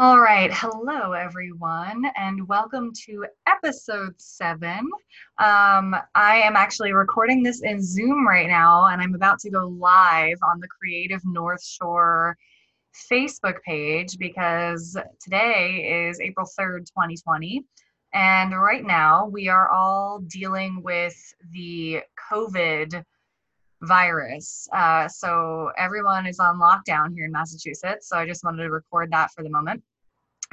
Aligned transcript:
All 0.00 0.18
right. 0.18 0.50
Hello, 0.50 1.12
everyone, 1.12 2.10
and 2.16 2.48
welcome 2.48 2.90
to 3.04 3.26
episode 3.46 4.14
seven. 4.16 4.78
Um, 5.36 5.94
I 6.14 6.36
am 6.36 6.56
actually 6.56 6.94
recording 6.94 7.42
this 7.42 7.60
in 7.60 7.82
Zoom 7.82 8.26
right 8.26 8.48
now, 8.48 8.86
and 8.86 9.02
I'm 9.02 9.14
about 9.14 9.40
to 9.40 9.50
go 9.50 9.68
live 9.68 10.38
on 10.42 10.58
the 10.58 10.68
Creative 10.68 11.20
North 11.26 11.62
Shore 11.62 12.34
Facebook 13.12 13.60
page 13.60 14.16
because 14.16 14.96
today 15.22 16.06
is 16.08 16.18
April 16.18 16.46
3rd, 16.58 16.86
2020. 16.86 17.62
And 18.14 18.58
right 18.58 18.86
now, 18.86 19.26
we 19.26 19.48
are 19.48 19.68
all 19.68 20.20
dealing 20.20 20.82
with 20.82 21.14
the 21.52 22.00
COVID 22.32 23.04
virus. 23.82 24.66
Uh, 24.72 25.08
so 25.08 25.72
everyone 25.76 26.26
is 26.26 26.38
on 26.38 26.58
lockdown 26.58 27.14
here 27.14 27.26
in 27.26 27.32
Massachusetts. 27.32 28.08
So 28.08 28.16
I 28.16 28.26
just 28.26 28.44
wanted 28.44 28.62
to 28.62 28.70
record 28.70 29.10
that 29.12 29.30
for 29.32 29.42
the 29.42 29.50
moment. 29.50 29.82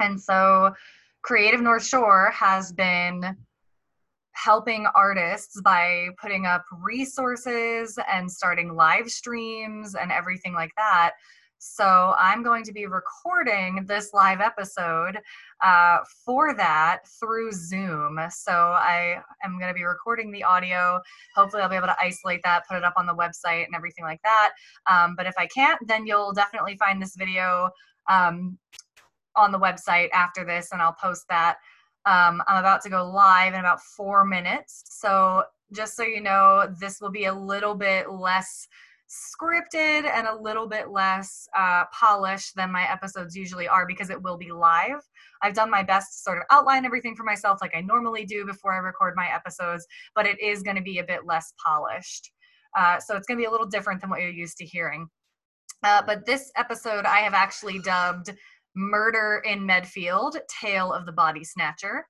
And 0.00 0.20
so 0.20 0.74
Creative 1.22 1.60
North 1.60 1.84
Shore 1.84 2.30
has 2.34 2.72
been 2.72 3.36
helping 4.32 4.86
artists 4.94 5.60
by 5.62 6.08
putting 6.20 6.46
up 6.46 6.64
resources 6.80 7.98
and 8.10 8.30
starting 8.30 8.74
live 8.74 9.10
streams 9.10 9.96
and 9.96 10.12
everything 10.12 10.54
like 10.54 10.70
that. 10.76 11.12
So 11.58 12.14
I'm 12.16 12.44
going 12.44 12.62
to 12.64 12.72
be 12.72 12.86
recording 12.86 13.84
this 13.84 14.14
live 14.14 14.40
episode 14.40 15.18
uh, 15.60 15.98
for 16.24 16.54
that 16.54 17.00
through 17.18 17.50
Zoom. 17.50 18.20
So 18.30 18.52
I 18.52 19.20
am 19.42 19.58
going 19.58 19.68
to 19.68 19.74
be 19.74 19.82
recording 19.82 20.30
the 20.30 20.44
audio. 20.44 21.00
Hopefully, 21.34 21.62
I'll 21.62 21.68
be 21.68 21.74
able 21.74 21.88
to 21.88 22.00
isolate 22.00 22.42
that, 22.44 22.68
put 22.68 22.76
it 22.76 22.84
up 22.84 22.94
on 22.96 23.06
the 23.06 23.14
website, 23.14 23.64
and 23.66 23.74
everything 23.74 24.04
like 24.04 24.20
that. 24.22 24.52
Um, 24.88 25.16
but 25.16 25.26
if 25.26 25.34
I 25.36 25.48
can't, 25.48 25.84
then 25.88 26.06
you'll 26.06 26.32
definitely 26.32 26.76
find 26.76 27.02
this 27.02 27.16
video 27.16 27.70
um, 28.08 28.56
on 29.38 29.52
the 29.52 29.58
website 29.58 30.10
after 30.12 30.44
this, 30.44 30.68
and 30.72 30.82
I'll 30.82 30.96
post 31.00 31.24
that. 31.28 31.56
Um, 32.06 32.42
I'm 32.46 32.58
about 32.58 32.82
to 32.82 32.90
go 32.90 33.08
live 33.08 33.54
in 33.54 33.60
about 33.60 33.82
four 33.82 34.24
minutes. 34.24 34.82
So 34.88 35.44
just 35.72 35.96
so 35.96 36.02
you 36.02 36.20
know, 36.20 36.74
this 36.80 37.00
will 37.00 37.10
be 37.10 37.26
a 37.26 37.34
little 37.34 37.74
bit 37.74 38.10
less 38.10 38.66
scripted 39.08 40.04
and 40.04 40.26
a 40.26 40.36
little 40.36 40.66
bit 40.66 40.90
less 40.90 41.48
uh, 41.56 41.84
polished 41.98 42.54
than 42.56 42.70
my 42.70 42.90
episodes 42.90 43.34
usually 43.34 43.66
are 43.66 43.86
because 43.86 44.10
it 44.10 44.22
will 44.22 44.36
be 44.36 44.52
live. 44.52 45.00
I've 45.42 45.54
done 45.54 45.70
my 45.70 45.82
best 45.82 46.12
to 46.12 46.18
sort 46.18 46.38
of 46.38 46.44
outline 46.50 46.84
everything 46.84 47.16
for 47.16 47.22
myself 47.22 47.58
like 47.62 47.74
I 47.74 47.80
normally 47.80 48.26
do 48.26 48.44
before 48.44 48.72
I 48.72 48.78
record 48.78 49.14
my 49.16 49.28
episodes, 49.34 49.86
but 50.14 50.26
it 50.26 50.40
is 50.40 50.62
going 50.62 50.76
to 50.76 50.82
be 50.82 50.98
a 50.98 51.04
bit 51.04 51.24
less 51.24 51.54
polished. 51.64 52.30
Uh, 52.76 52.98
so 53.00 53.16
it's 53.16 53.26
going 53.26 53.38
to 53.38 53.42
be 53.42 53.46
a 53.46 53.50
little 53.50 53.66
different 53.66 54.00
than 54.00 54.10
what 54.10 54.20
you're 54.20 54.30
used 54.30 54.58
to 54.58 54.66
hearing. 54.66 55.08
Uh, 55.82 56.02
but 56.06 56.26
this 56.26 56.50
episode 56.56 57.06
I 57.06 57.20
have 57.20 57.34
actually 57.34 57.78
dubbed 57.78 58.34
Murder 58.74 59.42
in 59.44 59.64
Medfield, 59.64 60.36
Tale 60.60 60.92
of 60.92 61.06
the 61.06 61.12
Body 61.12 61.44
Snatcher. 61.44 62.06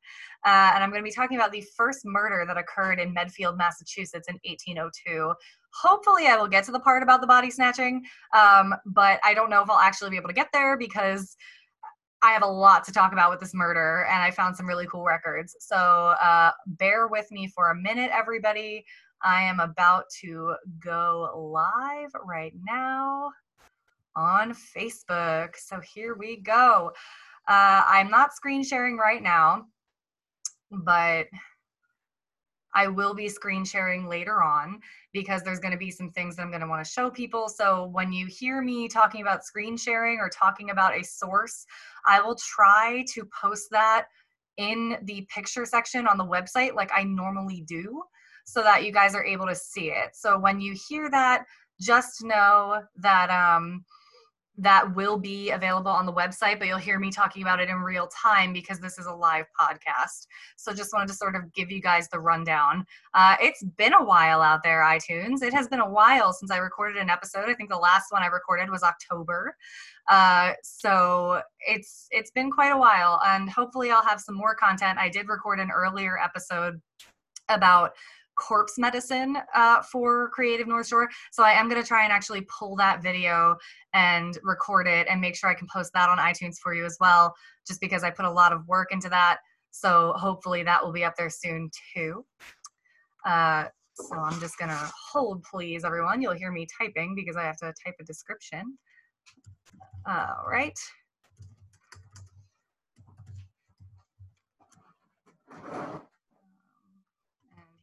Uh, 0.47 0.73
and 0.75 0.85
I'm 0.85 0.91
going 0.91 1.03
to 1.03 1.09
be 1.09 1.15
talking 1.15 1.37
about 1.37 1.53
the 1.53 1.65
first 1.77 2.01
murder 2.05 2.45
that 2.47 2.57
occurred 2.57 3.01
in 3.01 3.13
Medfield, 3.13 3.57
Massachusetts 3.57 4.29
in 4.29 4.35
1802. 4.45 5.33
Hopefully, 5.83 6.27
I 6.27 6.37
will 6.37 6.49
get 6.49 6.65
to 6.65 6.73
the 6.73 6.81
part 6.81 7.03
about 7.03 7.21
the 7.21 7.27
body 7.27 7.51
snatching, 7.51 8.03
um, 8.37 8.75
but 8.87 9.21
I 9.25 9.35
don't 9.35 9.51
know 9.51 9.63
if 9.63 9.71
I'll 9.71 9.79
actually 9.79 10.11
be 10.11 10.17
able 10.17 10.29
to 10.29 10.35
get 10.35 10.49
there 10.53 10.79
because 10.79 11.37
I 12.23 12.33
have 12.33 12.43
a 12.43 12.47
lot 12.47 12.85
to 12.85 12.93
talk 12.93 13.13
about 13.13 13.31
with 13.31 13.41
this 13.41 13.55
murder 13.55 14.07
and 14.11 14.21
I 14.21 14.31
found 14.31 14.57
some 14.57 14.67
really 14.67 14.87
cool 14.87 15.05
records. 15.05 15.55
So 15.61 15.77
uh, 15.77 16.51
bear 16.67 17.07
with 17.07 17.31
me 17.31 17.49
for 17.49 17.71
a 17.71 17.77
minute, 17.77 18.11
everybody. 18.13 18.85
I 19.23 19.43
am 19.43 19.61
about 19.61 20.05
to 20.21 20.55
go 20.81 21.51
live 21.53 22.11
right 22.25 22.53
now 22.65 23.31
on 24.19 24.53
Facebook. 24.53 25.57
So 25.57 25.81
here 25.81 26.15
we 26.15 26.39
go. 26.41 26.93
Uh, 27.49 27.83
I'm 27.87 28.11
not 28.11 28.35
screen 28.35 28.65
sharing 28.65 28.99
right 28.99 29.23
now, 29.23 29.67
but 30.71 31.29
I 32.75 32.89
will 32.89 33.15
be 33.15 33.29
screen 33.29 33.65
sharing 33.65 34.09
later 34.09 34.43
on 34.43 34.81
because 35.13 35.43
there's 35.43 35.61
going 35.61 35.73
to 35.73 35.79
be 35.79 35.91
some 35.91 36.11
things 36.11 36.37
that 36.37 36.43
I'm 36.43 36.51
going 36.51 36.61
to 36.61 36.67
want 36.67 36.85
to 36.85 36.91
show 36.91 37.11
people. 37.11 37.49
So 37.49 37.87
when 37.93 38.13
you 38.13 38.27
hear 38.27 38.61
me 38.61 38.89
talking 38.89 39.23
about 39.23 39.45
screen 39.45 39.77
sharing 39.77 40.19
or 40.19 40.29
talking 40.29 40.71
about 40.71 40.99
a 40.99 41.03
source, 41.03 41.65
I 42.07 42.21
will 42.21 42.37
try 42.37 43.05
to 43.15 43.29
post 43.41 43.69
that 43.71 44.07
in 44.59 44.99
the 45.05 45.27
picture 45.35 45.65
section 45.65 46.07
on 46.07 46.19
the 46.19 46.27
website 46.27 46.75
like 46.75 46.91
I 46.95 47.05
normally 47.05 47.63
do 47.67 48.03
so 48.45 48.63
that 48.63 48.85
you 48.85 48.93
guys 48.93 49.15
are 49.15 49.25
able 49.25 49.47
to 49.47 49.55
see 49.55 49.91
it. 49.91 50.15
So 50.15 50.39
when 50.39 50.61
you 50.61 50.77
hear 50.89 51.11
that, 51.11 51.45
just 51.81 52.25
know 52.25 52.83
that 52.97 53.31
um, 53.31 53.85
that 54.59 54.95
will 54.97 55.17
be 55.17 55.51
available 55.51 55.91
on 55.91 56.05
the 56.05 56.13
website, 56.13 56.59
but 56.59 56.67
you'll 56.67 56.79
hear 56.79 56.99
me 56.99 57.11
talking 57.11 57.43
about 57.43 57.61
it 57.61 57.69
in 57.69 57.77
real 57.77 58.09
time 58.09 58.53
because 58.53 58.81
this 58.81 58.99
is 58.99 59.07
a 59.07 59.13
live 59.13 59.47
podcast. 59.59 60.27
So 60.57 60.75
just 60.75 60.93
wanted 60.93 61.09
to 61.09 61.15
sort 61.15 61.37
of 61.37 61.53
give 61.55 61.71
you 61.71 61.81
guys 61.81 62.09
the 62.09 62.19
rundown. 62.19 62.85
Uh, 63.15 63.37
it's 63.41 63.63
been 63.63 63.95
a 63.95 64.05
while 64.05 64.43
out 64.43 64.65
there, 64.65 64.83
iTunes. 64.83 65.43
It 65.43 65.55
has 65.55 65.69
been 65.69 65.79
a 65.79 65.89
while 65.89 66.33
since 66.33 66.51
I 66.51 66.59
recorded 66.59 67.01
an 67.01 67.09
episode. 67.09 67.49
I 67.49 67.55
think 67.55 67.71
the 67.71 67.77
last 67.77 68.07
one 68.11 68.23
I 68.23 68.27
recorded 68.27 68.69
was 68.69 68.83
October. 68.83 69.57
Uh, 70.09 70.53
so 70.63 71.41
it's 71.61 72.09
it's 72.11 72.33
been 72.33 72.51
quite 72.51 72.73
a 72.73 72.79
while, 72.79 73.21
and 73.27 73.49
hopefully 73.49 73.91
I'll 73.91 74.05
have 74.05 74.21
some 74.21 74.35
more 74.35 74.55
content. 74.55 74.99
I 74.99 75.09
did 75.09 75.29
record 75.29 75.61
an 75.61 75.71
earlier 75.71 76.19
episode 76.19 76.81
about 77.49 77.93
corpse 78.39 78.79
medicine 78.79 79.37
uh, 79.55 79.83
for 79.83 80.31
Creative 80.31 80.67
North 80.67 80.87
Shore. 80.87 81.09
So 81.33 81.43
I 81.43 81.53
am 81.53 81.69
going 81.69 81.81
to 81.81 81.87
try 81.87 82.05
and 82.05 82.13
actually 82.13 82.47
pull 82.59 82.77
that 82.77 83.03
video 83.03 83.57
and 83.93 84.39
record 84.43 84.87
it 84.87 85.07
and 85.11 85.21
make 85.21 85.37
sure 85.37 85.51
I 85.51 85.55
can 85.55 85.69
post 85.73 85.93
that 85.95 86.09
on 86.09 86.19
iTunes 86.19 86.57
for 86.63 86.75
you 86.75 86.85
as 86.85 86.97
well, 87.01 87.35
just 87.67 87.81
because 87.81 88.05
I 88.05 88.11
put 88.11 88.25
a 88.25 88.31
lot 88.31 88.53
of 88.53 88.67
work 88.67 88.93
into 88.93 89.09
that. 89.09 89.39
So 89.71 90.15
hopefully 90.17 90.63
that 90.63 90.85
will 90.85 90.93
be 90.93 91.05
up 91.05 91.17
there 91.17 91.31
soon 91.31 91.71
too. 91.95 92.25
Uh, 93.25 93.67
so 93.95 94.17
I'm 94.17 94.39
just 94.41 94.59
going 94.59 94.71
to 94.71 94.91
hold, 95.13 95.43
please, 95.43 95.85
everyone. 95.85 96.23
You'll 96.23 96.35
hear 96.35 96.53
me 96.53 96.67
typing 96.79 97.15
because 97.15 97.37
I 97.37 97.43
have 97.43 97.57
to 97.59 97.75
type 97.85 97.97
a 98.01 98.05
description. 98.05 98.79
All 100.07 100.45
right. 100.49 100.79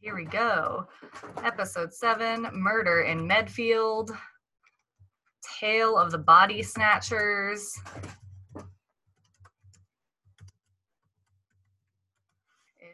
Here 0.06 0.14
we 0.14 0.24
go. 0.24 0.86
Episode 1.42 1.92
7 1.92 2.46
Murder 2.52 3.00
in 3.00 3.26
Medfield. 3.26 4.12
Tale 5.58 5.98
of 5.98 6.12
the 6.12 6.18
Body 6.18 6.62
Snatchers. 6.62 7.76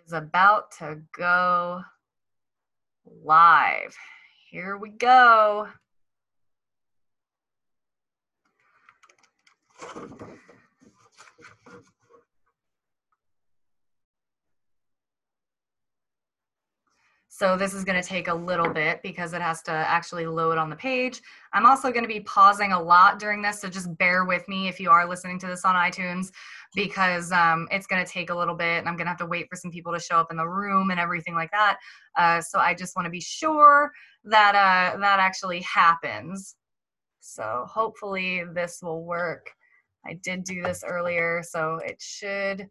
Is 0.06 0.14
about 0.14 0.70
to 0.78 1.02
go 1.14 1.82
live. 3.04 3.94
Here 4.50 4.78
we 4.78 4.88
go. 4.88 5.68
So 17.42 17.56
this 17.56 17.74
is 17.74 17.82
going 17.82 18.00
to 18.00 18.08
take 18.08 18.28
a 18.28 18.34
little 18.34 18.68
bit 18.68 19.02
because 19.02 19.32
it 19.32 19.42
has 19.42 19.62
to 19.62 19.72
actually 19.72 20.26
load 20.26 20.58
on 20.58 20.70
the 20.70 20.76
page. 20.76 21.20
I'm 21.52 21.66
also 21.66 21.90
going 21.90 22.04
to 22.04 22.08
be 22.08 22.20
pausing 22.20 22.70
a 22.70 22.80
lot 22.80 23.18
during 23.18 23.42
this, 23.42 23.60
so 23.60 23.68
just 23.68 23.98
bear 23.98 24.24
with 24.24 24.46
me 24.46 24.68
if 24.68 24.78
you 24.78 24.90
are 24.90 25.08
listening 25.08 25.40
to 25.40 25.48
this 25.48 25.64
on 25.64 25.74
iTunes 25.74 26.30
because 26.76 27.32
um, 27.32 27.66
it's 27.72 27.88
going 27.88 28.06
to 28.06 28.08
take 28.08 28.30
a 28.30 28.34
little 28.34 28.54
bit 28.54 28.78
and 28.78 28.88
I'm 28.88 28.94
going 28.94 29.06
to 29.06 29.10
have 29.10 29.18
to 29.18 29.26
wait 29.26 29.48
for 29.50 29.56
some 29.56 29.72
people 29.72 29.92
to 29.92 29.98
show 29.98 30.18
up 30.18 30.30
in 30.30 30.36
the 30.36 30.46
room 30.46 30.92
and 30.92 31.00
everything 31.00 31.34
like 31.34 31.50
that. 31.50 31.78
Uh, 32.16 32.40
so 32.40 32.60
I 32.60 32.74
just 32.74 32.94
want 32.94 33.06
to 33.06 33.10
be 33.10 33.20
sure 33.20 33.90
that 34.22 34.54
uh, 34.54 34.96
that 35.00 35.18
actually 35.18 35.62
happens. 35.62 36.54
So 37.18 37.66
hopefully 37.68 38.44
this 38.54 38.78
will 38.84 39.02
work. 39.02 39.50
I 40.06 40.14
did 40.22 40.44
do 40.44 40.62
this 40.62 40.84
earlier, 40.86 41.42
so 41.42 41.80
it 41.84 42.00
should 42.00 42.68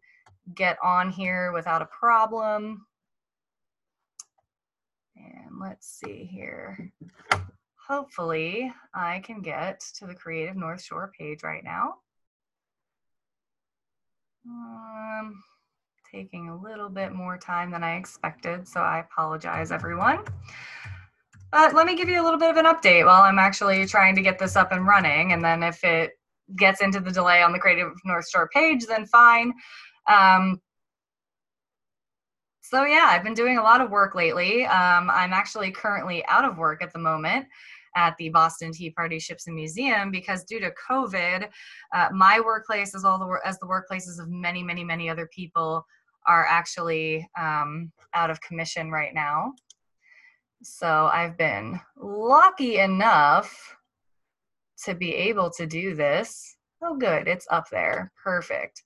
get 0.54 0.78
on 0.82 1.10
here 1.10 1.52
without 1.52 1.82
a 1.82 1.88
problem. 2.00 2.86
And 5.22 5.60
let's 5.60 5.88
see 5.88 6.24
here. 6.24 6.92
Hopefully 7.88 8.72
I 8.94 9.20
can 9.20 9.42
get 9.42 9.80
to 9.98 10.06
the 10.06 10.14
Creative 10.14 10.56
North 10.56 10.82
Shore 10.82 11.12
page 11.18 11.42
right 11.42 11.64
now. 11.64 11.94
Um, 14.46 15.42
taking 16.10 16.48
a 16.48 16.56
little 16.56 16.88
bit 16.88 17.12
more 17.12 17.38
time 17.38 17.70
than 17.70 17.84
I 17.84 17.96
expected, 17.96 18.66
so 18.66 18.80
I 18.80 19.00
apologize 19.00 19.72
everyone. 19.72 20.24
But 21.50 21.74
let 21.74 21.86
me 21.86 21.96
give 21.96 22.08
you 22.08 22.20
a 22.20 22.24
little 22.24 22.38
bit 22.38 22.50
of 22.50 22.56
an 22.56 22.66
update 22.66 23.04
while 23.04 23.22
I'm 23.22 23.38
actually 23.38 23.86
trying 23.86 24.14
to 24.16 24.22
get 24.22 24.38
this 24.38 24.56
up 24.56 24.72
and 24.72 24.86
running. 24.86 25.32
And 25.32 25.44
then 25.44 25.62
if 25.62 25.84
it 25.84 26.12
gets 26.56 26.80
into 26.80 27.00
the 27.00 27.10
delay 27.10 27.42
on 27.42 27.52
the 27.52 27.58
Creative 27.58 27.92
North 28.04 28.28
Shore 28.28 28.48
page, 28.52 28.86
then 28.86 29.06
fine. 29.06 29.52
Um, 30.08 30.60
so 32.62 32.84
yeah, 32.84 33.08
I've 33.10 33.24
been 33.24 33.34
doing 33.34 33.58
a 33.58 33.62
lot 33.62 33.80
of 33.80 33.90
work 33.90 34.14
lately. 34.14 34.64
Um, 34.64 35.10
I'm 35.10 35.32
actually 35.32 35.70
currently 35.70 36.24
out 36.26 36.44
of 36.44 36.56
work 36.56 36.82
at 36.82 36.92
the 36.92 36.98
moment. 36.98 37.46
at 37.94 38.16
the 38.18 38.28
Boston 38.30 38.72
Tea 38.72 38.90
Party 38.90 39.18
Ships 39.18 39.46
and 39.46 39.56
Museum 39.56 40.10
because 40.10 40.44
due 40.44 40.60
to 40.60 40.72
COVID, 40.88 41.48
uh, 41.94 42.08
my 42.12 42.40
workplace 42.40 42.94
as 42.94 43.04
all 43.04 43.18
the 43.18 43.38
as 43.44 43.58
the 43.58 43.66
workplaces 43.66 44.18
of 44.18 44.28
many, 44.28 44.62
many, 44.62 44.84
many 44.84 45.10
other 45.10 45.28
people 45.34 45.84
are 46.26 46.46
actually 46.46 47.28
um, 47.38 47.92
out 48.14 48.30
of 48.30 48.40
commission 48.40 48.90
right 48.90 49.12
now. 49.12 49.52
So 50.62 51.10
I've 51.12 51.36
been 51.36 51.80
lucky 51.96 52.78
enough 52.78 53.76
to 54.84 54.94
be 54.94 55.14
able 55.14 55.50
to 55.50 55.66
do 55.66 55.94
this. 55.94 56.56
Oh, 56.82 56.96
good, 56.96 57.28
it's 57.28 57.46
up 57.50 57.66
there. 57.70 58.12
Perfect. 58.22 58.82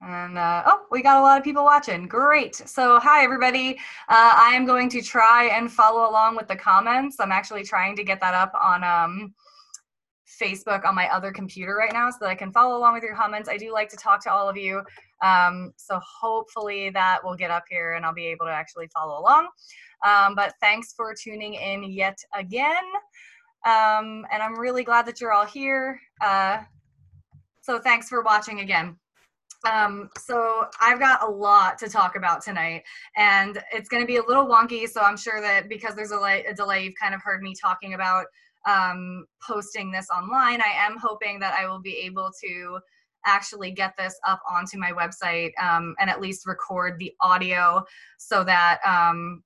And 0.00 0.38
uh, 0.38 0.62
oh, 0.66 0.86
we 0.90 1.02
got 1.02 1.18
a 1.18 1.22
lot 1.22 1.38
of 1.38 1.44
people 1.44 1.64
watching. 1.64 2.06
Great. 2.06 2.54
So, 2.54 3.00
hi, 3.00 3.24
everybody. 3.24 3.76
Uh, 4.08 4.32
I 4.36 4.52
am 4.54 4.64
going 4.64 4.88
to 4.90 5.02
try 5.02 5.46
and 5.46 5.70
follow 5.70 6.08
along 6.08 6.36
with 6.36 6.46
the 6.46 6.54
comments. 6.54 7.16
I'm 7.18 7.32
actually 7.32 7.64
trying 7.64 7.96
to 7.96 8.04
get 8.04 8.20
that 8.20 8.32
up 8.32 8.52
on 8.54 8.84
um, 8.84 9.34
Facebook 10.40 10.84
on 10.86 10.94
my 10.94 11.08
other 11.08 11.32
computer 11.32 11.74
right 11.74 11.92
now 11.92 12.10
so 12.10 12.18
that 12.20 12.28
I 12.28 12.36
can 12.36 12.52
follow 12.52 12.78
along 12.78 12.94
with 12.94 13.02
your 13.02 13.16
comments. 13.16 13.48
I 13.48 13.56
do 13.56 13.72
like 13.72 13.88
to 13.88 13.96
talk 13.96 14.22
to 14.24 14.32
all 14.32 14.48
of 14.48 14.56
you. 14.56 14.82
Um, 15.20 15.72
so, 15.76 15.98
hopefully, 16.20 16.90
that 16.90 17.18
will 17.24 17.36
get 17.36 17.50
up 17.50 17.64
here 17.68 17.94
and 17.94 18.06
I'll 18.06 18.14
be 18.14 18.26
able 18.26 18.46
to 18.46 18.52
actually 18.52 18.86
follow 18.94 19.20
along. 19.20 19.48
Um, 20.06 20.36
but 20.36 20.54
thanks 20.60 20.92
for 20.92 21.12
tuning 21.12 21.54
in 21.54 21.82
yet 21.82 22.18
again. 22.36 22.84
Um, 23.66 24.24
and 24.30 24.44
I'm 24.44 24.56
really 24.56 24.84
glad 24.84 25.06
that 25.06 25.20
you're 25.20 25.32
all 25.32 25.46
here. 25.46 26.00
Uh, 26.20 26.58
so, 27.62 27.80
thanks 27.80 28.08
for 28.08 28.22
watching 28.22 28.60
again. 28.60 28.96
Um, 29.70 30.10
so 30.16 30.66
I've 30.80 31.00
got 31.00 31.26
a 31.26 31.30
lot 31.30 31.78
to 31.78 31.88
talk 31.88 32.16
about 32.16 32.42
tonight, 32.42 32.82
and 33.16 33.62
it's 33.72 33.88
going 33.88 34.02
to 34.02 34.06
be 34.06 34.16
a 34.16 34.22
little 34.22 34.46
wonky. 34.46 34.88
So 34.88 35.00
I'm 35.00 35.16
sure 35.16 35.40
that 35.40 35.68
because 35.68 35.94
there's 35.94 36.12
a, 36.12 36.16
a 36.16 36.54
delay, 36.54 36.84
you've 36.84 36.94
kind 37.00 37.14
of 37.14 37.22
heard 37.22 37.42
me 37.42 37.54
talking 37.60 37.94
about 37.94 38.26
um, 38.66 39.26
posting 39.46 39.90
this 39.90 40.08
online. 40.10 40.60
I 40.60 40.86
am 40.86 40.96
hoping 41.00 41.40
that 41.40 41.54
I 41.54 41.66
will 41.66 41.80
be 41.80 41.96
able 41.98 42.30
to 42.44 42.78
actually 43.26 43.70
get 43.72 43.94
this 43.98 44.18
up 44.26 44.40
onto 44.48 44.78
my 44.78 44.92
website 44.92 45.50
um, 45.60 45.94
and 45.98 46.08
at 46.08 46.20
least 46.20 46.46
record 46.46 46.98
the 46.98 47.12
audio 47.20 47.84
so 48.16 48.44
that 48.44 48.78
um, 48.86 49.42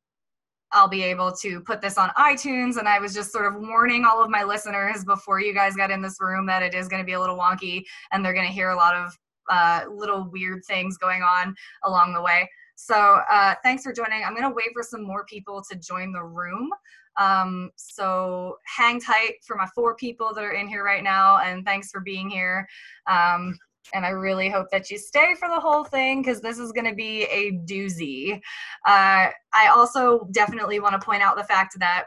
I'll 0.73 0.89
be 0.89 1.03
able 1.03 1.33
to 1.43 1.61
put 1.61 1.81
this 1.81 1.99
on 1.99 2.11
iTunes. 2.11 2.77
And 2.77 2.89
I 2.89 2.99
was 2.99 3.15
just 3.15 3.33
sort 3.33 3.47
of 3.47 3.61
warning 3.61 4.05
all 4.05 4.23
of 4.23 4.31
my 4.31 4.43
listeners 4.43 5.05
before 5.05 5.41
you 5.41 5.55
guys 5.55 5.75
got 5.75 5.91
in 5.91 6.03
this 6.03 6.21
room 6.21 6.47
that 6.47 6.63
it 6.63 6.75
is 6.75 6.89
going 6.89 7.03
to 7.03 7.07
be 7.07 7.13
a 7.13 7.21
little 7.21 7.37
wonky 7.37 7.85
and 8.11 8.25
they're 8.25 8.35
going 8.35 8.47
to 8.47 8.53
hear 8.53 8.71
a 8.71 8.77
lot 8.77 8.95
of 8.95 9.17
uh, 9.51 9.85
little 9.91 10.29
weird 10.31 10.65
things 10.67 10.97
going 10.99 11.23
on 11.23 11.55
along 11.85 12.15
the 12.15 12.23
way. 12.23 12.49
So 12.75 13.21
uh, 13.31 13.55
thanks 13.63 13.83
for 13.83 13.93
joining. 13.93 14.25
I'm 14.25 14.35
going 14.35 14.49
to 14.49 14.55
wait 14.55 14.71
for 14.73 14.83
some 14.83 15.05
more 15.05 15.25
people 15.27 15.63
to 15.71 15.77
join 15.77 16.13
the 16.13 16.25
room. 16.25 16.71
Um, 17.19 17.71
so 17.77 18.57
hang 18.65 19.01
tight 19.01 19.35
for 19.47 19.57
my 19.57 19.67
four 19.75 19.95
people 19.95 20.33
that 20.35 20.43
are 20.43 20.53
in 20.53 20.67
here 20.67 20.85
right 20.85 21.05
now, 21.05 21.39
and 21.39 21.65
thanks 21.65 21.91
for 21.91 22.01
being 22.01 22.31
here. 22.31 22.67
Um, 23.07 23.59
and 23.95 24.07
I 24.07 24.11
really 24.11 24.49
hope 24.49 24.69
that 24.71 24.91
you 24.91 24.99
stay 24.99 25.35
for 25.39 25.49
the 25.49 25.61
whole 25.61 25.85
thing 25.85 26.23
because 26.23 26.41
this 26.41 26.59
is 26.59 26.73
going 26.73 26.89
to 26.89 26.95
be 26.95 27.25
a 27.25 27.53
doozy. 27.67 28.41
Uh, 28.87 29.29
I 29.53 29.69
also 29.75 30.27
definitely 30.31 30.81
want 30.81 30.99
to 30.99 31.05
point 31.05 31.23
out 31.23 31.37
the 31.37 31.45
fact 31.45 31.79
that 31.79 32.05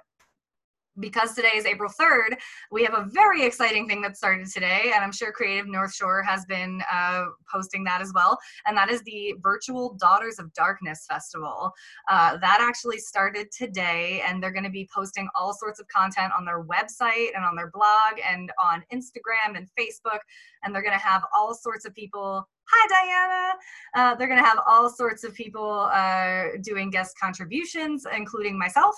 because 1.00 1.34
today 1.34 1.52
is 1.56 1.66
April 1.66 1.92
3rd, 1.92 2.38
we 2.72 2.84
have 2.84 2.94
a 2.94 3.08
very 3.12 3.44
exciting 3.44 3.88
thing 3.88 4.02
that 4.02 4.18
started 4.18 4.48
today, 4.48 4.92
and 4.94 5.04
I'm 5.04 5.12
sure 5.12 5.32
Creative 5.32 5.68
North 5.68 5.94
Shore 5.94 6.24
has 6.24 6.46
been 6.46 6.82
uh, 6.92 7.26
posting 7.52 7.84
that 7.86 8.02
as 8.02 8.12
well, 8.14 8.38
and 8.66 8.78
that 8.78 8.90
is 8.90 9.02
the 9.04 9.36
virtual 9.42 9.96
Daughters 10.00 10.40
of 10.40 10.54
Darkness 10.54 11.06
Festival. 11.10 11.72
Uh, 12.10 12.38
that 12.38 12.60
actually 12.62 12.98
started 12.98 13.52
today, 13.52 14.22
and 14.28 14.42
they're 14.42 14.52
going 14.52 14.64
to 14.64 14.70
be 14.70 14.90
posting 14.94 15.28
all 15.40 15.54
sorts 15.54 15.80
of 15.80 15.88
content 15.88 16.32
on 16.38 16.46
their 16.46 16.64
website 16.64 17.30
and 17.36 17.44
on 17.44 17.56
their 17.56 17.72
blog 17.72 18.20
and 18.30 18.52
on 18.64 18.84
Instagram 18.94 19.58
and 19.58 19.68
Facebook, 19.78 20.20
and 20.64 20.74
they're 20.74 20.84
going 20.84 20.98
to 20.98 21.06
have 21.06 21.24
all 21.36 21.54
sorts 21.54 21.86
of 21.86 21.94
people 21.94 22.48
hi 22.70 22.88
diana. 22.88 23.54
Uh, 23.96 24.16
they're 24.16 24.28
going 24.28 24.40
to 24.40 24.46
have 24.46 24.60
all 24.68 24.90
sorts 24.90 25.24
of 25.24 25.34
people 25.34 25.90
uh, 25.94 26.46
doing 26.62 26.90
guest 26.90 27.16
contributions 27.22 28.06
including 28.16 28.58
myself 28.58 28.96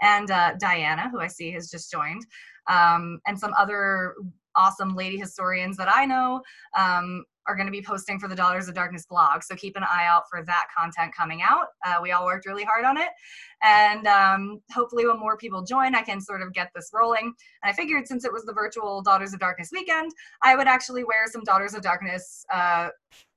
and 0.00 0.30
uh, 0.30 0.52
diana 0.58 1.08
who 1.10 1.20
i 1.20 1.26
see 1.26 1.50
has 1.52 1.70
just 1.70 1.90
joined 1.90 2.24
um, 2.68 3.20
and 3.26 3.38
some 3.38 3.52
other 3.58 4.14
awesome 4.56 4.94
lady 4.94 5.16
historians 5.16 5.76
that 5.76 5.88
i 5.94 6.04
know 6.04 6.40
um, 6.76 7.24
are 7.50 7.56
going 7.56 7.66
to 7.66 7.72
be 7.72 7.82
posting 7.82 8.18
for 8.18 8.28
the 8.28 8.34
daughters 8.34 8.68
of 8.68 8.74
darkness 8.74 9.06
blog 9.06 9.42
so 9.42 9.54
keep 9.56 9.76
an 9.76 9.82
eye 9.82 10.06
out 10.06 10.24
for 10.30 10.44
that 10.44 10.66
content 10.76 11.12
coming 11.14 11.42
out. 11.42 11.66
Uh, 11.84 11.96
we 12.02 12.12
all 12.12 12.24
worked 12.24 12.46
really 12.46 12.64
hard 12.64 12.84
on 12.84 12.96
it. 12.96 13.08
And 13.62 14.06
um, 14.06 14.60
hopefully 14.72 15.06
when 15.06 15.18
more 15.18 15.36
people 15.36 15.62
join 15.62 15.94
i 15.94 16.02
can 16.02 16.20
sort 16.20 16.42
of 16.42 16.52
get 16.52 16.70
this 16.74 16.90
rolling. 16.94 17.32
And 17.62 17.70
i 17.70 17.72
figured 17.72 18.06
since 18.06 18.24
it 18.24 18.32
was 18.32 18.44
the 18.44 18.52
virtual 18.52 19.02
daughters 19.02 19.32
of 19.34 19.40
darkness 19.40 19.70
weekend 19.72 20.12
i 20.42 20.56
would 20.56 20.68
actually 20.68 21.04
wear 21.04 21.26
some 21.26 21.42
daughters 21.42 21.74
of 21.74 21.82
darkness 21.82 22.44
uh, 22.52 22.88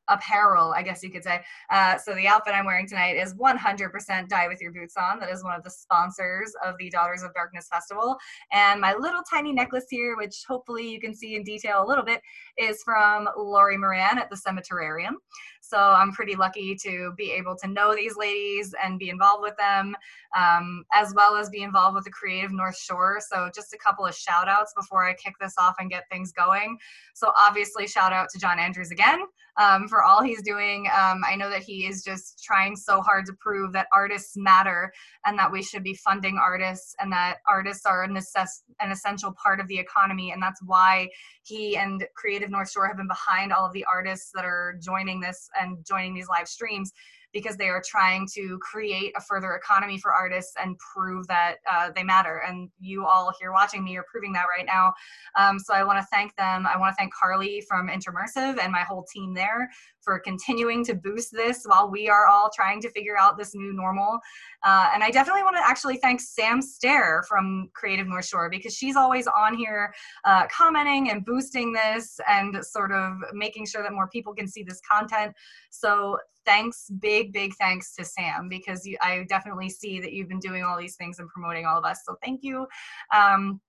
apparel, 0.10 0.74
I 0.76 0.84
guess 0.84 1.04
you 1.04 1.10
could 1.10 1.24
say. 1.24 1.42
Uh, 1.70 1.98
so 1.98 2.14
the 2.16 2.28
outfit 2.28 2.54
I'm 2.54 2.66
wearing 2.66 2.88
tonight 2.88 3.16
is 3.16 3.34
100% 3.36 4.28
Die 4.28 4.48
With 4.48 4.62
Your 4.62 4.72
Boots 4.72 4.96
On. 4.98 5.20
That 5.20 5.30
is 5.30 5.44
one 5.44 5.56
of 5.56 5.64
the 5.64 5.70
sponsors 5.70 6.54
of 6.66 6.76
the 6.78 6.90
Daughters 6.90 7.24
of 7.24 7.34
Darkness 7.34 7.68
Festival. 7.72 8.18
And 8.52 8.82
my 8.82 8.94
little 8.94 9.22
tiny 9.30 9.54
necklace 9.54 9.86
here, 9.90 10.18
which 10.18 10.44
hopefully 10.48 10.90
you 10.90 11.00
can 11.00 11.16
see 11.16 11.36
in 11.36 11.44
detail 11.44 11.84
a 11.84 11.88
little 11.88 12.04
bit, 12.04 12.22
is 12.58 12.82
from 12.84 13.30
Lori 13.38 13.78
Moran 13.78 14.18
at 14.18 14.30
the 14.30 14.36
Cemeterarium. 14.36 15.14
So 15.62 15.78
I'm 15.78 16.12
pretty 16.12 16.36
lucky 16.36 16.76
to 16.84 17.14
be 17.18 17.32
able 17.32 17.56
to 17.56 17.68
know 17.68 17.96
these 17.96 18.18
ladies 18.18 18.76
and 18.84 19.00
be 19.00 19.10
involved 19.10 19.42
with 19.42 19.56
them, 19.58 19.96
um, 20.38 20.84
as 20.94 21.14
well 21.16 21.38
as 21.38 21.50
be 21.50 21.64
involved 21.64 21.96
with 21.96 22.04
the 22.04 22.12
Creative 22.12 22.52
North 22.52 22.78
Shore. 22.78 23.20
So 23.28 23.50
just 23.56 23.74
a 23.74 23.78
couple 23.78 24.06
of 24.06 24.14
shout 24.14 24.50
outs 24.50 24.74
before 24.76 25.06
I 25.06 25.14
kick 25.14 25.36
this 25.40 25.54
off 25.58 25.76
and 25.80 25.90
get 25.90 26.04
things 26.12 26.34
going. 26.34 26.78
So 27.14 27.32
obviously, 27.40 27.88
shout 27.88 28.12
out 28.12 28.30
to 28.32 28.40
John 28.40 28.60
Andrews 28.60 28.92
again 28.92 29.22
um, 29.58 29.88
for 29.94 30.04
all 30.04 30.24
he's 30.24 30.42
doing. 30.42 30.88
Um, 30.88 31.22
I 31.24 31.36
know 31.36 31.52
that 31.52 31.62
he 31.62 31.86
is 31.86 32.04
just 32.04 32.44
trying 32.44 32.76
so 32.76 33.00
hard 33.00 33.28
to 33.28 33.34
prove 33.34 33.74
that 33.74 33.86
artists 33.94 34.36
matter 34.36 34.92
and 35.24 35.38
that 35.38 35.52
we 35.52 35.62
should 35.62 35.84
be 35.84 35.94
funding 35.94 36.40
artists 36.40 36.96
and 37.00 37.12
that 37.12 37.38
artists 37.48 37.86
are 37.86 38.02
an, 38.02 38.16
necess- 38.16 38.64
an 38.80 38.92
essential 38.92 39.32
part 39.34 39.60
of 39.60 39.68
the 39.68 39.78
economy. 39.78 40.32
And 40.32 40.42
that's 40.42 40.64
why 40.64 41.10
he 41.44 41.78
and 41.78 42.04
Creative 42.16 42.50
North 42.50 42.72
Shore 42.72 42.88
have 42.88 42.98
been 42.98 43.08
behind 43.08 43.54
all 43.54 43.68
of 43.68 43.74
the 43.74 43.86
artists 43.86 44.32
that 44.34 44.46
are 44.46 44.80
joining 44.82 45.20
this 45.20 45.48
and 45.62 45.86
joining 45.86 46.16
these 46.16 46.28
live 46.28 46.48
streams 46.48 46.92
because 47.34 47.58
they 47.58 47.68
are 47.68 47.82
trying 47.86 48.28
to 48.34 48.60
create 48.60 49.12
a 49.18 49.22
further 49.22 49.54
economy 49.54 49.98
for 49.98 50.14
artists 50.14 50.54
and 50.62 50.78
prove 50.78 51.28
that 51.28 51.56
uh, 51.72 51.90
they 51.96 52.04
matter. 52.04 52.44
And 52.48 52.70
you 52.80 53.06
all 53.06 53.34
here 53.40 53.52
watching 53.52 53.84
me 53.84 53.98
are 53.98 54.06
proving 54.10 54.34
that 54.34 54.46
right 54.56 54.66
now. 54.66 54.94
Um, 55.38 55.60
so 55.60 55.74
I 55.74 55.84
want 55.84 56.00
to 56.00 56.06
thank 56.12 56.36
them. 56.36 56.68
I 56.68 56.78
want 56.78 56.94
to 56.94 56.96
thank 56.98 57.14
Carly 57.14 57.64
from 57.68 57.90
Intermersive 57.90 58.60
and 58.62 58.72
my 58.72 58.82
whole 58.82 59.06
team 59.12 59.34
there 59.34 59.70
for 60.02 60.20
continuing 60.20 60.84
to 60.84 60.96
boost 60.96 61.32
this 61.32 61.64
while 61.66 61.90
we 61.90 62.10
are 62.10 62.28
all 62.28 62.50
trying 62.54 62.82
to 62.82 62.90
figure 62.92 63.18
out 63.18 63.38
this 63.38 63.56
new 63.56 63.74
normal. 63.74 64.20
Uh, 64.64 64.90
and 64.94 65.04
I 65.04 65.10
definitely 65.12 65.44
want 65.44 65.56
to 65.56 65.66
actually 65.66 65.98
thank 65.98 66.22
Sam 66.22 66.62
Stair 66.62 67.24
from 67.28 67.70
Creative 67.74 68.08
North 68.08 68.26
Shore 68.26 68.50
because 68.50 68.76
she's 68.76 68.96
always 68.96 69.28
on 69.28 69.56
here 69.56 69.94
uh, 70.26 70.46
commenting 70.48 71.10
and 71.10 71.26
boosting 71.26 71.72
this 71.74 72.20
and 72.28 72.64
sort 72.64 72.92
of 72.92 73.14
making 73.34 73.66
sure 73.66 73.82
that 73.82 73.94
more 73.94 74.08
people 74.10 74.34
can 74.34 74.48
see 74.48 74.64
this 74.64 74.82
content. 74.90 75.34
So 75.70 76.18
thanks, 76.46 76.90
big, 77.00 77.34
big 77.34 77.54
thanks 77.56 77.96
to 77.96 78.06
Sam 78.06 78.50
because 78.50 78.86
you, 78.86 78.98
I 79.02 79.26
definitely 79.30 79.70
see 79.70 80.00
that 80.02 80.14
you've 80.14 80.30
been 80.30 80.40
doing 80.40 80.64
all 80.64 80.78
these 80.78 80.96
things 80.96 81.20
and 81.20 81.30
promoting 81.30 81.66
all 81.66 81.78
of 81.78 81.86
us. 81.86 82.02
So 82.06 82.18
thank 82.24 82.44
you. 82.44 82.68
Um, 83.14 83.62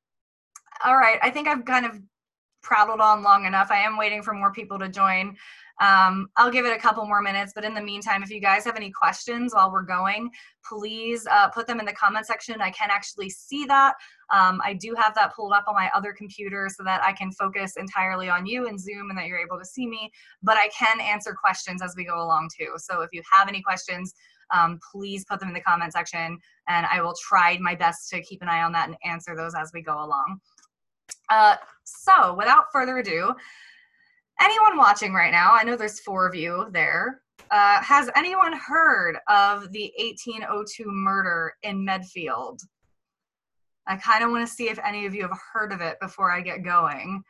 all 0.84 0.96
right, 0.96 1.18
I 1.22 1.30
think 1.30 1.48
I've 1.48 1.64
kind 1.64 1.86
of 1.86 2.00
prattled 2.62 3.00
on 3.00 3.22
long 3.22 3.44
enough. 3.44 3.70
I 3.70 3.80
am 3.80 3.96
waiting 3.96 4.22
for 4.22 4.34
more 4.34 4.52
people 4.52 4.78
to 4.78 4.88
join. 4.88 5.36
Um, 5.80 6.28
I'll 6.36 6.50
give 6.50 6.66
it 6.66 6.76
a 6.76 6.78
couple 6.78 7.04
more 7.04 7.20
minutes, 7.20 7.52
but 7.54 7.64
in 7.64 7.74
the 7.74 7.80
meantime, 7.80 8.22
if 8.22 8.30
you 8.30 8.40
guys 8.40 8.64
have 8.64 8.76
any 8.76 8.90
questions 8.90 9.54
while 9.54 9.72
we're 9.72 9.82
going, 9.82 10.30
please 10.66 11.26
uh, 11.30 11.48
put 11.48 11.66
them 11.66 11.80
in 11.80 11.86
the 11.86 11.92
comment 11.92 12.26
section. 12.26 12.60
I 12.60 12.70
can 12.70 12.90
actually 12.90 13.28
see 13.28 13.64
that. 13.66 13.94
Um, 14.32 14.60
I 14.64 14.74
do 14.74 14.94
have 14.96 15.14
that 15.16 15.34
pulled 15.34 15.52
up 15.52 15.64
on 15.66 15.74
my 15.74 15.90
other 15.94 16.12
computer 16.12 16.68
so 16.74 16.84
that 16.84 17.02
I 17.02 17.12
can 17.12 17.32
focus 17.32 17.74
entirely 17.76 18.28
on 18.28 18.46
you 18.46 18.66
in 18.66 18.78
Zoom 18.78 19.10
and 19.10 19.18
that 19.18 19.26
you're 19.26 19.38
able 19.38 19.58
to 19.58 19.64
see 19.64 19.86
me, 19.86 20.10
but 20.42 20.56
I 20.56 20.68
can 20.68 21.00
answer 21.00 21.34
questions 21.34 21.82
as 21.82 21.94
we 21.96 22.04
go 22.04 22.22
along 22.22 22.50
too. 22.56 22.74
So 22.76 23.02
if 23.02 23.10
you 23.12 23.22
have 23.32 23.48
any 23.48 23.60
questions, 23.60 24.14
um, 24.52 24.78
please 24.92 25.24
put 25.24 25.40
them 25.40 25.48
in 25.48 25.54
the 25.54 25.60
comment 25.60 25.92
section 25.92 26.38
and 26.68 26.86
I 26.86 27.00
will 27.02 27.14
try 27.28 27.58
my 27.60 27.74
best 27.74 28.08
to 28.10 28.22
keep 28.22 28.42
an 28.42 28.48
eye 28.48 28.62
on 28.62 28.72
that 28.72 28.88
and 28.88 28.96
answer 29.04 29.34
those 29.34 29.54
as 29.54 29.70
we 29.74 29.82
go 29.82 29.94
along. 29.94 30.40
Uh, 31.30 31.56
so 31.84 32.34
without 32.34 32.66
further 32.72 32.98
ado, 32.98 33.34
anyone 34.40 34.76
watching 34.76 35.12
right 35.12 35.32
now, 35.32 35.52
I 35.52 35.64
know 35.64 35.76
there's 35.76 36.00
four 36.00 36.26
of 36.26 36.34
you 36.34 36.66
there. 36.72 37.22
Uh, 37.50 37.82
has 37.82 38.10
anyone 38.16 38.52
heard 38.52 39.16
of 39.28 39.70
the 39.72 39.92
1802 39.98 40.84
murder 40.86 41.52
in 41.62 41.84
Medfield? 41.84 42.60
I 43.86 43.96
kind 43.96 44.24
of 44.24 44.30
want 44.30 44.46
to 44.46 44.52
see 44.52 44.68
if 44.68 44.78
any 44.84 45.06
of 45.06 45.14
you 45.14 45.22
have 45.22 45.38
heard 45.52 45.72
of 45.72 45.80
it 45.80 46.00
before 46.00 46.30
I 46.30 46.40
get 46.40 46.62
going. 46.62 47.22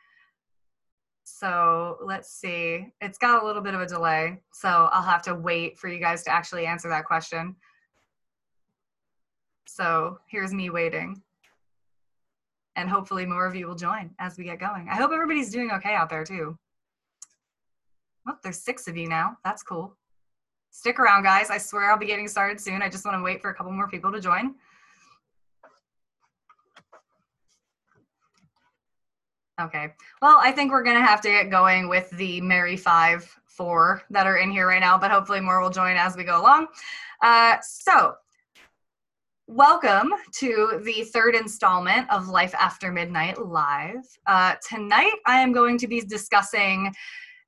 So 1.25 1.97
let's 2.01 2.31
see. 2.31 2.87
It's 3.01 3.17
got 3.17 3.41
a 3.41 3.45
little 3.45 3.61
bit 3.61 3.73
of 3.73 3.81
a 3.81 3.87
delay, 3.87 4.39
so 4.53 4.89
I'll 4.91 5.01
have 5.01 5.23
to 5.23 5.35
wait 5.35 5.77
for 5.77 5.89
you 5.89 5.99
guys 5.99 6.23
to 6.23 6.31
actually 6.31 6.65
answer 6.65 6.87
that 6.89 7.05
question. 7.05 7.55
So 9.67 10.19
here's 10.29 10.53
me 10.53 10.69
waiting. 10.69 11.21
And 12.77 12.89
hopefully 12.89 13.25
more 13.25 13.45
of 13.45 13.55
you 13.55 13.67
will 13.67 13.75
join 13.75 14.11
as 14.19 14.37
we 14.37 14.43
get 14.43 14.59
going. 14.59 14.87
I 14.89 14.95
hope 14.95 15.11
everybody's 15.11 15.51
doing 15.51 15.71
okay 15.71 15.95
out 15.95 16.09
there 16.09 16.23
too. 16.23 16.57
Oh, 18.27 18.35
there's 18.43 18.59
six 18.59 18.87
of 18.87 18.97
you 18.97 19.07
now. 19.07 19.37
That's 19.43 19.61
cool. 19.61 19.95
Stick 20.71 20.99
around, 20.99 21.23
guys. 21.23 21.49
I 21.49 21.57
swear 21.57 21.91
I'll 21.91 21.97
be 21.97 22.05
getting 22.05 22.27
started 22.27 22.59
soon. 22.59 22.81
I 22.81 22.89
just 22.89 23.05
want 23.05 23.17
to 23.17 23.23
wait 23.23 23.41
for 23.41 23.49
a 23.49 23.55
couple 23.55 23.71
more 23.71 23.87
people 23.87 24.11
to 24.11 24.19
join. 24.19 24.55
Okay. 29.61 29.93
Well, 30.21 30.37
I 30.41 30.51
think 30.51 30.71
we're 30.71 30.83
going 30.83 30.97
to 30.97 31.05
have 31.05 31.21
to 31.21 31.29
get 31.29 31.49
going 31.49 31.87
with 31.87 32.09
the 32.11 32.41
Merry 32.41 32.75
Five, 32.75 33.23
four 33.45 34.01
that 34.09 34.27
are 34.27 34.37
in 34.37 34.51
here 34.51 34.67
right 34.67 34.81
now, 34.81 34.97
but 34.97 35.11
hopefully 35.11 35.39
more 35.39 35.61
will 35.61 35.69
join 35.69 35.95
as 35.95 36.17
we 36.17 36.25
go 36.25 36.41
along. 36.41 36.67
Uh, 37.21 37.55
so, 37.61 38.15
welcome 39.47 40.11
to 40.33 40.81
the 40.83 41.03
third 41.05 41.35
installment 41.35 42.11
of 42.11 42.27
Life 42.27 42.53
After 42.55 42.91
Midnight 42.91 43.41
Live. 43.41 44.03
Uh, 44.27 44.55
tonight, 44.67 45.13
I 45.25 45.39
am 45.39 45.53
going 45.53 45.77
to 45.77 45.87
be 45.87 46.01
discussing 46.01 46.93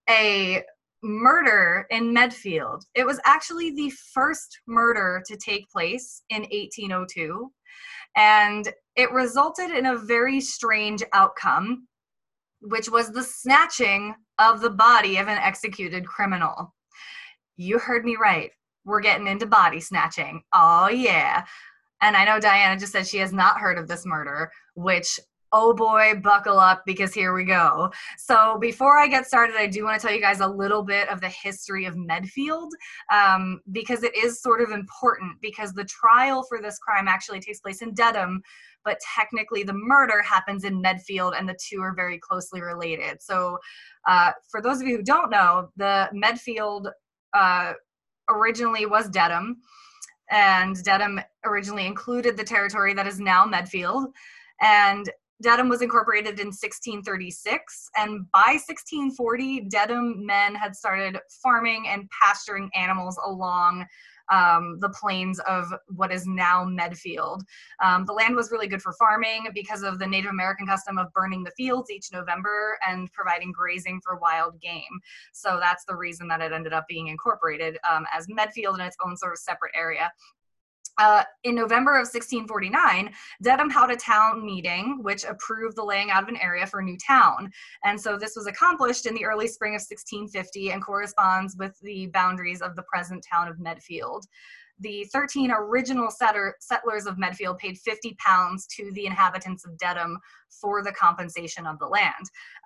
a 0.10 0.64
murder 1.04 1.86
in 1.92 2.14
Medfield. 2.14 2.86
It 2.96 3.06
was 3.06 3.20
actually 3.26 3.72
the 3.72 3.92
first 4.14 4.60
murder 4.68 5.22
to 5.28 5.38
take 5.38 5.70
place 5.70 6.22
in 6.30 6.42
1802, 6.42 7.52
and 8.16 8.68
it 8.96 9.12
resulted 9.12 9.72
in 9.72 9.88
a 9.88 9.98
very 9.98 10.42
strange 10.42 11.04
outcome, 11.14 11.88
which 12.62 12.90
was 12.90 13.12
the 13.12 13.24
snatching 13.24 14.16
of 14.40 14.62
the 14.62 14.70
body 14.70 15.18
of 15.18 15.28
an 15.28 15.38
executed 15.38 16.06
criminal. 16.06 16.74
You 17.58 17.80
heard 17.80 18.06
me 18.06 18.18
right. 18.20 18.52
We're 18.86 19.02
getting 19.02 19.28
into 19.28 19.46
body 19.46 19.80
snatching. 19.80 20.42
Oh, 20.54 20.88
yeah. 20.88 21.46
And 22.02 22.16
I 22.16 22.26
know 22.26 22.40
Diana 22.40 22.80
just 22.80 22.92
said 22.92 23.08
she 23.08 23.18
has 23.18 23.34
not 23.34 23.60
heard 23.60 23.78
of 23.78 23.88
this 23.88 24.06
murder, 24.06 24.52
which 24.76 25.20
oh 25.52 25.74
boy, 25.74 26.20
buckle 26.22 26.60
up 26.60 26.84
because 26.86 27.14
here 27.14 27.34
we 27.34 27.46
go. 27.46 27.92
So, 28.18 28.58
before 28.60 28.98
I 28.98 29.08
get 29.08 29.28
started, 29.28 29.56
I 29.56 29.68
do 29.68 29.84
want 29.84 30.00
to 30.00 30.06
tell 30.06 30.16
you 30.16 30.22
guys 30.22 30.40
a 30.40 30.48
little 30.48 30.84
bit 30.84 31.10
of 31.10 31.22
the 31.22 31.30
history 31.30 31.86
of 31.86 31.96
Medfield 31.96 32.74
um, 33.12 33.62
because 33.72 34.04
it 34.04 34.16
is 34.16 34.42
sort 34.42 34.62
of 34.62 34.72
important 34.72 35.40
because 35.42 35.74
the 35.74 35.86
trial 35.86 36.44
for 36.44 36.62
this 36.62 36.80
crime 36.80 37.08
actually 37.08 37.40
takes 37.40 37.60
place 37.60 37.82
in 37.82 37.94
Dedham, 37.94 38.42
but 38.84 39.00
technically 39.16 39.64
the 39.64 39.74
murder 39.74 40.22
happens 40.22 40.64
in 40.64 40.82
Medfield 40.82 41.34
and 41.38 41.48
the 41.48 41.58
two 41.62 41.82
are 41.82 41.96
very 41.96 42.20
closely 42.20 42.62
related. 42.62 43.22
So, 43.22 43.58
uh, 44.08 44.32
for 44.50 44.62
those 44.62 44.82
of 44.82 44.88
you 44.88 44.98
who 44.98 45.04
don't 45.04 45.30
know, 45.30 45.70
the 45.78 46.10
Medfield 46.14 46.90
uh, 47.34 47.74
originally 48.30 48.86
was 48.86 49.10
Dedham. 49.10 49.58
And 50.30 50.84
Dedham 50.84 51.22
originally 51.46 51.86
included 51.86 52.36
the 52.36 52.44
territory 52.44 52.94
that 52.94 53.08
is 53.08 53.20
now 53.20 53.46
Medfield. 53.46 54.08
And 54.62 55.10
Dedham 55.42 55.70
was 55.70 55.82
incorporated 55.82 56.40
in 56.40 56.48
1636, 56.48 57.90
and 57.96 58.30
by 58.32 58.58
1640, 58.66 59.68
Dedham 59.70 60.26
men 60.26 60.56
had 60.56 60.76
started 60.76 61.20
farming 61.44 61.88
and 61.88 62.10
pasturing 62.10 62.72
animals 62.76 63.20
along 63.24 63.86
um, 64.30 64.78
the 64.80 64.90
plains 64.90 65.40
of 65.42 65.74
what 65.88 66.12
is 66.12 66.26
now 66.26 66.66
Medfield. 66.66 67.44
Um, 67.84 68.06
the 68.06 68.14
land 68.14 68.36
was 68.36 68.52
really 68.52 68.68
good 68.68 68.82
for 68.82 68.94
farming 68.94 69.48
because 69.54 69.84
of 69.84 70.00
the 70.00 70.08
Native 70.08 70.32
American 70.32 70.68
custom 70.68 70.98
of 70.98 71.12
burning 71.14 71.44
the 71.44 71.52
fields 71.52 71.90
each 71.90 72.12
November 72.12 72.78
and 72.88 73.12
providing 73.14 73.52
grazing 73.52 74.02
for 74.04 74.18
wild 74.18 74.60
game. 74.60 74.84
So 75.34 75.60
that's 75.62 75.86
the 75.86 75.96
reason 75.96 76.28
that 76.28 76.42
it 76.42 76.52
ended 76.52 76.74
up 76.74 76.86
being 76.88 77.08
incorporated 77.08 77.78
um, 77.90 78.06
as 78.14 78.28
Medfield 78.28 78.80
in 78.80 78.86
its 78.86 78.98
own 79.06 79.16
sort 79.16 79.34
of 79.34 79.40
separate 79.40 79.72
area. 79.76 80.12
Uh, 80.98 81.24
in 81.44 81.54
November 81.54 81.92
of 81.92 82.08
1649, 82.08 83.14
Dedham 83.42 83.70
held 83.70 83.92
a 83.92 83.96
town 83.96 84.46
meeting 84.46 85.00
which 85.02 85.26
approved 85.26 85.76
the 85.76 85.84
laying 85.84 86.10
out 86.10 86.24
of 86.24 86.30
an 86.30 86.38
area 86.38 86.66
for 86.66 86.80
a 86.80 86.84
new 86.84 86.98
town. 86.98 87.52
And 87.84 88.00
so 88.00 88.18
this 88.18 88.36
was 88.36 88.48
accomplished 88.48 89.06
in 89.06 89.14
the 89.14 89.26
early 89.26 89.48
spring 89.48 89.74
of 89.74 89.82
1650 89.82 90.72
and 90.72 90.84
corresponds 90.84 91.56
with 91.56 91.80
the 91.82 92.08
boundaries 92.08 92.62
of 92.62 92.76
the 92.76 92.84
present 92.84 93.26
town 93.32 93.48
of 93.48 93.60
Medfield 93.60 94.26
the 94.80 95.06
13 95.12 95.52
original 95.52 96.12
setter, 96.12 96.56
settlers 96.60 97.06
of 97.06 97.18
Medfield 97.18 97.58
paid 97.58 97.78
50 97.78 98.16
pounds 98.20 98.68
to 98.68 98.92
the 98.94 99.06
inhabitants 99.06 99.66
of 99.66 99.78
Dedham 99.78 100.20
for 100.50 100.84
the 100.84 100.92
compensation 100.92 101.66
of 101.66 101.80
the 101.80 101.86
land. 101.86 102.14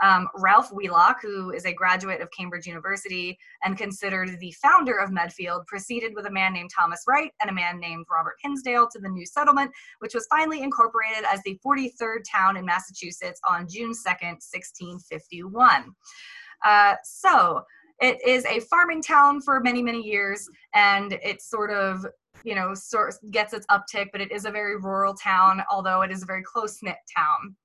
Um, 0.03 0.27
Ralph 0.35 0.71
Wheelock, 0.71 1.21
who 1.21 1.51
is 1.51 1.65
a 1.65 1.73
graduate 1.73 2.21
of 2.21 2.29
Cambridge 2.31 2.67
University 2.67 3.37
and 3.63 3.77
considered 3.77 4.39
the 4.39 4.53
founder 4.61 4.97
of 4.97 5.11
Medfield, 5.11 5.65
proceeded 5.67 6.13
with 6.15 6.25
a 6.25 6.31
man 6.31 6.53
named 6.53 6.69
Thomas 6.77 7.03
Wright 7.07 7.31
and 7.41 7.49
a 7.49 7.53
man 7.53 7.79
named 7.79 8.05
Robert 8.11 8.35
Hinsdale 8.41 8.87
to 8.91 8.99
the 8.99 9.09
new 9.09 9.25
settlement, 9.25 9.71
which 9.99 10.13
was 10.13 10.27
finally 10.29 10.61
incorporated 10.61 11.23
as 11.31 11.41
the 11.43 11.59
43rd 11.65 12.19
town 12.29 12.57
in 12.57 12.65
Massachusetts 12.65 13.41
on 13.49 13.67
June 13.69 13.91
2nd, 13.91 14.39
1651. 14.41 15.93
Uh, 16.63 16.95
so, 17.03 17.63
it 18.01 18.19
is 18.25 18.43
a 18.45 18.59
farming 18.61 19.01
town 19.01 19.39
for 19.39 19.59
many 19.59 19.81
many 19.81 20.01
years 20.01 20.49
and 20.73 21.13
it 21.13 21.41
sort 21.41 21.71
of 21.71 22.05
you 22.43 22.55
know 22.55 22.73
sort 22.73 23.13
gets 23.29 23.53
its 23.53 23.65
uptick 23.67 24.07
but 24.11 24.21
it 24.21 24.31
is 24.31 24.45
a 24.45 24.51
very 24.51 24.75
rural 24.77 25.13
town 25.13 25.63
although 25.71 26.01
it 26.01 26.11
is 26.11 26.23
a 26.23 26.25
very 26.25 26.43
close 26.43 26.81
knit 26.81 26.97
town. 27.15 27.55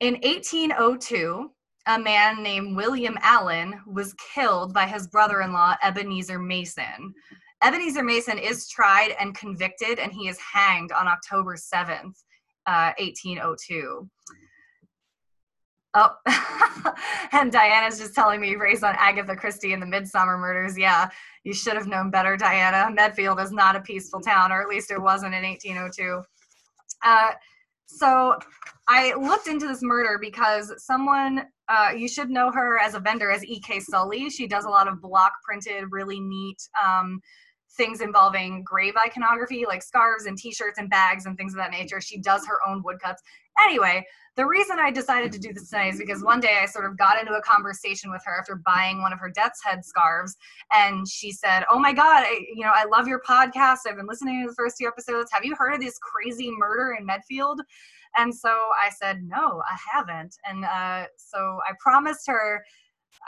In 0.00 0.14
1802 0.14 1.50
a 1.88 1.98
man 1.98 2.42
named 2.42 2.76
william 2.76 3.16
allen 3.22 3.80
was 3.86 4.14
killed 4.34 4.72
by 4.72 4.86
his 4.86 5.06
brother-in-law 5.06 5.76
ebenezer 5.82 6.38
mason. 6.38 7.14
Ebenezer 7.62 8.02
mason 8.02 8.38
is 8.38 8.68
tried 8.68 9.14
and 9.20 9.34
convicted 9.34 9.98
and 9.98 10.12
he 10.12 10.28
is 10.28 10.38
hanged 10.38 10.92
on 10.92 11.06
october 11.06 11.56
7th 11.56 12.16
uh, 12.66 12.92
1802 12.98 14.08
Oh, 15.98 16.14
and 17.32 17.50
Diana's 17.50 17.98
just 17.98 18.14
telling 18.14 18.38
me 18.38 18.54
raised 18.54 18.84
on 18.84 18.94
Agatha 18.98 19.34
Christie 19.34 19.72
and 19.72 19.80
the 19.80 19.86
Midsomer 19.86 20.38
Murders. 20.38 20.76
Yeah, 20.76 21.08
you 21.42 21.54
should 21.54 21.72
have 21.72 21.86
known 21.86 22.10
better, 22.10 22.36
Diana. 22.36 22.92
Medfield 22.94 23.40
is 23.40 23.50
not 23.50 23.76
a 23.76 23.80
peaceful 23.80 24.20
town, 24.20 24.52
or 24.52 24.60
at 24.60 24.68
least 24.68 24.90
it 24.90 25.00
wasn't 25.00 25.34
in 25.34 25.42
1802. 25.42 26.22
Uh, 27.02 27.30
so 27.86 28.38
I 28.88 29.14
looked 29.14 29.48
into 29.48 29.66
this 29.66 29.82
murder 29.82 30.18
because 30.20 30.70
someone, 30.84 31.46
uh, 31.70 31.92
you 31.96 32.08
should 32.08 32.28
know 32.28 32.50
her 32.52 32.78
as 32.78 32.94
a 32.94 33.00
vendor 33.00 33.30
as 33.30 33.42
E.K. 33.42 33.80
Sully. 33.80 34.28
She 34.28 34.46
does 34.46 34.66
a 34.66 34.68
lot 34.70 34.88
of 34.88 35.00
block 35.00 35.32
printed, 35.42 35.84
really 35.90 36.20
neat 36.20 36.58
um, 36.84 37.22
things 37.74 38.02
involving 38.02 38.62
grave 38.64 38.94
iconography, 39.02 39.64
like 39.66 39.82
scarves 39.82 40.26
and 40.26 40.36
t-shirts 40.36 40.78
and 40.78 40.90
bags 40.90 41.24
and 41.24 41.38
things 41.38 41.54
of 41.54 41.58
that 41.58 41.70
nature. 41.70 42.02
She 42.02 42.18
does 42.18 42.46
her 42.46 42.58
own 42.68 42.82
woodcuts. 42.84 43.22
Anyway, 43.64 44.04
the 44.36 44.46
reason 44.46 44.78
I 44.78 44.90
decided 44.90 45.32
to 45.32 45.38
do 45.38 45.52
this 45.52 45.70
tonight 45.70 45.94
is 45.94 45.98
because 45.98 46.22
one 46.22 46.40
day 46.40 46.60
I 46.62 46.66
sort 46.66 46.84
of 46.84 46.98
got 46.98 47.18
into 47.18 47.32
a 47.32 47.40
conversation 47.40 48.10
with 48.10 48.22
her 48.26 48.38
after 48.38 48.56
buying 48.56 49.00
one 49.00 49.12
of 49.12 49.18
her 49.18 49.30
death's 49.30 49.64
head 49.64 49.84
scarves, 49.84 50.36
and 50.72 51.08
she 51.08 51.32
said, 51.32 51.64
"Oh 51.70 51.78
my 51.78 51.92
God, 51.92 52.24
I, 52.26 52.44
you 52.54 52.62
know, 52.62 52.72
I 52.74 52.84
love 52.84 53.08
your 53.08 53.22
podcast. 53.22 53.78
I've 53.88 53.96
been 53.96 54.06
listening 54.06 54.42
to 54.42 54.48
the 54.48 54.54
first 54.54 54.76
two 54.78 54.86
episodes. 54.86 55.30
Have 55.32 55.44
you 55.44 55.54
heard 55.56 55.74
of 55.74 55.80
this 55.80 55.98
crazy 55.98 56.50
murder 56.50 56.96
in 56.98 57.06
Medfield?" 57.06 57.62
And 58.18 58.34
so 58.34 58.50
I 58.50 58.90
said, 58.90 59.22
"No, 59.22 59.62
I 59.66 59.76
haven't." 59.92 60.36
And 60.44 60.64
uh, 60.64 61.06
so 61.16 61.60
I 61.66 61.72
promised 61.80 62.26
her 62.26 62.62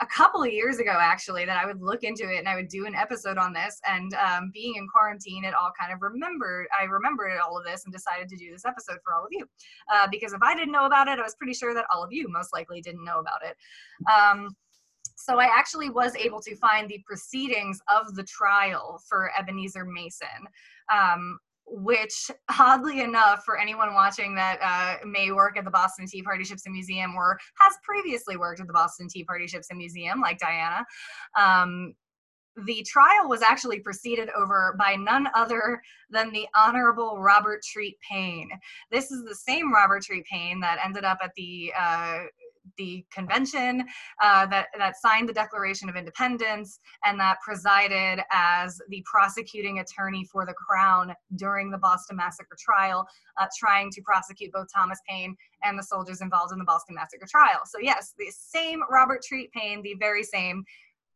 a 0.01 0.05
couple 0.05 0.43
of 0.43 0.51
years 0.51 0.79
ago 0.79 0.97
actually 0.99 1.45
that 1.45 1.57
I 1.57 1.65
would 1.65 1.81
look 1.81 2.03
into 2.03 2.31
it 2.31 2.37
and 2.37 2.47
I 2.47 2.55
would 2.55 2.67
do 2.67 2.85
an 2.85 2.95
episode 2.95 3.37
on 3.37 3.53
this. 3.53 3.79
And 3.87 4.13
um, 4.13 4.51
being 4.53 4.75
in 4.75 4.87
quarantine, 4.87 5.43
it 5.45 5.53
all 5.53 5.71
kind 5.79 5.93
of 5.93 6.01
remembered. 6.01 6.67
I 6.79 6.85
remembered 6.85 7.39
all 7.39 7.57
of 7.57 7.65
this 7.65 7.85
and 7.85 7.93
decided 7.93 8.29
to 8.29 8.37
do 8.37 8.51
this 8.51 8.65
episode 8.65 8.97
for 9.03 9.13
all 9.13 9.23
of 9.23 9.29
you 9.31 9.47
uh, 9.93 10.07
because 10.09 10.33
if 10.33 10.41
I 10.41 10.55
didn't 10.55 10.71
know 10.71 10.85
about 10.85 11.07
it, 11.07 11.19
I 11.19 11.23
was 11.23 11.35
pretty 11.35 11.53
sure 11.53 11.73
that 11.73 11.85
all 11.93 12.03
of 12.03 12.11
you 12.11 12.27
most 12.29 12.53
likely 12.53 12.81
didn't 12.81 13.03
know 13.03 13.19
about 13.19 13.41
it. 13.43 13.55
Um, 14.11 14.55
so 15.15 15.37
I 15.37 15.45
actually 15.45 15.89
was 15.89 16.15
able 16.15 16.39
to 16.41 16.55
find 16.55 16.87
the 16.87 17.03
proceedings 17.05 17.79
of 17.93 18.15
the 18.15 18.23
trial 18.23 19.01
for 19.07 19.31
Ebenezer 19.37 19.83
Mason. 19.83 20.27
Um, 20.91 21.39
which 21.69 22.31
oddly 22.59 23.01
enough 23.01 23.43
for 23.45 23.57
anyone 23.57 23.93
watching 23.93 24.35
that 24.35 24.59
uh, 24.61 25.05
may 25.05 25.31
work 25.31 25.57
at 25.57 25.65
the 25.65 25.71
boston 25.71 26.05
tea 26.07 26.21
party 26.21 26.43
ships 26.43 26.65
and 26.65 26.73
museum 26.73 27.15
or 27.15 27.37
has 27.59 27.73
previously 27.83 28.37
worked 28.37 28.59
at 28.59 28.67
the 28.67 28.73
boston 28.73 29.07
tea 29.07 29.23
party 29.23 29.47
ships 29.47 29.67
and 29.69 29.77
museum 29.77 30.19
like 30.19 30.39
diana 30.39 30.85
um, 31.37 31.93
the 32.65 32.85
trial 32.89 33.29
was 33.29 33.41
actually 33.41 33.79
preceded 33.79 34.29
over 34.35 34.75
by 34.77 34.95
none 34.95 35.27
other 35.35 35.81
than 36.09 36.31
the 36.31 36.47
honorable 36.55 37.19
robert 37.19 37.61
treat 37.63 37.97
paine 38.09 38.49
this 38.91 39.11
is 39.11 39.23
the 39.23 39.35
same 39.35 39.73
robert 39.73 40.03
treat 40.03 40.25
paine 40.25 40.59
that 40.59 40.79
ended 40.83 41.03
up 41.03 41.19
at 41.23 41.31
the 41.35 41.71
uh, 41.79 42.19
the 42.79 43.05
convention 43.13 43.85
uh, 44.23 44.47
that, 44.47 44.67
that 44.77 44.95
signed 44.95 45.29
the 45.29 45.33
Declaration 45.33 45.89
of 45.89 45.95
Independence 45.95 46.79
and 47.05 47.19
that 47.19 47.37
presided 47.45 48.23
as 48.31 48.81
the 48.89 49.03
prosecuting 49.05 49.79
attorney 49.79 50.25
for 50.31 50.45
the 50.45 50.53
Crown 50.53 51.13
during 51.35 51.69
the 51.69 51.77
Boston 51.77 52.17
Massacre 52.17 52.57
trial, 52.57 53.05
uh, 53.37 53.45
trying 53.59 53.91
to 53.91 54.01
prosecute 54.01 54.51
both 54.51 54.67
Thomas 54.73 54.99
Paine 55.07 55.35
and 55.63 55.77
the 55.77 55.83
soldiers 55.83 56.21
involved 56.21 56.53
in 56.53 56.57
the 56.57 56.65
Boston 56.65 56.95
Massacre 56.95 57.27
trial. 57.29 57.59
So, 57.65 57.77
yes, 57.79 58.15
the 58.17 58.31
same 58.31 58.81
Robert 58.89 59.21
Treat 59.21 59.51
Paine, 59.51 59.83
the 59.83 59.95
very 59.99 60.23
same, 60.23 60.63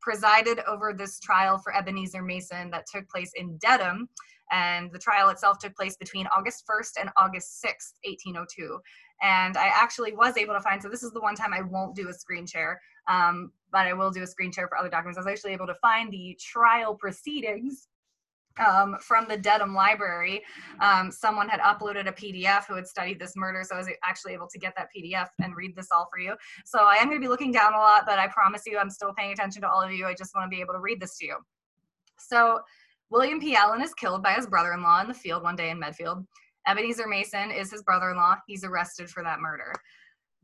presided 0.01 0.60
over 0.67 0.93
this 0.93 1.20
trial 1.22 1.58
for 1.58 1.74
Ebenezer 1.75 2.22
Mason 2.22 2.70
that 2.72 2.86
took 2.93 3.08
place 3.10 3.32
in 3.38 3.58
Dedham. 3.58 4.10
And 4.51 4.91
the 4.91 5.00
trial 5.00 5.29
itself 5.29 5.58
took 5.58 5.75
place 5.75 5.96
between 5.96 6.27
August 6.36 6.65
1st 6.70 7.01
and 7.01 7.10
August 7.17 7.63
6th, 7.65 7.93
1802. 8.03 8.79
And 9.22 9.55
I 9.58 9.67
actually 9.67 10.13
was 10.13 10.38
able 10.38 10.53
to 10.53 10.62
find, 10.62 10.82
so 10.82 10.89
this 10.89 11.03
is 11.03 11.12
the 11.12 11.22
one 11.22 11.36
time 11.36 11.53
I 11.53 11.62
won't 11.62 11.96
do 11.96 12.10
a 12.10 12.13
screen 12.13 12.46
share, 12.46 12.82
um, 13.08 13.51
but 13.72 13.88
I 13.88 13.93
will 13.93 14.12
do 14.12 14.24
a 14.24 14.27
screen 14.27 14.51
share 14.51 14.67
for 14.67 14.77
other 14.77 14.89
documents. 14.89 15.17
I 15.17 15.22
was 15.22 15.27
actually 15.27 15.53
able 15.53 15.67
to 15.67 15.75
find 15.75 16.12
the 16.12 16.38
trial 16.41 16.96
proceedings 16.96 17.88
um, 18.65 18.98
from 19.00 19.25
the 19.27 19.38
Dedham 19.38 19.74
Library. 19.74 20.43
Um, 20.79 21.12
someone 21.12 21.50
had 21.50 21.60
uploaded 21.62 22.08
a 22.08 22.12
PDF 22.12 22.65
who 22.65 22.75
had 22.75 22.88
studied 22.88 23.20
this 23.20 23.36
murder, 23.36 23.63
so 23.63 23.75
I 23.75 23.79
was 23.79 23.89
actually 24.03 24.34
able 24.34 24.48
to 24.48 24.60
get 24.60 24.74
that 24.77 24.89
PDF 24.96 25.27
and 25.41 25.55
read 25.55 25.75
this 25.75 25.88
all 25.93 26.08
for 26.12 26.20
you. 26.20 26.36
So 26.65 26.79
I 26.79 26.96
am 26.96 27.08
going 27.08 27.20
to 27.20 27.25
be 27.25 27.29
looking 27.29 27.51
down 27.51 27.74
a 27.74 27.77
lot, 27.77 28.03
but 28.05 28.20
I 28.20 28.27
promise 28.27 28.63
you 28.65 28.77
I'm 28.77 28.89
still 28.89 29.13
paying 29.13 29.34
attention 29.34 29.62
to 29.63 29.70
all 29.70 29.82
of 29.82 29.91
you. 29.91 30.05
I 30.05 30.13
just 30.13 30.36
want 30.36 30.50
to 30.50 30.55
be 30.55 30.62
able 30.62 30.74
to 30.74 30.79
read 30.79 31.00
this 31.00 31.17
to 31.20 31.25
you. 31.25 31.38
So 32.17 32.60
William 33.10 33.39
P. 33.39 33.55
Allen 33.55 33.82
is 33.82 33.93
killed 33.93 34.24
by 34.24 34.34
his 34.34 34.48
brother-in-law 34.48 35.01
in 35.01 35.08
the 35.08 35.13
field 35.13 35.43
one 35.43 35.55
day 35.55 35.70
in 35.70 35.79
Medfield. 35.79 36.25
Ebenezer 36.67 37.08
Mason 37.08 37.51
is 37.51 37.72
his 37.72 37.84
brother-in-law. 37.84 38.38
He's 38.48 38.63
arrested 38.63 39.10
for 39.10 39.24
that 39.24 39.39
murder. 39.39 39.74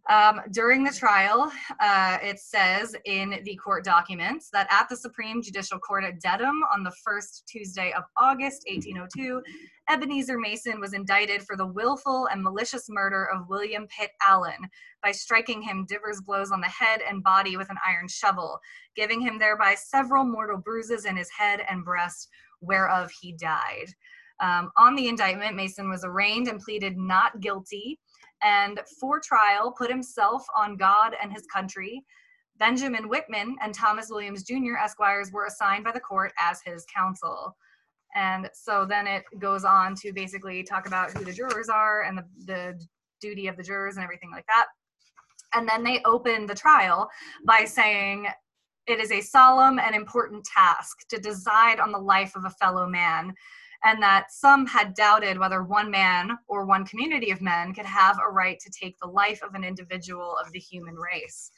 Um, 0.09 0.41
during 0.51 0.83
the 0.83 0.91
trial, 0.91 1.51
uh, 1.79 2.17
it 2.23 2.39
says 2.39 2.95
in 3.05 3.41
the 3.43 3.55
court 3.57 3.83
documents 3.83 4.49
that 4.51 4.67
at 4.71 4.89
the 4.89 4.95
Supreme 4.95 5.39
Judicial 5.39 5.77
Court 5.77 6.03
at 6.03 6.19
Dedham 6.19 6.63
on 6.73 6.83
the 6.83 6.93
first 7.03 7.43
Tuesday 7.47 7.93
of 7.95 8.03
August 8.17 8.63
1802, 8.67 9.43
Ebenezer 9.87 10.39
Mason 10.39 10.79
was 10.79 10.93
indicted 10.93 11.43
for 11.43 11.55
the 11.55 11.67
willful 11.67 12.27
and 12.31 12.41
malicious 12.41 12.89
murder 12.89 13.25
of 13.25 13.49
William 13.49 13.85
Pitt 13.87 14.09
Allen 14.23 14.67
by 15.03 15.11
striking 15.11 15.61
him 15.61 15.85
divers 15.87 16.21
blows 16.21 16.51
on 16.51 16.59
the 16.59 16.67
head 16.67 17.01
and 17.07 17.23
body 17.23 17.55
with 17.55 17.69
an 17.69 17.77
iron 17.87 18.07
shovel, 18.07 18.59
giving 18.95 19.21
him 19.21 19.37
thereby 19.37 19.75
several 19.75 20.23
mortal 20.23 20.57
bruises 20.57 21.05
in 21.05 21.17
his 21.17 21.29
head 21.29 21.61
and 21.69 21.85
breast, 21.85 22.29
whereof 22.61 23.11
he 23.21 23.33
died. 23.33 23.93
Um, 24.41 24.71
on 24.77 24.95
the 24.95 25.07
indictment, 25.07 25.55
Mason 25.55 25.89
was 25.89 26.03
arraigned 26.03 26.47
and 26.47 26.59
pleaded 26.59 26.97
not 26.97 27.39
guilty, 27.41 27.99
and 28.41 28.79
for 28.99 29.19
trial 29.19 29.71
put 29.71 29.89
himself 29.89 30.45
on 30.55 30.77
God 30.77 31.15
and 31.21 31.31
his 31.31 31.45
country. 31.53 32.03
Benjamin 32.57 33.07
Whitman 33.07 33.55
and 33.61 33.73
Thomas 33.73 34.09
Williams 34.09 34.43
Jr. 34.43 34.75
Esquires 34.83 35.31
were 35.31 35.45
assigned 35.45 35.83
by 35.83 35.91
the 35.91 35.99
court 35.99 36.33
as 36.39 36.61
his 36.65 36.85
counsel. 36.93 37.55
And 38.15 38.49
so 38.53 38.85
then 38.85 39.07
it 39.07 39.23
goes 39.39 39.63
on 39.63 39.95
to 39.95 40.11
basically 40.11 40.63
talk 40.63 40.87
about 40.87 41.11
who 41.11 41.23
the 41.23 41.31
jurors 41.31 41.69
are 41.69 42.03
and 42.03 42.17
the, 42.17 42.25
the 42.45 42.85
duty 43.21 43.47
of 43.47 43.55
the 43.55 43.63
jurors 43.63 43.95
and 43.95 44.03
everything 44.03 44.31
like 44.31 44.45
that. 44.47 44.65
And 45.53 45.67
then 45.67 45.83
they 45.83 46.01
open 46.05 46.45
the 46.45 46.55
trial 46.55 47.09
by 47.45 47.65
saying, 47.65 48.27
it 48.87 48.99
is 48.99 49.11
a 49.11 49.21
solemn 49.21 49.79
and 49.79 49.95
important 49.95 50.43
task 50.43 51.07
to 51.09 51.19
decide 51.19 51.79
on 51.79 51.91
the 51.91 51.99
life 51.99 52.35
of 52.35 52.45
a 52.45 52.49
fellow 52.49 52.87
man 52.87 53.33
and 53.83 54.01
that 54.03 54.31
some 54.31 54.65
had 54.65 54.93
doubted 54.93 55.37
whether 55.37 55.63
one 55.63 55.89
man 55.89 56.37
or 56.47 56.65
one 56.65 56.85
community 56.85 57.31
of 57.31 57.41
men 57.41 57.73
could 57.73 57.85
have 57.85 58.17
a 58.19 58.31
right 58.31 58.59
to 58.59 58.71
take 58.71 58.97
the 58.99 59.07
life 59.07 59.41
of 59.41 59.55
an 59.55 59.63
individual 59.63 60.35
of 60.37 60.51
the 60.51 60.59
human 60.59 60.95
race. 60.95 61.51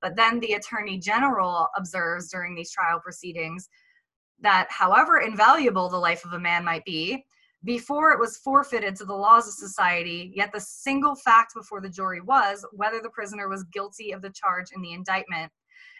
But 0.00 0.16
then 0.16 0.40
the 0.40 0.54
Attorney 0.54 0.98
General 0.98 1.68
observes 1.76 2.30
during 2.30 2.54
these 2.54 2.72
trial 2.72 3.00
proceedings 3.00 3.68
that 4.40 4.66
however 4.70 5.20
invaluable 5.20 5.88
the 5.88 5.96
life 5.96 6.24
of 6.24 6.32
a 6.32 6.38
man 6.38 6.64
might 6.64 6.84
be, 6.84 7.24
before 7.64 8.10
it 8.10 8.18
was 8.18 8.38
forfeited 8.38 8.96
to 8.96 9.04
the 9.04 9.14
laws 9.14 9.46
of 9.46 9.54
society, 9.54 10.32
yet 10.34 10.52
the 10.52 10.60
single 10.60 11.14
fact 11.14 11.54
before 11.54 11.80
the 11.80 11.88
jury 11.88 12.20
was 12.20 12.66
whether 12.72 13.00
the 13.00 13.10
prisoner 13.10 13.48
was 13.48 13.62
guilty 13.64 14.10
of 14.10 14.20
the 14.20 14.30
charge 14.30 14.66
in 14.74 14.82
the 14.82 14.92
indictment 14.92 15.50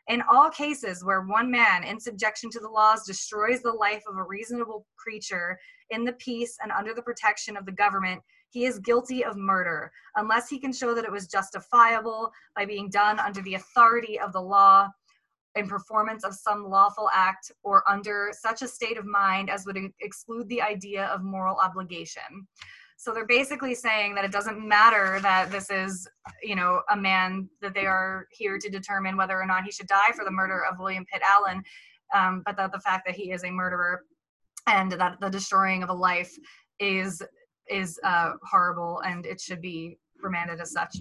in 0.09 0.23
all 0.31 0.51
cases 0.51 1.05
where 1.05 1.23
one 1.23 1.51
man, 1.51 1.85
in 1.85 2.01
subjection 2.01 2.51
to 2.51 2.61
the 2.61 2.69
laws, 2.69 3.07
destroys 3.07 3.63
the 3.63 3.73
life 3.73 4.03
of 4.09 4.17
a 4.17 4.25
reasonable 4.25 4.87
creature 4.97 5.59
in 5.91 6.05
the 6.05 6.15
peace 6.15 6.57
and 6.63 6.73
under 6.73 6.93
the 6.93 7.03
protection 7.03 7.57
of 7.57 7.67
the 7.67 7.73
government, 7.73 8.21
he 8.51 8.65
is 8.65 8.79
guilty 8.81 9.25
of 9.25 9.37
murder, 9.37 9.91
unless 10.17 10.49
he 10.49 10.59
can 10.59 10.73
show 10.73 10.95
that 10.95 11.05
it 11.05 11.13
was 11.13 11.27
justifiable 11.27 12.31
by 12.57 12.67
being 12.67 12.91
done 12.91 13.19
under 13.19 13.41
the 13.43 13.55
authority 13.55 14.19
of 14.19 14.33
the 14.33 14.41
law 14.41 14.89
in 15.55 15.69
performance 15.69 16.25
of 16.25 16.35
some 16.35 16.69
lawful 16.69 17.11
act 17.13 17.53
or 17.63 17.85
under 17.91 18.31
such 18.33 18.63
a 18.63 18.69
state 18.69 18.99
of 18.99 19.07
mind 19.07 19.51
as 19.51 19.67
would 19.67 19.79
exclude 20.01 20.49
the 20.49 20.63
idea 20.63 21.07
of 21.07 21.23
moral 21.23 21.57
obligation. 21.57 22.47
So 23.03 23.13
they're 23.13 23.27
basically 23.27 23.75
saying 23.75 24.15
that 24.15 24.25
it 24.25 24.31
doesn't 24.31 24.65
matter 24.65 25.19
that 25.23 25.51
this 25.51 25.71
is, 25.71 26.07
you 26.41 26.55
know, 26.55 26.83
a 26.89 26.97
man 26.97 27.49
that 27.61 27.75
they 27.75 27.85
are 27.85 28.29
here 28.31 28.61
to 28.61 28.71
determine 28.71 29.17
whether 29.17 29.37
or 29.37 29.45
not 29.45 29.65
he 29.65 29.73
should 29.73 29.89
die 29.89 30.13
for 30.15 30.25
the 30.25 30.31
murder 30.31 30.65
of 30.65 30.79
William 30.79 31.05
Pitt 31.13 31.21
Allen, 31.29 31.65
um, 32.15 32.45
but 32.47 32.57
that 32.57 32.71
the 32.71 32.79
fact 32.79 33.05
that 33.07 33.17
he 33.17 33.33
is 33.33 33.43
a 33.43 33.51
murderer 33.51 34.05
and 34.69 34.93
that 34.93 35.19
the 35.21 35.29
destroying 35.29 35.83
of 35.83 35.89
a 35.89 35.93
life 35.93 36.33
is 36.79 37.21
is 37.69 37.99
uh, 38.05 38.35
horrible 38.49 39.01
and 39.01 39.27
it 39.27 39.41
should 39.41 39.61
be 39.61 39.99
remanded 40.23 40.61
as 40.61 40.71
such. 40.71 40.95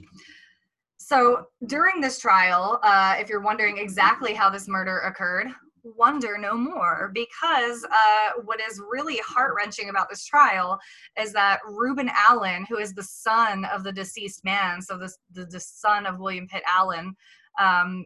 So 0.98 1.46
during 1.68 2.02
this 2.02 2.18
trial, 2.18 2.80
uh, 2.82 3.18
if 3.20 3.30
you're 3.30 3.42
wondering 3.42 3.78
exactly 3.78 4.34
how 4.34 4.50
this 4.50 4.68
murder 4.68 5.02
occurred, 5.02 5.50
wonder 5.84 6.38
no 6.38 6.56
more 6.56 7.12
because 7.14 7.84
uh, 7.84 8.42
what 8.44 8.60
is 8.62 8.82
really 8.92 9.18
heart 9.18 9.54
wrenching 9.56 9.90
about 9.90 10.10
this 10.10 10.26
trial 10.26 10.80
is 11.20 11.34
that 11.34 11.60
Reuben 11.68 12.10
Allen, 12.14 12.66
who 12.70 12.78
is 12.78 12.94
the 12.94 13.04
son 13.04 13.66
of 13.66 13.84
the 13.84 13.92
deceased 13.92 14.44
man, 14.44 14.82
so 14.82 14.98
the, 14.98 15.12
the 15.46 15.60
son 15.60 16.06
of 16.06 16.20
William 16.20 16.48
Pitt 16.48 16.64
Allen, 16.68 17.16
um, 17.60 18.06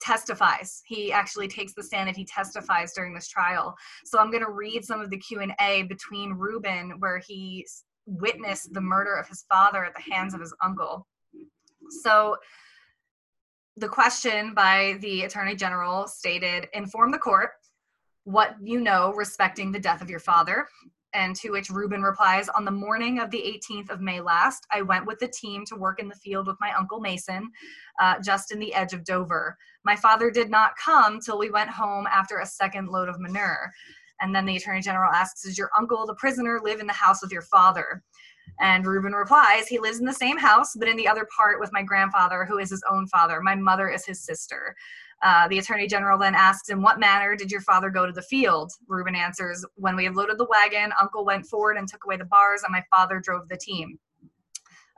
testifies. 0.00 0.82
He 0.86 1.12
actually 1.12 1.48
takes 1.48 1.74
the 1.74 1.82
stand 1.82 2.08
and 2.08 2.16
he 2.16 2.24
testifies 2.24 2.92
during 2.92 3.14
this 3.14 3.28
trial. 3.28 3.74
So 4.04 4.18
I'm 4.18 4.30
going 4.30 4.44
to 4.44 4.50
read 4.50 4.84
some 4.84 5.00
of 5.00 5.10
the 5.10 5.18
Q&A 5.18 5.82
between 5.84 6.32
Reuben 6.32 6.96
where 6.98 7.18
he 7.18 7.66
witnessed 8.06 8.72
the 8.72 8.80
murder 8.80 9.14
of 9.14 9.28
his 9.28 9.44
father 9.48 9.84
at 9.84 9.94
the 9.94 10.12
hands 10.12 10.34
of 10.34 10.40
his 10.40 10.54
uncle. 10.62 11.06
So 12.02 12.36
the 13.76 13.88
question 13.88 14.54
by 14.54 14.96
the 15.00 15.22
attorney 15.22 15.54
general 15.54 16.06
stated 16.06 16.68
inform 16.72 17.10
the 17.10 17.18
court 17.18 17.50
what 18.24 18.56
you 18.62 18.80
know 18.80 19.12
respecting 19.14 19.70
the 19.70 19.78
death 19.78 20.02
of 20.02 20.10
your 20.10 20.18
father 20.18 20.66
and 21.16 21.34
to 21.36 21.50
which 21.50 21.70
Reuben 21.70 22.02
replies, 22.02 22.48
On 22.50 22.64
the 22.64 22.70
morning 22.70 23.18
of 23.20 23.30
the 23.30 23.38
18th 23.38 23.88
of 23.90 24.02
May 24.02 24.20
last, 24.20 24.66
I 24.70 24.82
went 24.82 25.06
with 25.06 25.18
the 25.18 25.28
team 25.28 25.64
to 25.66 25.76
work 25.76 25.98
in 25.98 26.08
the 26.08 26.14
field 26.14 26.46
with 26.46 26.56
my 26.60 26.72
uncle 26.78 27.00
Mason, 27.00 27.50
uh, 28.00 28.20
just 28.20 28.52
in 28.52 28.58
the 28.58 28.74
edge 28.74 28.92
of 28.92 29.02
Dover. 29.02 29.56
My 29.84 29.96
father 29.96 30.30
did 30.30 30.50
not 30.50 30.76
come 30.76 31.18
till 31.18 31.38
we 31.38 31.50
went 31.50 31.70
home 31.70 32.06
after 32.06 32.38
a 32.38 32.46
second 32.46 32.88
load 32.88 33.08
of 33.08 33.18
manure. 33.18 33.72
And 34.20 34.34
then 34.34 34.44
the 34.44 34.56
attorney 34.56 34.82
general 34.82 35.10
asks, 35.10 35.42
Does 35.42 35.56
your 35.56 35.70
uncle, 35.76 36.06
the 36.06 36.14
prisoner, 36.14 36.60
live 36.62 36.80
in 36.80 36.86
the 36.86 36.92
house 36.92 37.22
with 37.22 37.32
your 37.32 37.42
father? 37.42 38.02
And 38.60 38.86
Reuben 38.86 39.12
replies, 39.12 39.68
He 39.68 39.78
lives 39.78 39.98
in 39.98 40.06
the 40.06 40.12
same 40.12 40.38
house, 40.38 40.74
but 40.76 40.88
in 40.88 40.96
the 40.96 41.08
other 41.08 41.26
part 41.36 41.60
with 41.60 41.72
my 41.72 41.82
grandfather, 41.82 42.44
who 42.44 42.58
is 42.58 42.70
his 42.70 42.82
own 42.90 43.06
father. 43.06 43.40
My 43.40 43.54
mother 43.54 43.88
is 43.88 44.04
his 44.04 44.22
sister. 44.22 44.74
Uh, 45.22 45.48
the 45.48 45.58
attorney 45.58 45.86
general 45.86 46.18
then 46.18 46.34
asks, 46.34 46.68
In 46.68 46.82
what 46.82 47.00
manner 47.00 47.36
did 47.36 47.50
your 47.50 47.60
father 47.62 47.90
go 47.90 48.06
to 48.06 48.12
the 48.12 48.22
field? 48.22 48.72
Reuben 48.86 49.14
answers, 49.14 49.64
When 49.74 49.96
we 49.96 50.04
had 50.04 50.16
loaded 50.16 50.38
the 50.38 50.46
wagon, 50.46 50.92
uncle 51.00 51.24
went 51.24 51.46
forward 51.46 51.76
and 51.76 51.88
took 51.88 52.04
away 52.04 52.16
the 52.16 52.24
bars, 52.24 52.62
and 52.62 52.72
my 52.72 52.84
father 52.90 53.20
drove 53.20 53.48
the 53.48 53.56
team. 53.56 53.98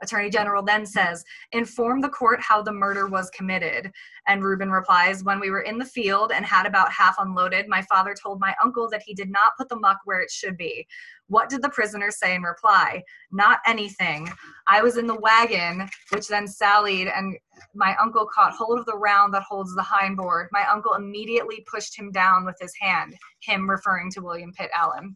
Attorney 0.01 0.29
General 0.29 0.63
then 0.63 0.85
says, 0.85 1.23
Inform 1.51 2.01
the 2.01 2.09
court 2.09 2.39
how 2.41 2.61
the 2.61 2.71
murder 2.71 3.07
was 3.07 3.29
committed. 3.31 3.91
And 4.27 4.43
Reuben 4.43 4.71
replies, 4.71 5.23
When 5.23 5.39
we 5.39 5.51
were 5.51 5.61
in 5.61 5.77
the 5.77 5.85
field 5.85 6.31
and 6.31 6.45
had 6.45 6.65
about 6.65 6.91
half 6.91 7.15
unloaded, 7.19 7.67
my 7.67 7.81
father 7.83 8.13
told 8.13 8.39
my 8.39 8.55
uncle 8.63 8.89
that 8.89 9.03
he 9.05 9.13
did 9.13 9.29
not 9.29 9.53
put 9.57 9.69
the 9.69 9.79
muck 9.79 9.99
where 10.05 10.21
it 10.21 10.31
should 10.31 10.57
be. 10.57 10.87
What 11.27 11.49
did 11.49 11.61
the 11.61 11.69
prisoner 11.69 12.09
say 12.09 12.33
in 12.33 12.41
reply? 12.41 13.03
Not 13.31 13.59
anything. 13.67 14.29
I 14.67 14.81
was 14.81 14.97
in 14.97 15.05
the 15.05 15.19
wagon, 15.19 15.87
which 16.11 16.27
then 16.27 16.47
sallied, 16.47 17.07
and 17.07 17.37
my 17.75 17.95
uncle 18.01 18.27
caught 18.33 18.53
hold 18.53 18.79
of 18.79 18.85
the 18.85 18.97
round 18.97 19.33
that 19.33 19.43
holds 19.43 19.75
the 19.75 19.83
hindboard. 19.83 20.47
My 20.51 20.65
uncle 20.67 20.95
immediately 20.95 21.65
pushed 21.71 21.97
him 21.97 22.11
down 22.11 22.45
with 22.45 22.55
his 22.59 22.73
hand, 22.79 23.15
him 23.41 23.69
referring 23.69 24.09
to 24.11 24.21
William 24.21 24.51
Pitt 24.53 24.71
Allen. 24.75 25.15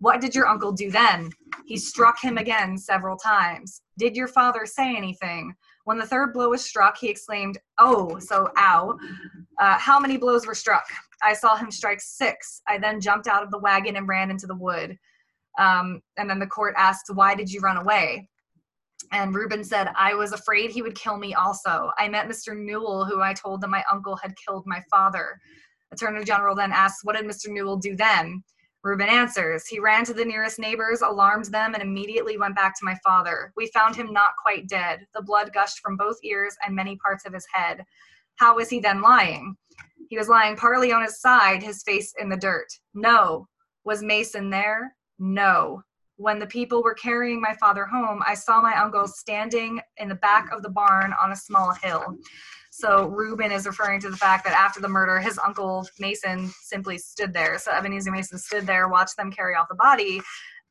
What 0.00 0.22
did 0.22 0.34
your 0.34 0.46
uncle 0.46 0.72
do 0.72 0.90
then? 0.90 1.30
He 1.66 1.76
struck 1.76 2.20
him 2.22 2.38
again 2.38 2.78
several 2.78 3.16
times. 3.16 3.82
Did 4.00 4.16
your 4.16 4.28
father 4.28 4.64
say 4.64 4.96
anything? 4.96 5.54
When 5.84 5.98
the 5.98 6.06
third 6.06 6.32
blow 6.32 6.48
was 6.48 6.64
struck, 6.64 6.96
he 6.96 7.10
exclaimed, 7.10 7.58
Oh, 7.78 8.18
so 8.18 8.48
ow. 8.56 8.96
Uh, 9.60 9.78
how 9.78 10.00
many 10.00 10.16
blows 10.16 10.46
were 10.46 10.54
struck? 10.54 10.86
I 11.22 11.34
saw 11.34 11.54
him 11.54 11.70
strike 11.70 12.00
six. 12.00 12.62
I 12.66 12.78
then 12.78 13.02
jumped 13.02 13.28
out 13.28 13.42
of 13.42 13.50
the 13.50 13.58
wagon 13.58 13.96
and 13.96 14.08
ran 14.08 14.30
into 14.30 14.46
the 14.46 14.54
wood. 14.54 14.98
Um, 15.58 16.00
and 16.16 16.30
then 16.30 16.38
the 16.38 16.46
court 16.46 16.74
asked, 16.78 17.10
Why 17.12 17.34
did 17.34 17.52
you 17.52 17.60
run 17.60 17.76
away? 17.76 18.26
And 19.12 19.34
Reuben 19.34 19.62
said, 19.62 19.90
I 19.94 20.14
was 20.14 20.32
afraid 20.32 20.70
he 20.70 20.80
would 20.80 20.94
kill 20.94 21.18
me 21.18 21.34
also. 21.34 21.90
I 21.98 22.08
met 22.08 22.26
Mr. 22.26 22.56
Newell, 22.56 23.04
who 23.04 23.20
I 23.20 23.34
told 23.34 23.60
that 23.60 23.68
my 23.68 23.84
uncle 23.92 24.16
had 24.16 24.32
killed 24.42 24.64
my 24.66 24.82
father. 24.90 25.38
Attorney 25.92 26.24
General 26.24 26.54
then 26.54 26.72
asked, 26.72 27.00
What 27.02 27.16
did 27.16 27.26
Mr. 27.26 27.50
Newell 27.50 27.76
do 27.76 27.94
then? 27.96 28.42
Reuben 28.82 29.08
answers, 29.08 29.66
He 29.66 29.78
ran 29.78 30.04
to 30.06 30.14
the 30.14 30.24
nearest 30.24 30.58
neighbors, 30.58 31.02
alarmed 31.02 31.46
them, 31.46 31.74
and 31.74 31.82
immediately 31.82 32.38
went 32.38 32.56
back 32.56 32.74
to 32.78 32.84
my 32.84 32.96
father. 33.04 33.52
We 33.56 33.70
found 33.74 33.94
him 33.94 34.12
not 34.12 34.30
quite 34.42 34.68
dead. 34.68 35.06
The 35.14 35.22
blood 35.22 35.52
gushed 35.52 35.80
from 35.80 35.96
both 35.96 36.16
ears 36.22 36.56
and 36.64 36.74
many 36.74 36.96
parts 36.96 37.26
of 37.26 37.34
his 37.34 37.46
head. 37.52 37.84
How 38.36 38.56
was 38.56 38.70
he 38.70 38.80
then 38.80 39.02
lying? 39.02 39.56
He 40.08 40.16
was 40.16 40.28
lying 40.28 40.56
partly 40.56 40.92
on 40.92 41.02
his 41.02 41.20
side, 41.20 41.62
his 41.62 41.82
face 41.82 42.14
in 42.18 42.28
the 42.28 42.36
dirt. 42.36 42.68
No. 42.94 43.46
Was 43.84 44.02
Mason 44.02 44.48
there? 44.48 44.96
No. 45.18 45.82
When 46.16 46.38
the 46.38 46.46
people 46.46 46.82
were 46.82 46.94
carrying 46.94 47.40
my 47.40 47.54
father 47.60 47.84
home, 47.84 48.22
I 48.26 48.34
saw 48.34 48.60
my 48.60 48.76
uncle 48.78 49.06
standing 49.06 49.80
in 49.98 50.08
the 50.08 50.14
back 50.16 50.50
of 50.52 50.62
the 50.62 50.68
barn 50.70 51.14
on 51.22 51.32
a 51.32 51.36
small 51.36 51.72
hill. 51.82 52.16
So 52.80 53.06
Reuben 53.06 53.52
is 53.52 53.66
referring 53.66 54.00
to 54.00 54.10
the 54.10 54.16
fact 54.16 54.44
that 54.44 54.54
after 54.54 54.80
the 54.80 54.88
murder, 54.88 55.20
his 55.20 55.38
uncle 55.38 55.86
Mason 55.98 56.50
simply 56.62 56.98
stood 56.98 57.32
there. 57.32 57.58
So 57.58 57.72
Ebenezer 57.72 58.10
Mason 58.10 58.38
stood 58.38 58.66
there, 58.66 58.88
watched 58.88 59.16
them 59.16 59.30
carry 59.30 59.54
off 59.54 59.68
the 59.68 59.74
body, 59.74 60.20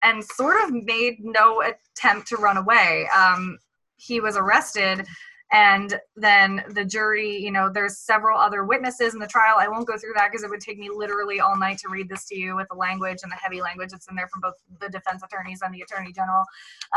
and 0.01 0.23
sort 0.23 0.63
of 0.63 0.71
made 0.71 1.17
no 1.19 1.61
attempt 1.61 2.27
to 2.29 2.37
run 2.37 2.57
away. 2.57 3.07
Um, 3.15 3.59
he 3.97 4.19
was 4.19 4.37
arrested 4.37 5.05
and 5.51 5.99
then 6.15 6.63
the 6.69 6.85
jury 6.85 7.35
you 7.37 7.51
know 7.51 7.69
there's 7.69 7.97
several 7.97 8.39
other 8.39 8.63
witnesses 8.63 9.13
in 9.13 9.19
the 9.19 9.27
trial 9.27 9.55
i 9.57 9.67
won't 9.67 9.87
go 9.87 9.97
through 9.97 10.13
that 10.15 10.29
because 10.31 10.43
it 10.43 10.49
would 10.49 10.61
take 10.61 10.77
me 10.77 10.89
literally 10.93 11.39
all 11.39 11.57
night 11.57 11.77
to 11.77 11.89
read 11.89 12.07
this 12.07 12.25
to 12.25 12.37
you 12.37 12.55
with 12.55 12.67
the 12.69 12.75
language 12.75 13.19
and 13.23 13.31
the 13.31 13.35
heavy 13.35 13.61
language 13.61 13.89
that's 13.89 14.07
in 14.09 14.15
there 14.15 14.27
from 14.27 14.41
both 14.41 14.53
the 14.79 14.89
defense 14.89 15.23
attorneys 15.23 15.61
and 15.61 15.73
the 15.73 15.81
attorney 15.81 16.11
general 16.13 16.43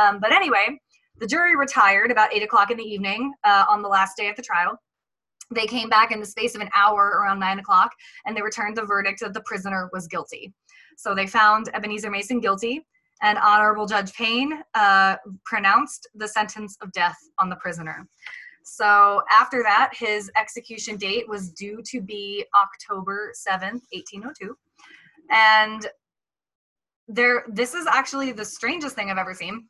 um, 0.01 0.21
but 0.21 0.33
anyway 0.33 0.79
the 1.19 1.27
jury 1.27 1.57
retired 1.57 2.11
about 2.11 2.33
8 2.33 2.43
o'clock 2.43 2.71
in 2.71 2.77
the 2.77 2.85
evening 2.85 3.33
uh, 3.45 3.65
on 3.69 3.83
the 3.83 3.89
last 3.89 4.17
day 4.17 4.29
of 4.29 4.37
the 4.37 4.43
trial 4.43 4.79
they 5.55 5.67
came 5.67 5.89
back 5.89 6.13
in 6.13 6.21
the 6.21 6.27
space 6.27 6.55
of 6.55 6.61
an 6.61 6.71
hour 6.75 7.21
around 7.21 7.39
9 7.39 7.59
o'clock 7.59 7.91
and 8.27 8.37
they 8.37 8.43
returned 8.43 8.77
the 8.77 8.85
verdict 8.85 9.21
that 9.21 9.35
the 9.35 9.43
prisoner 9.43 9.89
was 9.93 10.07
guilty 10.07 10.53
so 10.97 11.15
they 11.15 11.27
found 11.27 11.69
ebenezer 11.75 12.11
mason 12.11 12.41
guilty 12.41 12.85
and 13.23 13.39
honorable 13.39 13.87
judge 13.87 14.13
paine 14.15 14.63
uh, 14.75 15.17
pronounced 15.45 16.09
the 16.15 16.27
sentence 16.27 16.77
of 16.81 16.91
death 16.93 17.19
on 17.39 17.49
the 17.49 17.57
prisoner 17.57 18.07
so 18.65 19.23
after 19.31 19.63
that, 19.63 19.91
his 19.95 20.31
execution 20.37 20.97
date 20.97 21.29
was 21.29 21.51
due 21.51 21.83
to 21.87 22.01
be 22.01 22.45
October 22.55 23.33
7th, 23.49 23.83
1802. 23.93 24.57
And 25.31 25.87
there 27.09 27.45
this 27.49 27.75
is 27.75 27.87
actually 27.87 28.33
the 28.33 28.45
strangest 28.45 28.95
thing 28.95 29.11
I've 29.11 29.19
ever 29.19 29.35
seen, 29.35 29.67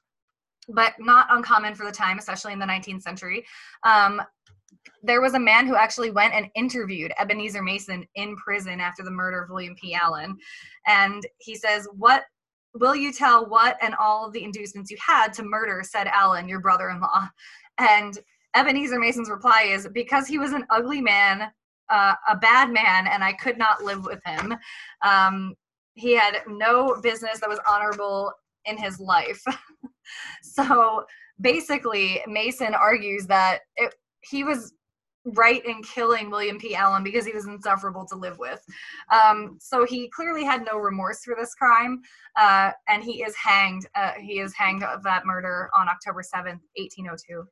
but 0.68 0.94
not 0.98 1.26
uncommon 1.30 1.74
for 1.74 1.86
the 1.86 1.92
time, 1.92 2.18
especially 2.18 2.52
in 2.52 2.58
the 2.58 2.66
19th 2.66 3.02
century. 3.02 3.44
Um, 3.84 4.20
there 5.02 5.20
was 5.20 5.34
a 5.34 5.38
man 5.38 5.66
who 5.66 5.76
actually 5.76 6.10
went 6.10 6.34
and 6.34 6.48
interviewed 6.54 7.12
Ebenezer 7.18 7.62
Mason 7.62 8.06
in 8.14 8.36
prison 8.36 8.80
after 8.80 9.02
the 9.02 9.10
murder 9.10 9.42
of 9.42 9.50
William 9.50 9.74
P. 9.80 9.94
Allen. 9.94 10.36
And 10.86 11.26
he 11.38 11.56
says, 11.56 11.88
What 11.92 12.24
will 12.74 12.94
you 12.94 13.12
tell 13.12 13.46
what 13.48 13.76
and 13.82 13.94
all 13.96 14.30
the 14.30 14.44
inducements 14.44 14.90
you 14.90 14.96
had 15.04 15.32
to 15.34 15.42
murder 15.42 15.82
said 15.84 16.06
Allen, 16.06 16.48
your 16.48 16.60
brother 16.60 16.90
in 16.90 17.00
law? 17.00 17.28
And 17.78 18.18
Ebenezer 18.54 18.98
Mason's 18.98 19.30
reply 19.30 19.62
is 19.68 19.88
because 19.92 20.26
he 20.26 20.38
was 20.38 20.52
an 20.52 20.64
ugly 20.70 21.00
man, 21.00 21.50
uh, 21.88 22.14
a 22.28 22.36
bad 22.36 22.70
man, 22.70 23.06
and 23.06 23.24
I 23.24 23.32
could 23.32 23.58
not 23.58 23.82
live 23.82 24.04
with 24.04 24.20
him. 24.24 24.54
Um, 25.02 25.54
he 25.94 26.14
had 26.14 26.42
no 26.46 27.00
business 27.02 27.40
that 27.40 27.48
was 27.48 27.60
honorable 27.68 28.32
in 28.66 28.76
his 28.76 29.00
life. 29.00 29.42
so 30.42 31.04
basically, 31.40 32.22
Mason 32.26 32.74
argues 32.74 33.26
that 33.26 33.60
it, 33.76 33.94
he 34.22 34.44
was 34.44 34.72
right 35.24 35.64
in 35.64 35.82
killing 35.82 36.30
William 36.30 36.58
P. 36.58 36.74
Allen 36.74 37.04
because 37.04 37.24
he 37.24 37.32
was 37.32 37.46
insufferable 37.46 38.04
to 38.06 38.16
live 38.16 38.38
with. 38.38 38.60
Um, 39.12 39.56
so 39.60 39.84
he 39.84 40.08
clearly 40.08 40.44
had 40.44 40.64
no 40.64 40.78
remorse 40.78 41.24
for 41.24 41.36
this 41.38 41.54
crime, 41.54 42.02
uh, 42.36 42.72
and 42.88 43.04
he 43.04 43.22
is 43.22 43.34
hanged. 43.36 43.86
Uh, 43.94 44.12
he 44.20 44.40
is 44.40 44.54
hanged 44.54 44.82
of 44.82 45.02
that 45.04 45.24
murder 45.24 45.70
on 45.78 45.88
October 45.88 46.22
7th, 46.22 46.60
1802. 46.76 47.44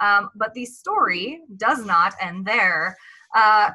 Um, 0.00 0.30
but 0.34 0.54
the 0.54 0.64
story 0.64 1.40
does 1.56 1.84
not 1.84 2.14
end 2.20 2.46
there. 2.46 2.96
Uh, 3.34 3.70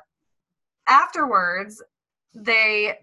afterwards, 0.88 1.84
they 2.34 2.98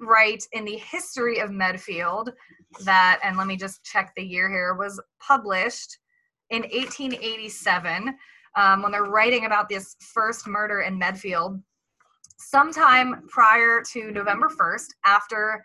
write 0.00 0.44
in 0.52 0.64
the 0.64 0.76
history 0.76 1.38
of 1.38 1.50
Medfield 1.50 2.32
that, 2.84 3.20
and 3.22 3.36
let 3.36 3.46
me 3.46 3.56
just 3.56 3.84
check 3.84 4.12
the 4.16 4.22
year 4.22 4.48
here, 4.50 4.74
was 4.74 5.00
published 5.20 5.98
in 6.50 6.62
1887 6.62 8.16
um, 8.58 8.82
when 8.82 8.90
they're 8.90 9.04
writing 9.04 9.46
about 9.46 9.68
this 9.68 9.94
first 10.00 10.46
murder 10.46 10.80
in 10.80 10.98
Medfield. 10.98 11.62
Sometime 12.38 13.22
prior 13.28 13.82
to 13.92 14.10
November 14.10 14.48
1st, 14.48 14.88
after 15.04 15.62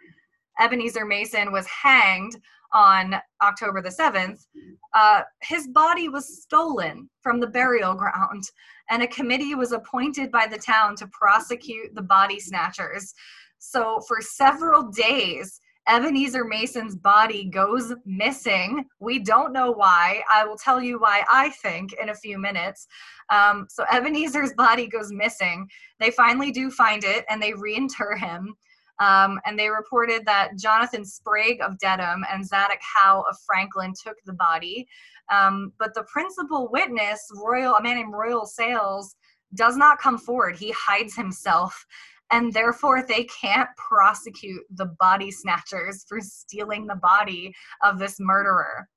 Ebenezer 0.60 1.04
Mason 1.04 1.52
was 1.52 1.66
hanged 1.66 2.40
on 2.72 3.16
October 3.42 3.82
the 3.82 3.90
7th, 3.90 4.46
uh, 4.94 5.22
his 5.42 5.68
body 5.70 6.08
was 6.08 6.44
stolen 6.44 7.10
from 7.22 7.40
the 7.40 7.48
burial 7.48 7.96
ground, 7.96 8.44
and 8.92 9.02
a 9.02 9.08
committee 9.08 9.56
was 9.56 9.72
appointed 9.72 10.32
by 10.32 10.46
the 10.46 10.58
town 10.58 10.96
to 10.96 11.08
prosecute 11.08 11.94
the 11.96 12.02
body 12.02 12.40
snatchers. 12.40 13.14
So, 13.58 14.02
for 14.08 14.22
several 14.22 14.84
days, 14.92 15.60
Ebenezer 15.88 16.46
Mason's 16.46 16.96
body 16.96 17.46
goes 17.46 17.94
missing. 18.06 18.86
We 19.00 19.20
don't 19.20 19.54
know 19.54 19.72
why. 19.72 20.24
I 20.34 20.46
will 20.46 20.58
tell 20.58 20.82
you 20.82 21.00
why 21.00 21.24
I 21.30 21.50
think 21.50 21.94
in 21.94 22.10
a 22.10 22.16
few 22.16 22.38
minutes. 22.38 22.88
Um, 23.30 23.68
so, 23.70 23.86
Ebenezer's 23.92 24.54
body 24.58 24.88
goes 24.88 25.12
missing. 25.12 25.68
They 26.00 26.12
finally 26.12 26.52
do 26.52 26.72
find 26.72 27.04
it 27.04 27.26
and 27.30 27.42
they 27.42 27.54
reinter 27.54 28.16
him. 28.16 28.56
Um, 29.00 29.40
and 29.46 29.58
they 29.58 29.70
reported 29.70 30.26
that 30.26 30.58
Jonathan 30.58 31.04
Sprague 31.04 31.62
of 31.62 31.78
Dedham 31.80 32.24
and 32.32 32.48
Zadok 32.48 32.80
Howe 32.82 33.26
of 33.30 33.36
Franklin 33.46 33.94
took 34.02 34.18
the 34.26 34.34
body. 34.34 34.88
Um, 35.32 35.74
but 35.80 35.94
the 35.94 36.04
principal 36.04 36.70
witness, 36.72 37.28
Royal, 37.36 37.76
a 37.76 37.82
man 37.82 37.96
named 37.96 38.14
Royal 38.14 38.46
Sales, 38.46 39.16
does 39.56 39.78
not 39.78 40.00
come 40.00 40.18
forward. 40.18 40.56
He 40.56 40.72
hides 40.72 41.16
himself. 41.16 41.86
And 42.34 42.52
therefore, 42.52 43.06
they 43.08 43.26
can't 43.26 43.70
prosecute 43.78 44.64
the 44.72 44.88
body 45.00 45.30
snatchers 45.30 46.04
for 46.10 46.20
stealing 46.20 46.88
the 46.88 46.96
body 46.96 47.54
of 47.84 48.00
this 48.00 48.20
murderer. 48.20 48.90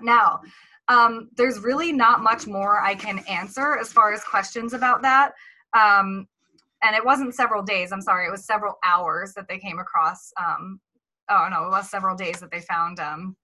Now, 0.00 0.40
um, 0.88 1.28
there's 1.36 1.60
really 1.60 1.92
not 1.92 2.22
much 2.22 2.46
more 2.46 2.80
I 2.80 2.94
can 2.94 3.18
answer 3.28 3.76
as 3.78 3.92
far 3.92 4.14
as 4.14 4.24
questions 4.24 4.72
about 4.72 5.02
that. 5.02 5.32
Um, 5.76 6.26
and 6.82 6.96
it 6.96 7.04
wasn't 7.04 7.34
several 7.34 7.62
days. 7.62 7.92
I'm 7.92 8.00
sorry, 8.00 8.26
it 8.26 8.32
was 8.32 8.46
several 8.46 8.78
hours 8.82 9.34
that 9.34 9.48
they 9.48 9.58
came 9.58 9.78
across. 9.78 10.32
Um, 10.42 10.80
oh 11.28 11.48
no, 11.50 11.66
it 11.66 11.70
was 11.70 11.90
several 11.90 12.16
days 12.16 12.40
that 12.40 12.50
they 12.50 12.60
found. 12.60 12.98
Um, 13.00 13.36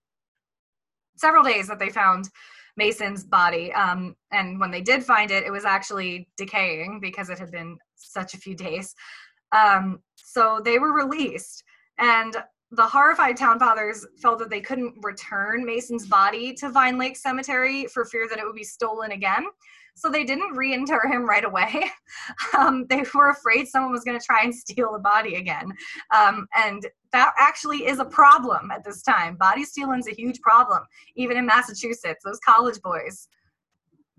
several 1.16 1.44
days 1.44 1.68
that 1.68 1.78
they 1.78 1.90
found 1.90 2.30
Mason's 2.78 3.24
body. 3.24 3.70
Um, 3.74 4.14
and 4.32 4.58
when 4.58 4.70
they 4.70 4.80
did 4.80 5.04
find 5.04 5.30
it, 5.30 5.44
it 5.44 5.50
was 5.50 5.66
actually 5.66 6.28
decaying 6.38 7.00
because 7.02 7.28
it 7.28 7.38
had 7.38 7.50
been 7.50 7.76
such 7.96 8.32
a 8.32 8.38
few 8.38 8.54
days. 8.54 8.94
Um, 9.52 9.98
so 10.14 10.60
they 10.64 10.78
were 10.78 10.92
released, 10.94 11.64
and 11.98 12.36
the 12.70 12.86
horrified 12.86 13.36
town 13.36 13.58
fathers 13.58 14.06
felt 14.20 14.38
that 14.38 14.50
they 14.50 14.60
couldn't 14.60 14.94
return 15.02 15.64
Mason's 15.64 16.06
body 16.06 16.52
to 16.54 16.70
Vine 16.70 16.98
Lake 16.98 17.16
Cemetery 17.16 17.86
for 17.86 18.04
fear 18.04 18.28
that 18.28 18.38
it 18.38 18.44
would 18.44 18.54
be 18.54 18.64
stolen 18.64 19.12
again. 19.12 19.46
So 19.98 20.08
they 20.08 20.24
didn't 20.24 20.56
reinter 20.56 21.06
him 21.06 21.28
right 21.28 21.44
away. 21.44 21.90
Um, 22.56 22.86
they 22.88 23.04
were 23.14 23.30
afraid 23.30 23.68
someone 23.68 23.92
was 23.92 24.04
going 24.04 24.18
to 24.18 24.24
try 24.24 24.42
and 24.42 24.54
steal 24.54 24.92
the 24.92 24.98
body 24.98 25.36
again. 25.36 25.72
Um, 26.14 26.46
and 26.56 26.86
that 27.12 27.32
actually 27.38 27.86
is 27.86 27.98
a 27.98 28.04
problem 28.04 28.70
at 28.70 28.84
this 28.84 29.02
time. 29.02 29.36
Body 29.36 29.64
stealing 29.64 30.00
is 30.00 30.08
a 30.08 30.14
huge 30.14 30.40
problem, 30.40 30.80
even 31.14 31.36
in 31.36 31.46
Massachusetts. 31.46 32.22
Those 32.24 32.40
college 32.40 32.80
boys 32.82 33.28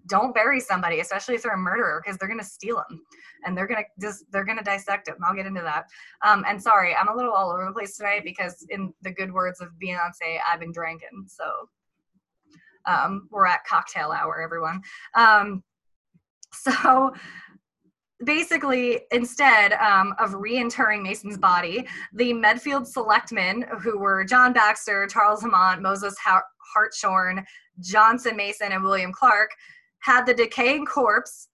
don't 0.10 0.34
bury 0.34 0.60
somebody, 0.60 1.00
especially 1.00 1.36
if 1.36 1.44
they're 1.44 1.54
a 1.54 1.58
murderer, 1.58 2.02
because 2.04 2.18
they're 2.18 2.28
going 2.28 2.40
to 2.40 2.46
steal 2.46 2.78
them 2.78 3.02
and 3.46 3.58
they're 3.58 3.68
going 3.68 3.84
to 3.84 4.06
just 4.06 4.26
they're 4.32 4.46
to 4.46 4.64
dissect 4.64 5.06
them. 5.06 5.18
I'll 5.24 5.36
get 5.36 5.46
into 5.46 5.62
that. 5.62 5.86
Um, 6.26 6.44
and 6.48 6.62
sorry, 6.62 6.96
I'm 6.96 7.10
a 7.10 7.16
little 7.16 7.34
all 7.34 7.52
over 7.52 7.66
the 7.66 7.72
place 7.72 7.98
tonight 7.98 8.24
because, 8.24 8.66
in 8.70 8.94
the 9.02 9.12
good 9.12 9.32
words 9.32 9.62
of 9.62 9.70
Beyonce, 9.82 10.40
I've 10.48 10.60
been 10.60 10.72
drinking. 10.72 11.28
So 11.28 11.46
um, 12.86 13.28
we're 13.32 13.46
at 13.46 13.66
cocktail 13.66 14.12
hour, 14.12 14.42
everyone. 14.42 14.82
Um, 15.16 15.64
so 16.52 17.14
basically, 18.26 19.02
instead 19.12 19.74
um, 19.74 20.14
of 20.20 20.32
reinterring 20.32 21.02
Mason's 21.04 21.38
body, 21.38 21.88
the 22.14 22.34
Medfield 22.34 22.88
selectmen, 22.88 23.66
who 23.82 23.98
were 23.98 24.24
John 24.26 24.54
Baxter, 24.54 25.08
Charles 25.08 25.44
Lamont, 25.44 25.82
Moses 25.82 26.16
Hartshorn, 26.74 27.46
Johnson 27.80 28.36
Mason, 28.36 28.72
and 28.72 28.84
William 28.84 29.14
Clark, 29.14 29.52
had 30.00 30.26
the 30.26 30.34
decaying 30.34 30.86
corpse. 30.86 31.48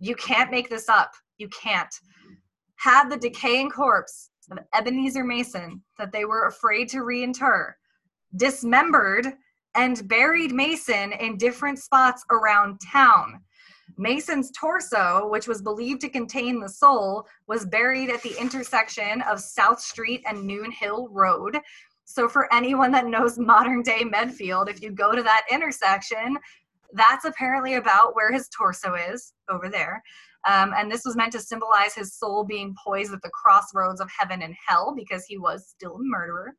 You 0.00 0.14
can't 0.16 0.50
make 0.50 0.68
this 0.68 0.88
up. 0.88 1.12
You 1.38 1.48
can't. 1.48 1.94
Had 2.76 3.08
the 3.08 3.16
decaying 3.16 3.70
corpse 3.70 4.30
of 4.50 4.58
Ebenezer 4.74 5.24
Mason 5.24 5.82
that 5.98 6.12
they 6.12 6.24
were 6.24 6.46
afraid 6.46 6.88
to 6.90 7.02
reinter 7.02 7.76
dismembered 8.36 9.26
and 9.74 10.06
buried 10.08 10.52
Mason 10.52 11.12
in 11.12 11.36
different 11.36 11.78
spots 11.78 12.24
around 12.30 12.80
town. 12.92 13.40
Mason's 13.98 14.50
torso, 14.52 15.28
which 15.28 15.48
was 15.48 15.60
believed 15.60 16.00
to 16.02 16.08
contain 16.08 16.60
the 16.60 16.68
soul, 16.68 17.26
was 17.48 17.66
buried 17.66 18.10
at 18.10 18.22
the 18.22 18.40
intersection 18.40 19.20
of 19.22 19.40
South 19.40 19.80
Street 19.80 20.22
and 20.26 20.44
Noon 20.44 20.70
Hill 20.70 21.08
Road. 21.10 21.58
So, 22.04 22.28
for 22.28 22.52
anyone 22.54 22.92
that 22.92 23.06
knows 23.06 23.38
modern 23.38 23.82
day 23.82 24.04
Medfield, 24.04 24.68
if 24.68 24.80
you 24.80 24.90
go 24.90 25.14
to 25.14 25.22
that 25.22 25.46
intersection, 25.50 26.38
that's 26.92 27.24
apparently 27.24 27.74
about 27.74 28.14
where 28.14 28.32
his 28.32 28.48
torso 28.48 28.94
is 28.94 29.34
over 29.50 29.68
there. 29.68 30.02
Um, 30.46 30.72
and 30.76 30.90
this 30.90 31.02
was 31.04 31.16
meant 31.16 31.32
to 31.32 31.40
symbolize 31.40 31.94
his 31.94 32.14
soul 32.14 32.44
being 32.44 32.74
poised 32.82 33.12
at 33.12 33.20
the 33.22 33.30
crossroads 33.30 34.00
of 34.00 34.08
heaven 34.16 34.42
and 34.42 34.54
hell 34.66 34.94
because 34.96 35.24
he 35.26 35.36
was 35.36 35.68
still 35.68 35.96
a 35.96 36.02
murderer. 36.02 36.54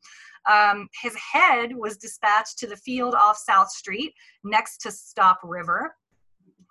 Um, 0.51 0.89
his 1.01 1.15
head 1.15 1.75
was 1.75 1.97
dispatched 1.97 2.59
to 2.59 2.67
the 2.67 2.75
field 2.75 3.15
off 3.15 3.37
South 3.37 3.71
Street 3.71 4.13
next 4.43 4.79
to 4.79 4.91
Stop 4.91 5.39
River. 5.43 5.95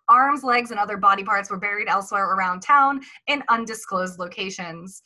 Arms, 0.08 0.42
legs, 0.44 0.70
and 0.70 0.80
other 0.80 0.96
body 0.96 1.24
parts 1.24 1.50
were 1.50 1.58
buried 1.58 1.88
elsewhere 1.88 2.32
around 2.34 2.60
town 2.60 3.00
in 3.26 3.42
undisclosed 3.48 4.18
locations. 4.18 5.02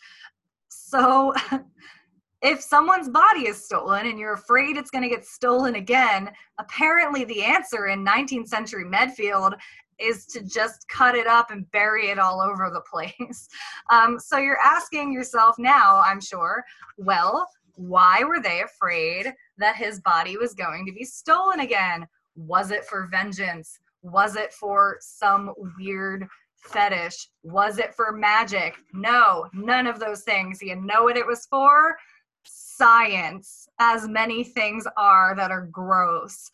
So, 0.68 1.34
if 2.42 2.60
someone's 2.60 3.08
body 3.08 3.46
is 3.46 3.64
stolen 3.64 4.06
and 4.06 4.18
you're 4.18 4.34
afraid 4.34 4.76
it's 4.76 4.90
going 4.90 5.04
to 5.04 5.08
get 5.08 5.24
stolen 5.24 5.76
again, 5.76 6.30
apparently 6.58 7.24
the 7.24 7.44
answer 7.44 7.86
in 7.86 8.04
19th 8.04 8.48
century 8.48 8.84
Medfield 8.84 9.54
is 9.98 10.26
to 10.26 10.42
just 10.42 10.88
cut 10.88 11.14
it 11.14 11.26
up 11.26 11.50
and 11.50 11.70
bury 11.70 12.08
it 12.08 12.18
all 12.18 12.40
over 12.40 12.70
the 12.70 12.80
place. 12.90 13.48
Um, 13.90 14.18
so 14.18 14.38
you're 14.38 14.58
asking 14.58 15.12
yourself 15.12 15.56
now, 15.58 16.02
I'm 16.04 16.20
sure, 16.20 16.64
well, 16.96 17.48
why 17.74 18.22
were 18.24 18.40
they 18.40 18.62
afraid 18.62 19.32
that 19.58 19.76
his 19.76 20.00
body 20.00 20.36
was 20.36 20.54
going 20.54 20.84
to 20.86 20.92
be 20.92 21.04
stolen 21.04 21.60
again? 21.60 22.06
Was 22.34 22.70
it 22.70 22.84
for 22.84 23.06
vengeance? 23.10 23.78
Was 24.02 24.36
it 24.36 24.52
for 24.52 24.98
some 25.00 25.52
weird 25.78 26.26
fetish? 26.56 27.28
Was 27.42 27.78
it 27.78 27.94
for 27.94 28.12
magic? 28.12 28.76
No, 28.92 29.48
none 29.52 29.86
of 29.86 29.98
those 29.98 30.22
things. 30.22 30.60
You 30.62 30.76
know 30.76 31.04
what 31.04 31.16
it 31.16 31.26
was 31.26 31.46
for? 31.46 31.96
Science, 32.44 33.68
as 33.78 34.08
many 34.08 34.44
things 34.44 34.86
are 34.96 35.34
that 35.36 35.50
are 35.50 35.66
gross. 35.66 36.50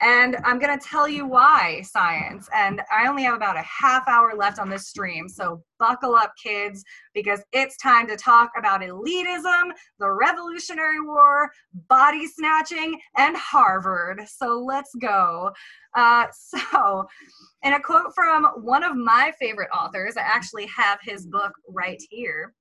And 0.00 0.36
I'm 0.44 0.58
going 0.58 0.78
to 0.78 0.86
tell 0.86 1.06
you 1.06 1.26
why 1.26 1.82
science. 1.82 2.48
And 2.54 2.80
I 2.90 3.06
only 3.06 3.22
have 3.24 3.34
about 3.34 3.56
a 3.56 3.62
half 3.62 4.08
hour 4.08 4.34
left 4.34 4.58
on 4.58 4.70
this 4.70 4.88
stream. 4.88 5.28
So 5.28 5.62
buckle 5.78 6.14
up, 6.14 6.32
kids, 6.42 6.82
because 7.14 7.42
it's 7.52 7.76
time 7.76 8.06
to 8.08 8.16
talk 8.16 8.50
about 8.56 8.80
elitism, 8.80 9.70
the 9.98 10.10
Revolutionary 10.10 11.00
War, 11.00 11.50
body 11.88 12.26
snatching, 12.26 12.98
and 13.16 13.36
Harvard. 13.36 14.22
So 14.26 14.62
let's 14.66 14.94
go. 15.00 15.50
Uh, 15.94 16.26
so, 16.32 17.06
in 17.62 17.74
a 17.74 17.80
quote 17.80 18.14
from 18.14 18.46
one 18.62 18.84
of 18.84 18.96
my 18.96 19.32
favorite 19.38 19.70
authors, 19.74 20.16
I 20.16 20.22
actually 20.22 20.66
have 20.66 20.98
his 21.02 21.26
book 21.26 21.52
right 21.68 22.00
here 22.10 22.54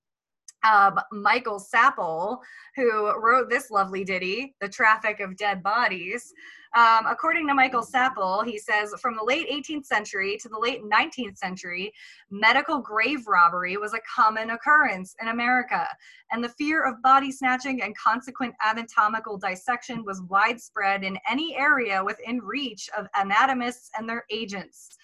um, 0.64 1.00
Michael 1.12 1.60
Sappol, 1.60 2.40
who 2.76 3.14
wrote 3.20 3.50
this 3.50 3.72
lovely 3.72 4.04
ditty, 4.04 4.56
The 4.60 4.70
Traffic 4.70 5.20
of 5.20 5.38
Dead 5.38 5.64
Bodies. 5.64 6.34
Um, 6.76 7.08
according 7.08 7.48
to 7.48 7.56
Michael 7.56 7.82
Sappol, 7.82 8.46
he 8.46 8.60
says 8.60 8.94
from 9.02 9.16
the 9.16 9.24
late 9.24 9.50
18th 9.50 9.86
century 9.86 10.38
to 10.40 10.50
the 10.50 10.60
late 10.60 10.84
19th 10.84 11.38
century, 11.38 11.92
medical 12.30 12.80
grave 12.80 13.28
robbery 13.28 13.76
was 13.78 13.96
a 13.96 14.00
common 14.16 14.52
occurrence 14.52 15.16
in 15.20 15.30
America, 15.30 15.88
and 16.32 16.44
the 16.44 16.50
fear 16.50 16.84
of 16.86 17.02
body 17.02 17.32
snatching 17.32 17.82
and 17.82 17.98
consequent 17.98 18.54
anatomical 18.64 19.38
dissection 19.38 20.04
was 20.06 20.22
widespread 20.24 21.04
in 21.04 21.18
any 21.28 21.58
area 21.58 22.04
within 22.04 22.40
reach 22.40 22.88
of 22.96 23.08
anatomists 23.16 23.90
and 23.98 24.08
their 24.08 24.26
agents. 24.30 24.96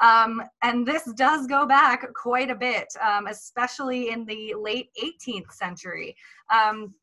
Um, 0.00 0.42
and 0.62 0.86
this 0.86 1.10
does 1.16 1.46
go 1.46 1.66
back 1.66 2.06
quite 2.14 2.50
a 2.50 2.54
bit, 2.54 2.86
um, 3.04 3.26
especially 3.26 4.10
in 4.10 4.24
the 4.24 4.54
late 4.54 4.90
18th 5.02 5.52
century. 5.52 6.14
Um, 6.52 6.94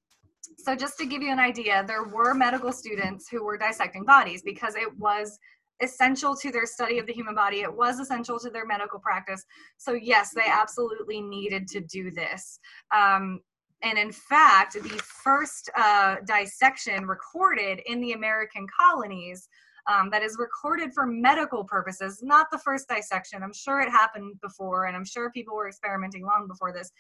so 0.58 0.76
just 0.76 0.98
to 1.00 1.06
give 1.06 1.22
you 1.22 1.32
an 1.32 1.40
idea, 1.40 1.84
there 1.88 2.04
were 2.04 2.34
medical 2.34 2.72
students 2.72 3.28
who 3.30 3.44
were 3.44 3.58
dissecting 3.58 4.06
bodies 4.06 4.42
because 4.44 4.76
it 4.76 4.96
was 4.98 5.38
essential 5.82 6.36
to 6.36 6.52
their 6.52 6.66
study 6.66 7.00
of 7.00 7.06
the 7.06 7.14
human 7.14 7.36
body. 7.36 7.62
It 7.62 7.76
was 7.76 8.00
essential 8.00 8.40
to 8.40 8.50
their 8.50 8.66
medical 8.66 9.00
practice. 9.00 9.44
So 9.78 9.94
yes, 9.94 10.32
they 10.34 10.46
absolutely 10.48 11.22
needed 11.22 11.68
to 11.70 11.82
do 11.82 12.12
this. 12.12 12.60
Um, 12.96 13.42
and 13.84 13.98
in 13.98 14.12
fact, 14.12 14.74
the 14.74 15.02
first 15.24 15.70
uh, 15.78 16.18
dissection 16.26 17.06
recorded 17.06 17.82
in 17.86 18.00
the 18.00 18.14
American 18.14 18.66
colonies 18.80 19.50
um, 19.88 20.10
that 20.12 20.24
is 20.24 20.38
recorded 20.40 20.94
for 20.94 21.06
medical 21.06 21.64
purposes, 21.64 22.22
not 22.24 22.48
the 22.52 22.58
first 22.58 22.88
dissection. 22.88 23.44
I'm 23.44 23.54
sure 23.54 23.82
it 23.82 23.90
happened 23.90 24.40
before, 24.42 24.86
and 24.86 24.96
I'm 24.96 25.06
sure 25.06 25.32
people 25.32 25.56
were 25.56 25.68
experimenting 25.68 26.26
long 26.26 26.48
before 26.48 26.72
this. 26.72 26.92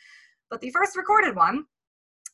But 0.49 0.61
the 0.61 0.69
first 0.69 0.95
recorded 0.95 1.35
one 1.35 1.65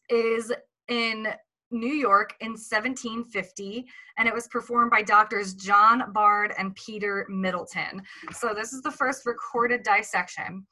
is 0.09 0.51
in 0.89 1.27
New 1.71 1.93
York 1.93 2.35
in 2.41 2.51
1750, 2.51 3.85
and 4.17 4.27
it 4.27 4.33
was 4.33 4.47
performed 4.49 4.91
by 4.91 5.01
doctors 5.01 5.53
John 5.53 6.11
Bard 6.11 6.53
and 6.57 6.75
Peter 6.75 7.25
Middleton. 7.29 8.01
So 8.33 8.53
this 8.53 8.73
is 8.73 8.81
the 8.81 8.91
first 8.91 9.25
recorded 9.25 9.83
dissection. 9.83 10.67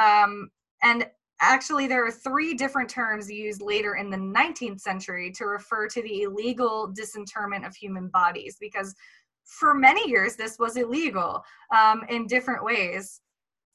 Um, 0.00 0.48
and 0.82 1.06
actually, 1.40 1.86
there 1.86 2.06
are 2.06 2.10
three 2.10 2.54
different 2.54 2.88
terms 2.88 3.30
used 3.30 3.62
later 3.62 3.96
in 3.96 4.10
the 4.10 4.16
19th 4.16 4.80
century 4.80 5.30
to 5.32 5.44
refer 5.44 5.88
to 5.88 6.02
the 6.02 6.22
illegal 6.22 6.88
disinterment 6.88 7.64
of 7.64 7.74
human 7.74 8.08
bodies, 8.08 8.56
because 8.60 8.94
for 9.44 9.74
many 9.74 10.08
years 10.08 10.36
this 10.36 10.58
was 10.58 10.76
illegal 10.76 11.42
um, 11.74 12.02
in 12.08 12.26
different 12.26 12.62
ways. 12.64 13.20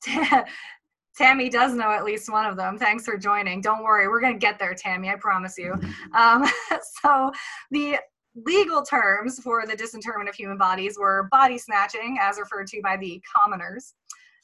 Tammy 1.15 1.49
does 1.49 1.73
know 1.73 1.91
at 1.91 2.04
least 2.04 2.32
one 2.32 2.45
of 2.45 2.58
them. 2.58 2.78
Thanks 2.78 3.06
for 3.06 3.17
joining. 3.17 3.62
Don't 3.62 3.84
worry, 3.84 4.08
we're 4.08 4.19
going 4.19 4.34
to 4.34 4.39
get 4.39 4.58
there, 4.58 4.73
Tammy, 4.73 5.10
I 5.10 5.15
promise 5.15 5.58
you. 5.58 5.73
Um, 6.15 6.45
so, 7.02 7.32
the 7.71 7.97
legal 8.36 8.84
terms 8.84 9.39
for 9.39 9.65
the 9.65 9.76
disinterment 9.76 10.30
of 10.30 10.36
human 10.36 10.58
bodies 10.58 10.97
were 10.97 11.28
body 11.32 11.58
snatching, 11.58 12.17
as 12.21 12.38
referred 12.39 12.67
to 12.67 12.82
by 12.82 12.97
the 12.97 13.21
commoners, 13.36 13.93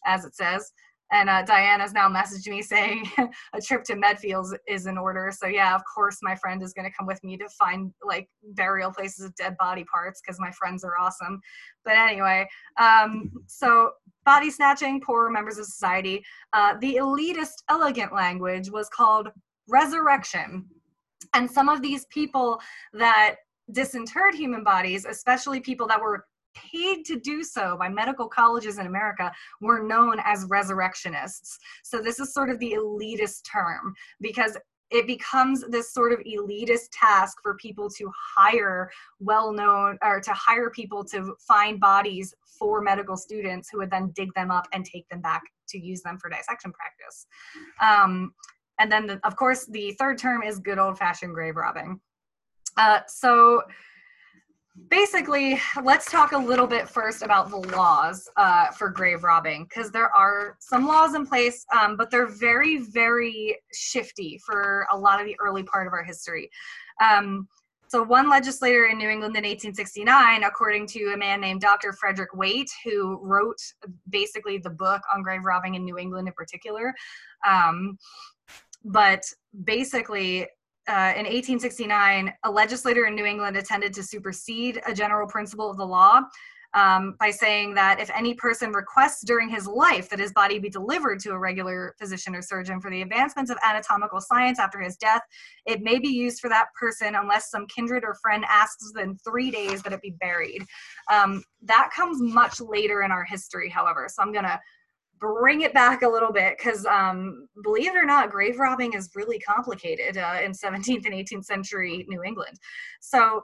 as 0.05 0.25
it 0.25 0.35
says, 0.35 0.71
and 1.11 1.29
uh, 1.29 1.41
Diana's 1.43 1.93
now 1.93 2.07
messaged 2.07 2.47
me 2.47 2.61
saying 2.61 3.09
a 3.53 3.61
trip 3.61 3.83
to 3.85 3.95
Medfields 3.95 4.55
is 4.67 4.85
in 4.85 4.97
order. 4.97 5.31
So 5.35 5.47
yeah, 5.47 5.75
of 5.75 5.81
course 5.93 6.17
my 6.21 6.35
friend 6.35 6.61
is 6.61 6.73
going 6.73 6.89
to 6.89 6.95
come 6.95 7.07
with 7.07 7.23
me 7.23 7.37
to 7.37 7.49
find 7.49 7.91
like 8.03 8.29
burial 8.53 8.91
places 8.91 9.25
of 9.25 9.35
dead 9.35 9.55
body 9.57 9.83
parts 9.91 10.21
because 10.21 10.39
my 10.39 10.51
friends 10.51 10.83
are 10.83 10.97
awesome. 10.99 11.39
But 11.83 11.95
anyway, 11.95 12.47
um, 12.79 13.31
so 13.47 13.91
body 14.25 14.51
snatching, 14.51 15.01
poor 15.01 15.29
members 15.29 15.57
of 15.57 15.65
society. 15.65 16.23
Uh, 16.53 16.75
the 16.79 16.95
elitist, 16.95 17.63
elegant 17.69 18.13
language 18.13 18.69
was 18.69 18.89
called 18.89 19.29
resurrection. 19.67 20.65
And 21.33 21.49
some 21.49 21.69
of 21.69 21.81
these 21.81 22.05
people 22.11 22.59
that 22.93 23.35
disinterred 23.71 24.35
human 24.35 24.63
bodies, 24.63 25.05
especially 25.05 25.59
people 25.59 25.87
that 25.87 26.01
were 26.01 26.25
paid 26.55 27.05
to 27.05 27.19
do 27.19 27.43
so 27.43 27.77
by 27.77 27.89
medical 27.89 28.27
colleges 28.27 28.77
in 28.77 28.87
America 28.87 29.31
were 29.61 29.83
known 29.83 30.19
as 30.23 30.45
resurrectionists. 30.49 31.57
So 31.83 32.01
this 32.01 32.19
is 32.19 32.33
sort 32.33 32.49
of 32.49 32.59
the 32.59 32.73
elitist 32.77 33.41
term 33.51 33.93
because 34.21 34.57
it 34.91 35.05
becomes 35.05 35.63
this 35.69 35.93
sort 35.93 36.11
of 36.11 36.19
elitist 36.19 36.87
task 36.91 37.37
for 37.43 37.55
people 37.55 37.89
to 37.91 38.11
hire 38.35 38.89
well 39.19 39.51
known 39.51 39.97
or 40.03 40.19
to 40.19 40.33
hire 40.33 40.69
people 40.71 41.03
to 41.05 41.35
find 41.47 41.79
bodies 41.79 42.33
for 42.57 42.81
medical 42.81 43.15
students 43.15 43.69
who 43.71 43.77
would 43.77 43.91
then 43.91 44.11
dig 44.15 44.33
them 44.33 44.51
up 44.51 44.67
and 44.73 44.83
take 44.85 45.07
them 45.09 45.21
back 45.21 45.43
to 45.69 45.79
use 45.79 46.01
them 46.01 46.17
for 46.17 46.29
dissection 46.29 46.73
practice. 46.73 47.27
Um, 47.79 48.33
and 48.79 48.91
then, 48.91 49.05
the, 49.05 49.19
of 49.23 49.35
course, 49.35 49.65
the 49.65 49.91
third 49.99 50.17
term 50.17 50.41
is 50.41 50.57
good 50.59 50.79
old 50.79 50.97
fashioned 50.97 51.33
grave 51.33 51.55
robbing. 51.55 51.99
Uh, 52.77 53.01
so 53.07 53.61
basically, 54.87 55.59
let's 55.83 56.09
talk 56.09 56.31
a 56.31 56.37
little 56.37 56.67
bit 56.67 56.87
first 56.87 57.21
about 57.21 57.49
the 57.49 57.57
laws 57.57 58.29
uh, 58.37 58.67
for 58.67 58.89
grave 58.89 59.23
robbing, 59.23 59.65
because 59.65 59.91
there 59.91 60.13
are 60.15 60.57
some 60.59 60.87
laws 60.87 61.15
in 61.15 61.25
place, 61.25 61.65
um, 61.77 61.97
but 61.97 62.09
they're 62.09 62.27
very, 62.27 62.77
very 62.77 63.57
shifty 63.73 64.39
for 64.45 64.87
a 64.91 64.97
lot 64.97 65.19
of 65.19 65.25
the 65.25 65.35
early 65.39 65.63
part 65.63 65.87
of 65.87 65.93
our 65.93 66.03
history. 66.03 66.49
Um, 67.03 67.47
so, 67.87 68.03
one 68.03 68.29
legislator 68.29 68.85
in 68.85 68.99
New 68.99 69.09
England 69.09 69.35
in 69.35 69.43
1869, 69.43 70.43
according 70.43 70.85
to 70.87 71.11
a 71.13 71.17
man 71.17 71.41
named 71.41 71.61
Dr. 71.61 71.91
Frederick 71.91 72.35
Waite, 72.35 72.71
who 72.83 73.19
wrote 73.23 73.57
basically 74.09 74.59
the 74.59 74.69
book 74.69 75.01
on 75.13 75.23
grave 75.23 75.43
robbing 75.43 75.73
in 75.73 75.83
New 75.83 75.97
England 75.97 76.27
in 76.27 76.33
particular. 76.35 76.93
Um, 77.47 77.97
but 78.85 79.23
basically, 79.63 80.47
uh, 80.89 81.13
in 81.15 81.25
1869, 81.25 82.33
a 82.43 82.51
legislator 82.51 83.05
in 83.05 83.15
New 83.15 83.25
England 83.25 83.55
attended 83.55 83.93
to 83.93 84.03
supersede 84.03 84.81
a 84.87 84.93
general 84.93 85.27
principle 85.27 85.69
of 85.69 85.77
the 85.77 85.85
law. 85.85 86.21
um, 86.75 87.15
by 87.19 87.31
saying 87.31 87.73
that 87.73 87.99
if 87.99 88.11
any 88.13 88.33
person 88.35 88.71
requests 88.71 89.23
during 89.25 89.49
his 89.49 89.65
life 89.65 90.07
that 90.09 90.19
his 90.19 90.31
body 90.33 90.59
be 90.59 90.69
delivered 90.69 91.19
to 91.19 91.31
a 91.31 91.39
regular 91.39 91.95
physician 91.97 92.35
or 92.35 92.41
surgeon 92.41 92.79
for 92.79 92.91
the 92.91 93.01
advancements 93.01 93.49
of 93.49 93.57
anatomical 93.65 94.21
science 94.21 94.59
after 94.59 94.79
his 94.79 94.95
death, 94.95 95.21
it 95.65 95.81
may 95.81 95.97
be 95.97 96.09
used 96.09 96.39
for 96.39 96.49
that 96.49 96.67
person 96.79 97.15
unless 97.15 97.49
some 97.49 97.65
kindred 97.67 98.03
or 98.03 98.15
friend 98.21 98.45
asks 98.47 98.91
within 98.93 99.17
three 99.27 99.49
days 99.49 99.81
that 99.81 99.93
it 99.93 100.01
be 100.01 100.15
buried. 100.21 100.63
Um, 101.11 101.43
that 101.63 101.89
comes 101.95 102.21
much 102.21 102.61
later 102.61 103.01
in 103.01 103.11
our 103.11 103.23
history, 103.23 103.69
however. 103.69 104.07
So 104.07 104.21
I'm 104.21 104.31
going 104.31 104.45
to 104.45 104.59
bring 105.19 105.61
it 105.61 105.73
back 105.73 106.01
a 106.01 106.07
little 106.07 106.31
bit 106.31 106.57
because 106.57 106.85
um, 106.85 107.47
believe 107.63 107.95
it 107.95 107.97
or 107.97 108.05
not 108.05 108.31
grave 108.31 108.59
robbing 108.59 108.93
is 108.93 109.09
really 109.15 109.39
complicated 109.39 110.17
uh, 110.17 110.37
in 110.43 110.51
17th 110.51 111.05
and 111.05 111.13
18th 111.13 111.45
century 111.45 112.05
new 112.09 112.23
england 112.23 112.57
so 113.01 113.43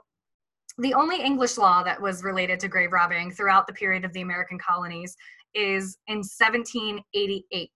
the 0.78 0.94
only 0.94 1.22
English 1.22 1.56
law 1.56 1.82
that 1.82 2.00
was 2.00 2.22
related 2.22 2.60
to 2.60 2.68
grave 2.68 2.92
robbing 2.92 3.30
throughout 3.30 3.66
the 3.66 3.72
period 3.72 4.04
of 4.04 4.12
the 4.12 4.20
American 4.20 4.58
colonies 4.58 5.16
is 5.54 5.96
in 6.06 6.18
1788. 6.18 7.70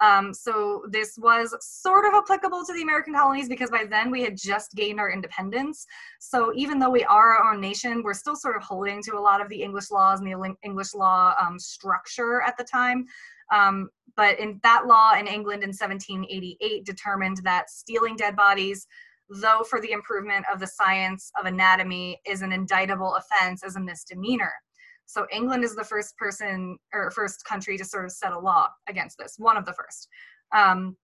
Um, 0.00 0.32
so 0.34 0.84
this 0.90 1.16
was 1.18 1.56
sort 1.60 2.04
of 2.04 2.14
applicable 2.14 2.64
to 2.64 2.72
the 2.72 2.82
American 2.82 3.14
colonies 3.14 3.48
because 3.48 3.70
by 3.70 3.84
then 3.88 4.10
we 4.10 4.22
had 4.22 4.36
just 4.36 4.72
gained 4.74 5.00
our 5.00 5.10
independence. 5.10 5.86
So 6.20 6.52
even 6.54 6.78
though 6.78 6.90
we 6.90 7.04
are 7.04 7.36
our 7.36 7.52
own 7.52 7.60
nation, 7.60 8.02
we're 8.02 8.14
still 8.14 8.36
sort 8.36 8.56
of 8.56 8.62
holding 8.62 9.02
to 9.04 9.16
a 9.16 9.20
lot 9.20 9.40
of 9.40 9.48
the 9.48 9.62
English 9.62 9.90
laws 9.90 10.20
and 10.20 10.28
the 10.28 10.56
English 10.62 10.94
law 10.94 11.34
um, 11.40 11.58
structure 11.58 12.42
at 12.42 12.56
the 12.56 12.64
time. 12.64 13.06
Um, 13.52 13.88
but 14.16 14.38
in 14.38 14.60
that 14.62 14.86
law 14.86 15.14
in 15.14 15.26
England 15.26 15.62
in 15.62 15.70
1788 15.70 16.84
determined 16.84 17.38
that 17.44 17.70
stealing 17.70 18.16
dead 18.16 18.36
bodies 18.36 18.86
though 19.30 19.64
for 19.68 19.80
the 19.80 19.92
improvement 19.92 20.44
of 20.52 20.60
the 20.60 20.66
science 20.66 21.30
of 21.38 21.46
anatomy 21.46 22.20
is 22.26 22.42
an 22.42 22.52
indictable 22.52 23.16
offense 23.16 23.64
as 23.64 23.76
a 23.76 23.80
misdemeanor. 23.80 24.52
So 25.06 25.26
England 25.32 25.64
is 25.64 25.74
the 25.74 25.84
first 25.84 26.16
person 26.16 26.78
or 26.92 27.10
first 27.10 27.44
country 27.44 27.76
to 27.78 27.84
sort 27.84 28.04
of 28.04 28.12
set 28.12 28.32
a 28.32 28.38
law 28.38 28.68
against 28.88 29.18
this, 29.18 29.34
one 29.38 29.56
of 29.56 29.64
the 29.64 29.72
first. 29.72 30.08
Um, 30.54 30.96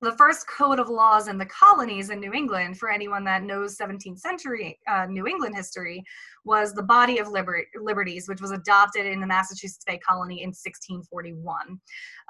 the 0.00 0.12
first 0.12 0.46
code 0.46 0.78
of 0.78 0.88
laws 0.88 1.26
in 1.26 1.38
the 1.38 1.46
colonies 1.46 2.10
in 2.10 2.20
New 2.20 2.32
England, 2.32 2.78
for 2.78 2.90
anyone 2.90 3.24
that 3.24 3.42
knows 3.42 3.76
17th 3.76 4.18
century 4.18 4.78
uh, 4.86 5.06
New 5.06 5.26
England 5.26 5.56
history, 5.56 6.04
was 6.44 6.72
the 6.72 6.82
Body 6.82 7.18
of 7.18 7.28
Liber- 7.28 7.66
Liberties, 7.80 8.28
which 8.28 8.40
was 8.40 8.52
adopted 8.52 9.06
in 9.06 9.20
the 9.20 9.26
Massachusetts 9.26 9.84
Bay 9.84 9.98
Colony 9.98 10.42
in 10.42 10.50
1641. 10.50 11.80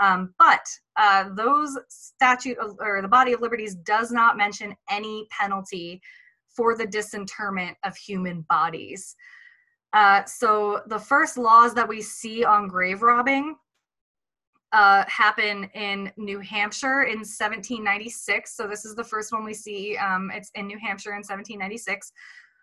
Um, 0.00 0.34
but 0.38 0.64
uh, 0.96 1.28
those 1.34 1.78
statute 1.88 2.56
or 2.80 3.02
the 3.02 3.08
Body 3.08 3.32
of 3.32 3.42
Liberties 3.42 3.74
does 3.74 4.10
not 4.10 4.38
mention 4.38 4.74
any 4.90 5.26
penalty 5.30 6.00
for 6.56 6.76
the 6.76 6.86
disinterment 6.86 7.76
of 7.84 7.96
human 7.96 8.46
bodies. 8.48 9.14
Uh, 9.92 10.24
so 10.24 10.80
the 10.86 10.98
first 10.98 11.38
laws 11.38 11.74
that 11.74 11.88
we 11.88 12.00
see 12.02 12.44
on 12.44 12.68
grave 12.68 13.02
robbing 13.02 13.54
uh, 14.72 15.04
happen 15.08 15.64
in 15.74 16.12
New 16.16 16.40
Hampshire 16.40 17.04
in 17.04 17.18
1796. 17.18 18.56
So 18.56 18.66
this 18.66 18.84
is 18.84 18.94
the 18.94 19.04
first 19.04 19.32
one 19.32 19.44
we 19.44 19.54
see. 19.54 19.96
Um, 19.96 20.30
it's 20.32 20.50
in 20.54 20.66
New 20.66 20.78
Hampshire 20.78 21.12
in 21.12 21.18
1796. 21.18 22.12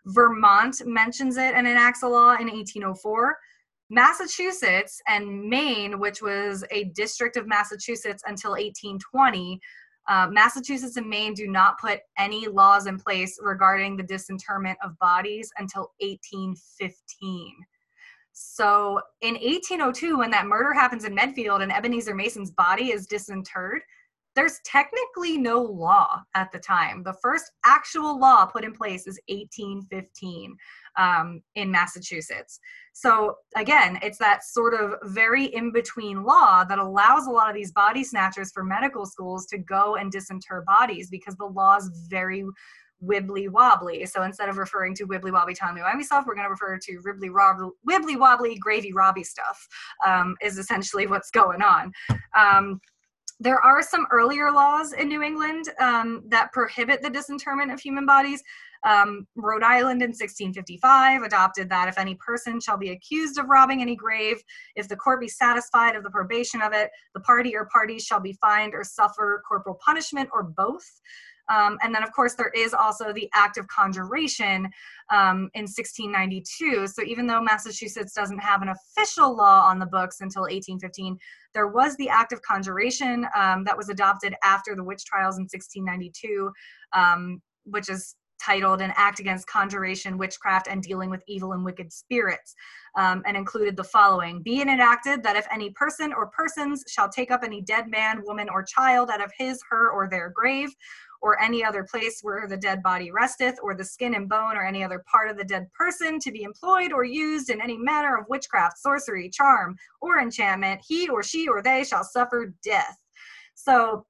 Vermont 0.08 0.86
mentions 0.86 1.38
it 1.38 1.56
and 1.56 1.68
enacts 1.68 2.04
a 2.04 2.08
law 2.08 2.34
in 2.34 2.48
1804. 2.48 3.38
Massachusetts 3.90 5.02
and 5.08 5.48
Maine, 5.48 6.00
which 6.00 6.22
was 6.22 6.64
a 6.72 6.86
district 6.96 7.38
of 7.38 7.48
Massachusetts 7.48 8.24
until 8.28 8.52
1820, 8.52 9.60
uh, 10.08 10.28
Massachusetts 10.32 10.98
and 10.98 11.10
Maine 11.10 11.34
do 11.34 11.48
not 11.48 11.80
put 11.80 12.00
any 12.18 12.48
laws 12.48 12.86
in 12.88 13.00
place 13.00 13.40
regarding 13.42 13.98
the 13.98 14.04
disinterment 14.04 14.78
of 14.84 14.98
bodies 15.00 15.52
until 15.58 15.92
1815. 16.00 17.56
So 18.38 19.00
in 19.22 19.36
1802, 19.36 20.18
when 20.18 20.30
that 20.32 20.46
murder 20.46 20.74
happens 20.74 21.06
in 21.06 21.16
Medfield 21.16 21.62
and 21.62 21.72
Ebenezer 21.72 22.14
Mason's 22.14 22.52
body 22.52 22.92
is 22.92 23.08
disinterred, 23.08 23.82
there's 24.36 24.60
technically 24.66 25.38
no 25.38 25.62
law 25.62 26.22
at 26.36 26.52
the 26.52 26.60
time. 26.60 27.02
The 27.02 27.16
first 27.22 27.50
actual 27.64 28.20
law 28.20 28.46
put 28.46 28.66
in 28.66 28.74
place 28.74 29.08
is 29.08 29.18
1815 29.30 30.58
um, 30.98 31.42
in 31.56 31.72
Massachusetts. 31.72 32.60
So 32.92 33.36
again, 33.56 33.98
it's 34.02 34.18
that 34.18 34.44
sort 34.44 34.74
of 34.74 34.96
very 35.06 35.46
in 35.46 35.72
between 35.72 36.24
law 36.24 36.66
that 36.66 36.78
allows 36.78 37.28
a 37.28 37.32
lot 37.32 37.48
of 37.48 37.56
these 37.56 37.72
body 37.72 38.04
snatchers 38.04 38.52
for 38.52 38.66
medical 38.66 39.06
schools 39.06 39.46
to 39.46 39.58
go 39.58 39.96
and 39.96 40.12
disinter 40.12 40.62
bodies 40.68 41.10
because 41.10 41.38
the 41.38 41.46
law 41.46 41.78
is 41.78 41.90
very 42.10 42.44
wibbly 43.04 43.50
wobbly. 43.50 44.06
So 44.06 44.24
instead 44.24 44.50
of 44.50 44.58
referring 44.58 44.96
to 44.96 45.08
wibbly 45.08 45.32
wobbly 45.32 45.56
timey 45.56 45.82
wimey 45.82 46.04
stuff, 46.04 46.26
we're 46.28 46.36
going 46.36 46.46
to 46.46 46.52
refer 46.52 46.78
to 46.78 47.02
wibbly 47.06 48.20
wobbly, 48.20 48.58
gravy 48.58 48.94
robby 48.94 49.24
stuff. 49.24 49.68
Um, 50.06 50.36
is 50.42 50.58
essentially 50.58 51.08
what's 51.08 51.32
going 51.32 51.62
on. 51.62 51.92
Um, 52.38 52.80
there 53.40 53.60
are 53.60 53.82
some 53.82 54.08
earlier 54.12 54.52
laws 54.52 54.94
in 54.94 55.10
New 55.10 55.22
England 55.22 55.66
um, 55.80 56.24
that 56.30 56.54
prohibit 56.54 57.02
the 57.02 57.10
disinterment 57.10 57.72
of 57.72 57.82
human 57.82 58.06
bodies. 58.06 58.42
Um, 58.86 59.28
Rhode 59.36 59.64
Island 59.64 60.02
in 60.04 60.10
1655 60.10 61.24
adopted 61.24 61.70
that 61.70 61.90
if 61.90 61.98
any 61.98 62.16
person 62.16 62.62
shall 62.62 62.78
be 62.78 62.92
accused 62.92 63.40
of 63.40 63.50
robbing 63.50 63.82
any 63.82 63.96
grave, 63.96 64.42
if 64.76 64.88
the 64.88 64.96
court 64.96 65.20
be 65.20 65.28
satisfied 65.28 65.96
of 65.96 66.04
the 66.04 66.10
probation 66.10 66.62
of 66.62 66.72
it, 66.72 66.92
the 67.14 67.20
party 67.22 67.56
or 67.56 67.66
parties 67.66 68.04
shall 68.04 68.20
be 68.20 68.34
fined 68.34 68.74
or 68.74 68.84
suffer 68.84 69.42
corporal 69.48 69.80
punishment 69.84 70.30
or 70.32 70.44
both. 70.44 70.86
Um, 71.50 71.78
and 71.84 71.94
then, 71.94 72.04
of 72.04 72.12
course, 72.12 72.34
there 72.36 72.52
is 72.56 72.74
also 72.74 73.14
the 73.14 73.30
Act 73.34 73.58
of 73.58 73.68
Conjuration 73.68 74.68
um, 75.12 75.50
in 75.54 75.64
1692. 75.64 76.88
So 76.88 77.04
even 77.04 77.28
though 77.28 77.42
Massachusetts 77.42 78.14
doesn't 78.14 78.40
have 78.40 78.62
an 78.62 78.70
official 78.70 79.36
law 79.36 79.62
on 79.62 79.80
the 79.80 79.86
books 79.86 80.22
until 80.22 80.44
1815, 80.44 81.18
there 81.54 81.68
was 81.68 81.96
the 81.98 82.10
Act 82.10 82.34
of 82.34 82.42
Conjuration 82.42 83.28
um, 83.36 83.64
that 83.64 83.78
was 83.78 83.90
adopted 83.90 84.36
after 84.44 84.76
the 84.76 84.84
witch 84.84 85.06
trials 85.06 85.38
in 85.38 85.44
1692, 85.44 86.52
um, 86.94 87.42
which 87.66 87.90
is 87.90 88.16
titled 88.42 88.82
An 88.82 88.94
Act 88.96 89.20
Against 89.20 89.48
Conjuration, 89.48 90.18
Witchcraft, 90.18 90.68
and 90.68 90.82
Dealing 90.82 91.10
with 91.10 91.24
Evil 91.28 91.54
and 91.54 91.64
Wicked 91.64 91.92
Spirits, 91.92 92.54
um, 92.98 93.24
and 93.26 93.36
included 93.36 93.76
the 93.76 93.84
following 93.84 94.42
Be 94.42 94.60
it 94.60 94.68
enacted 94.68 95.24
that 95.24 95.36
if 95.36 95.48
any 95.52 95.72
person 95.72 96.14
or 96.14 96.28
persons 96.28 96.84
shall 96.88 97.10
take 97.10 97.32
up 97.32 97.42
any 97.44 97.62
dead 97.62 97.90
man, 97.90 98.22
woman, 98.26 98.50
or 98.50 98.64
child 98.64 99.10
out 99.10 99.24
of 99.24 99.32
his, 99.38 99.62
her, 99.70 99.90
or 99.92 100.10
their 100.10 100.30
grave, 100.30 100.70
or 101.26 101.42
any 101.42 101.66
other 101.66 101.84
place 101.84 102.20
where 102.22 102.48
the 102.48 102.56
dead 102.56 102.84
body 102.84 103.10
resteth, 103.10 103.56
or 103.64 103.74
the 103.74 103.84
skin 103.84 104.14
and 104.14 104.30
bone, 104.30 104.56
or 104.56 104.64
any 104.64 104.84
other 104.84 105.04
part 105.12 105.28
of 105.28 105.38
the 105.38 105.44
dead 105.44 105.66
person, 105.74 106.20
to 106.20 106.32
be 106.32 106.44
employed 106.44 106.94
or 106.94 107.04
used 107.04 107.50
in 107.50 107.60
any 107.60 107.76
manner 107.76 108.16
of 108.16 108.30
witchcraft, 108.30 108.78
sorcery, 108.78 109.28
charm, 109.28 109.76
or 110.02 110.20
enchantment, 110.20 110.80
he 110.88 111.10
or 111.10 111.24
she 111.24 111.48
or 111.48 111.64
they 111.64 111.84
shall 111.84 112.04
suffer 112.04 112.54
death. 112.64 112.96
So, 113.56 114.06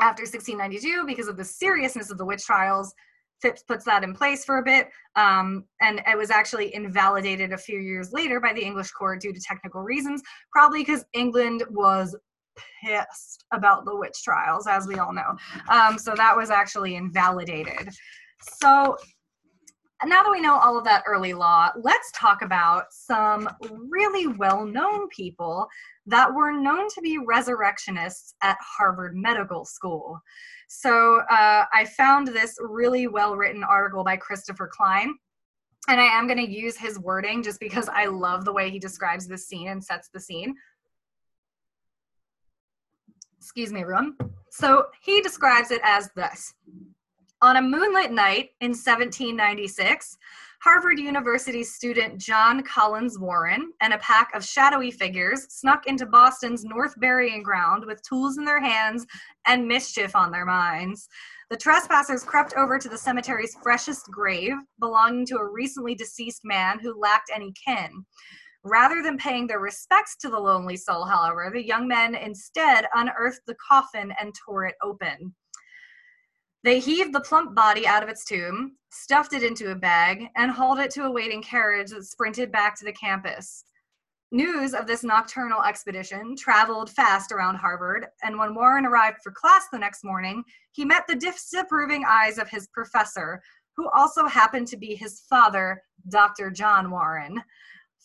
after 0.00 0.22
1692, 0.22 1.04
because 1.04 1.26
of 1.26 1.36
the 1.36 1.44
seriousness 1.44 2.12
of 2.12 2.18
the 2.18 2.24
witch 2.24 2.44
trials, 2.44 2.94
Phips 3.42 3.64
puts 3.64 3.84
that 3.84 4.04
in 4.04 4.14
place 4.14 4.44
for 4.44 4.58
a 4.58 4.62
bit, 4.62 4.88
um, 5.16 5.64
and 5.80 6.00
it 6.06 6.16
was 6.16 6.30
actually 6.30 6.72
invalidated 6.76 7.52
a 7.52 7.58
few 7.58 7.80
years 7.80 8.12
later 8.12 8.38
by 8.38 8.52
the 8.52 8.62
English 8.62 8.92
court 8.92 9.20
due 9.20 9.32
to 9.32 9.40
technical 9.40 9.82
reasons, 9.82 10.22
probably 10.52 10.84
because 10.84 11.04
England 11.12 11.64
was 11.70 12.14
pissed 12.84 13.44
about 13.52 13.84
the 13.84 13.96
witch 13.96 14.22
trials, 14.22 14.66
as 14.66 14.86
we 14.86 14.98
all 14.98 15.12
know. 15.12 15.36
Um, 15.68 15.98
so 15.98 16.14
that 16.16 16.36
was 16.36 16.50
actually 16.50 16.96
invalidated. 16.96 17.88
So 18.60 18.96
now 20.04 20.22
that 20.22 20.30
we 20.30 20.42
know 20.42 20.56
all 20.56 20.76
of 20.76 20.84
that 20.84 21.04
early 21.06 21.32
law, 21.32 21.70
let's 21.80 22.12
talk 22.14 22.42
about 22.42 22.84
some 22.90 23.48
really 23.88 24.26
well 24.26 24.66
known 24.66 25.08
people 25.08 25.66
that 26.04 26.32
were 26.32 26.52
known 26.52 26.88
to 26.90 27.00
be 27.00 27.18
resurrectionists 27.18 28.34
at 28.42 28.58
Harvard 28.60 29.16
Medical 29.16 29.64
School. 29.64 30.18
So 30.68 31.22
uh, 31.30 31.64
I 31.72 31.86
found 31.96 32.28
this 32.28 32.56
really 32.60 33.06
well 33.06 33.36
written 33.36 33.64
article 33.64 34.04
by 34.04 34.16
Christopher 34.16 34.68
Klein. 34.70 35.14
And 35.88 36.00
I 36.00 36.04
am 36.04 36.26
going 36.26 36.44
to 36.44 36.50
use 36.50 36.76
his 36.76 36.98
wording 36.98 37.42
just 37.42 37.60
because 37.60 37.88
I 37.88 38.06
love 38.06 38.44
the 38.44 38.52
way 38.52 38.70
he 38.70 38.78
describes 38.78 39.26
this 39.26 39.46
scene 39.46 39.68
and 39.68 39.82
sets 39.82 40.08
the 40.12 40.20
scene 40.20 40.54
excuse 43.46 43.72
me, 43.72 43.82
everyone. 43.82 44.16
So 44.50 44.86
he 45.02 45.20
describes 45.20 45.70
it 45.70 45.80
as 45.84 46.10
this. 46.16 46.52
On 47.42 47.58
a 47.58 47.62
moonlit 47.62 48.10
night 48.10 48.50
in 48.60 48.70
1796, 48.70 50.18
Harvard 50.64 50.98
University 50.98 51.62
student 51.62 52.20
John 52.20 52.64
Collins 52.64 53.20
Warren 53.20 53.70
and 53.80 53.92
a 53.92 53.98
pack 53.98 54.34
of 54.34 54.44
shadowy 54.44 54.90
figures 54.90 55.46
snuck 55.48 55.86
into 55.86 56.06
Boston's 56.06 56.64
North 56.64 56.98
Burying 56.98 57.44
Ground 57.44 57.84
with 57.86 58.02
tools 58.02 58.36
in 58.36 58.44
their 58.44 58.60
hands 58.60 59.06
and 59.46 59.68
mischief 59.68 60.16
on 60.16 60.32
their 60.32 60.44
minds. 60.44 61.08
The 61.48 61.56
trespassers 61.56 62.24
crept 62.24 62.54
over 62.56 62.80
to 62.80 62.88
the 62.88 62.98
cemetery's 62.98 63.56
freshest 63.62 64.10
grave, 64.10 64.54
belonging 64.80 65.24
to 65.26 65.36
a 65.36 65.48
recently 65.48 65.94
deceased 65.94 66.40
man 66.42 66.80
who 66.80 67.00
lacked 67.00 67.30
any 67.32 67.52
kin. 67.52 68.04
Rather 68.68 69.00
than 69.00 69.16
paying 69.16 69.46
their 69.46 69.60
respects 69.60 70.16
to 70.16 70.28
the 70.28 70.38
lonely 70.38 70.76
soul, 70.76 71.04
however, 71.04 71.50
the 71.52 71.64
young 71.64 71.86
men 71.86 72.16
instead 72.16 72.84
unearthed 72.96 73.42
the 73.46 73.54
coffin 73.54 74.12
and 74.20 74.34
tore 74.34 74.64
it 74.64 74.74
open. 74.82 75.32
They 76.64 76.80
heaved 76.80 77.12
the 77.12 77.20
plump 77.20 77.54
body 77.54 77.86
out 77.86 78.02
of 78.02 78.08
its 78.08 78.24
tomb, 78.24 78.76
stuffed 78.90 79.34
it 79.34 79.44
into 79.44 79.70
a 79.70 79.76
bag, 79.76 80.30
and 80.34 80.50
hauled 80.50 80.80
it 80.80 80.90
to 80.92 81.04
a 81.04 81.10
waiting 81.10 81.44
carriage 81.44 81.90
that 81.90 82.02
sprinted 82.06 82.50
back 82.50 82.76
to 82.78 82.84
the 82.84 82.92
campus. 82.92 83.62
News 84.32 84.74
of 84.74 84.88
this 84.88 85.04
nocturnal 85.04 85.62
expedition 85.62 86.34
traveled 86.34 86.90
fast 86.90 87.30
around 87.30 87.54
Harvard, 87.54 88.06
and 88.24 88.36
when 88.36 88.52
Warren 88.52 88.84
arrived 88.84 89.18
for 89.22 89.30
class 89.30 89.66
the 89.70 89.78
next 89.78 90.02
morning, 90.02 90.42
he 90.72 90.84
met 90.84 91.04
the 91.06 91.14
disapproving 91.14 92.04
eyes 92.04 92.36
of 92.36 92.48
his 92.48 92.66
professor, 92.74 93.40
who 93.76 93.88
also 93.90 94.26
happened 94.26 94.66
to 94.66 94.76
be 94.76 94.96
his 94.96 95.20
father, 95.30 95.80
Dr. 96.08 96.50
John 96.50 96.90
Warren. 96.90 97.40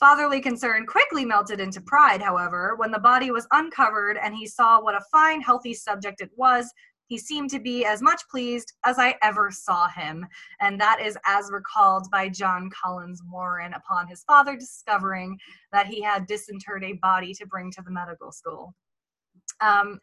Fatherly 0.02 0.42
concern 0.42 0.88
quickly 0.88 1.24
melted 1.24 1.60
into 1.62 1.80
pride, 1.80 2.24
however, 2.24 2.74
when 2.78 2.90
the 2.90 2.98
body 2.98 3.30
was 3.30 3.48
uncovered 3.52 4.18
and 4.18 4.36
he 4.36 4.48
saw 4.48 4.82
what 4.82 4.96
a 4.96 5.06
fine, 5.12 5.40
healthy 5.42 5.76
subject 5.76 6.22
it 6.22 6.32
was. 6.36 6.74
He 7.06 7.20
seemed 7.20 7.52
to 7.52 7.60
be 7.60 7.86
as 7.86 8.02
much 8.02 8.24
pleased 8.28 8.74
as 8.84 8.98
I 8.98 9.16
ever 9.22 9.52
saw 9.52 9.88
him. 9.90 10.26
And 10.60 10.82
that 10.82 11.00
is 11.00 11.20
as 11.28 11.52
recalled 11.52 12.08
by 12.12 12.30
John 12.30 12.72
Collins 12.72 13.22
Warren 13.32 13.74
upon 13.74 14.08
his 14.08 14.24
father 14.24 14.56
discovering 14.56 15.38
that 15.72 15.86
he 15.86 16.02
had 16.02 16.26
disinterred 16.26 16.84
a 16.84 16.94
body 16.94 17.36
to 17.36 17.46
bring 17.46 17.70
to 17.74 17.84
the 17.84 17.92
medical 17.92 18.32
school. 18.32 18.74
Um, 19.60 20.00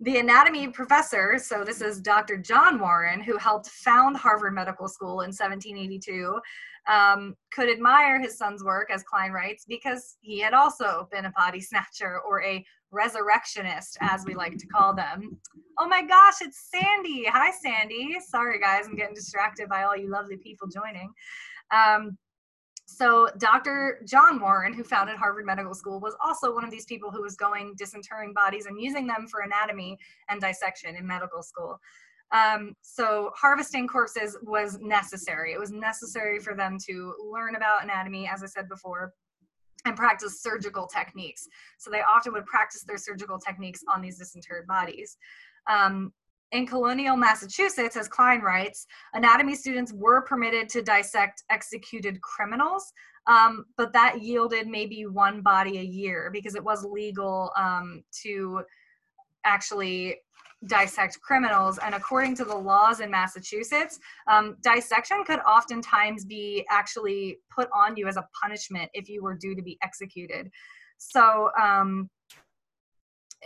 the 0.00 0.18
anatomy 0.18 0.68
professor, 0.68 1.38
so 1.38 1.64
this 1.64 1.80
is 1.80 2.00
Dr. 2.00 2.36
John 2.36 2.78
Warren, 2.78 3.20
who 3.20 3.36
helped 3.36 3.68
found 3.68 4.16
Harvard 4.16 4.54
Medical 4.54 4.88
School 4.88 5.22
in 5.22 5.32
1782, 5.32 6.38
um, 6.86 7.34
could 7.52 7.68
admire 7.68 8.20
his 8.20 8.38
son's 8.38 8.62
work, 8.62 8.90
as 8.92 9.02
Klein 9.02 9.32
writes, 9.32 9.64
because 9.66 10.16
he 10.20 10.38
had 10.38 10.54
also 10.54 11.08
been 11.10 11.24
a 11.24 11.32
body 11.32 11.60
snatcher 11.60 12.20
or 12.20 12.42
a 12.44 12.64
resurrectionist, 12.92 13.98
as 14.00 14.24
we 14.24 14.34
like 14.34 14.56
to 14.58 14.66
call 14.68 14.94
them. 14.94 15.36
Oh 15.78 15.88
my 15.88 16.02
gosh, 16.02 16.36
it's 16.42 16.70
Sandy. 16.70 17.24
Hi, 17.26 17.50
Sandy. 17.50 18.16
Sorry, 18.26 18.60
guys, 18.60 18.86
I'm 18.86 18.96
getting 18.96 19.14
distracted 19.14 19.68
by 19.68 19.82
all 19.82 19.96
you 19.96 20.10
lovely 20.10 20.36
people 20.36 20.68
joining. 20.68 21.12
Um, 21.72 22.16
so 22.90 23.28
Dr. 23.36 24.00
John 24.06 24.40
Warren, 24.40 24.72
who 24.72 24.82
founded 24.82 25.16
Harvard 25.16 25.44
Medical 25.44 25.74
School, 25.74 26.00
was 26.00 26.16
also 26.24 26.54
one 26.54 26.64
of 26.64 26.70
these 26.70 26.86
people 26.86 27.10
who 27.10 27.20
was 27.20 27.36
going 27.36 27.74
disinterring 27.76 28.32
bodies 28.32 28.64
and 28.64 28.80
using 28.80 29.06
them 29.06 29.26
for 29.30 29.40
anatomy 29.40 29.98
and 30.30 30.40
dissection 30.40 30.96
in 30.96 31.06
medical 31.06 31.42
school. 31.42 31.78
Um, 32.32 32.74
so 32.80 33.30
harvesting 33.36 33.88
corpses 33.88 34.38
was 34.42 34.78
necessary. 34.80 35.52
It 35.52 35.60
was 35.60 35.70
necessary 35.70 36.40
for 36.40 36.54
them 36.54 36.78
to 36.88 37.14
learn 37.30 37.56
about 37.56 37.84
anatomy, 37.84 38.26
as 38.26 38.42
I 38.42 38.46
said 38.46 38.70
before, 38.70 39.12
and 39.84 39.94
practice 39.94 40.42
surgical 40.42 40.86
techniques. 40.86 41.46
So 41.76 41.90
they 41.90 42.00
often 42.00 42.32
would 42.32 42.46
practice 42.46 42.84
their 42.84 42.96
surgical 42.96 43.38
techniques 43.38 43.84
on 43.94 44.00
these 44.00 44.16
disinterred 44.16 44.66
bodies. 44.66 45.18
Um, 45.70 46.14
in 46.52 46.66
colonial 46.66 47.16
Massachusetts, 47.16 47.96
as 47.96 48.08
Klein 48.08 48.40
writes, 48.40 48.86
anatomy 49.14 49.54
students 49.54 49.92
were 49.92 50.22
permitted 50.22 50.68
to 50.70 50.82
dissect 50.82 51.42
executed 51.50 52.20
criminals, 52.22 52.92
um, 53.26 53.66
but 53.76 53.92
that 53.92 54.22
yielded 54.22 54.66
maybe 54.66 55.06
one 55.06 55.42
body 55.42 55.78
a 55.78 55.82
year 55.82 56.30
because 56.32 56.54
it 56.54 56.64
was 56.64 56.84
legal 56.84 57.52
um, 57.56 58.02
to 58.22 58.62
actually 59.44 60.16
dissect 60.66 61.20
criminals. 61.20 61.78
And 61.78 61.94
according 61.94 62.34
to 62.36 62.44
the 62.44 62.56
laws 62.56 63.00
in 63.00 63.10
Massachusetts, 63.10 63.98
um, 64.26 64.56
dissection 64.62 65.24
could 65.24 65.40
oftentimes 65.40 66.24
be 66.24 66.66
actually 66.70 67.38
put 67.54 67.68
on 67.74 67.96
you 67.96 68.08
as 68.08 68.16
a 68.16 68.26
punishment 68.42 68.90
if 68.94 69.08
you 69.08 69.22
were 69.22 69.36
due 69.36 69.54
to 69.54 69.62
be 69.62 69.78
executed. 69.82 70.50
So 70.96 71.50
um, 71.60 72.10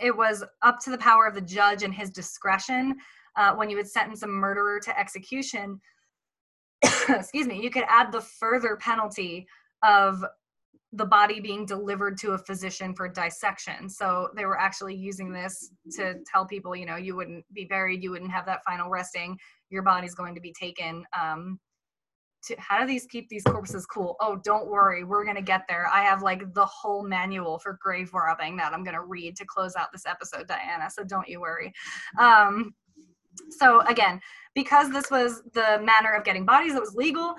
it 0.01 0.15
was 0.15 0.43
up 0.61 0.79
to 0.81 0.89
the 0.89 0.97
power 0.97 1.27
of 1.27 1.35
the 1.35 1.41
judge 1.41 1.83
and 1.83 1.93
his 1.93 2.09
discretion 2.09 2.95
uh, 3.35 3.53
when 3.53 3.69
you 3.69 3.77
would 3.77 3.87
sentence 3.87 4.23
a 4.23 4.27
murderer 4.27 4.79
to 4.79 4.99
execution. 4.99 5.79
excuse 7.09 7.47
me, 7.47 7.61
you 7.61 7.69
could 7.69 7.85
add 7.87 8.11
the 8.11 8.21
further 8.21 8.75
penalty 8.75 9.47
of 9.83 10.23
the 10.95 11.05
body 11.05 11.39
being 11.39 11.65
delivered 11.65 12.17
to 12.19 12.33
a 12.33 12.37
physician 12.37 12.93
for 12.93 13.07
dissection. 13.07 13.89
So 13.89 14.29
they 14.35 14.45
were 14.45 14.59
actually 14.59 14.95
using 14.95 15.33
this 15.33 15.71
to 15.95 16.15
tell 16.31 16.45
people, 16.45 16.75
you 16.75 16.85
know, 16.85 16.97
you 16.97 17.15
wouldn't 17.15 17.45
be 17.51 17.65
buried, 17.65 18.03
you 18.03 18.11
wouldn't 18.11 18.31
have 18.31 18.45
that 18.45 18.63
final 18.63 18.89
resting. 18.89 19.37
Your 19.69 19.81
body's 19.81 20.13
going 20.13 20.35
to 20.35 20.41
be 20.41 20.53
taken. 20.53 21.03
Um, 21.19 21.59
to, 22.45 22.55
how 22.59 22.79
do 22.79 22.85
these 22.85 23.05
keep 23.05 23.29
these 23.29 23.43
corpses 23.43 23.85
cool? 23.85 24.15
Oh, 24.19 24.35
don't 24.43 24.67
worry, 24.67 25.03
we're 25.03 25.25
gonna 25.25 25.41
get 25.41 25.63
there. 25.67 25.87
I 25.91 26.03
have 26.03 26.21
like 26.21 26.53
the 26.53 26.65
whole 26.65 27.03
manual 27.03 27.59
for 27.59 27.77
grave 27.81 28.13
robbing 28.13 28.57
that 28.57 28.73
I'm 28.73 28.83
gonna 28.83 29.03
read 29.03 29.35
to 29.37 29.45
close 29.45 29.75
out 29.75 29.91
this 29.91 30.05
episode, 30.05 30.47
Diana. 30.47 30.89
So 30.89 31.03
don't 31.03 31.27
you 31.27 31.41
worry. 31.41 31.73
Um, 32.19 32.73
so 33.49 33.81
again, 33.81 34.21
because 34.53 34.91
this 34.91 35.09
was 35.09 35.41
the 35.53 35.81
manner 35.83 36.13
of 36.13 36.23
getting 36.23 36.45
bodies 36.45 36.73
that 36.73 36.81
was 36.81 36.95
legal, 36.95 37.35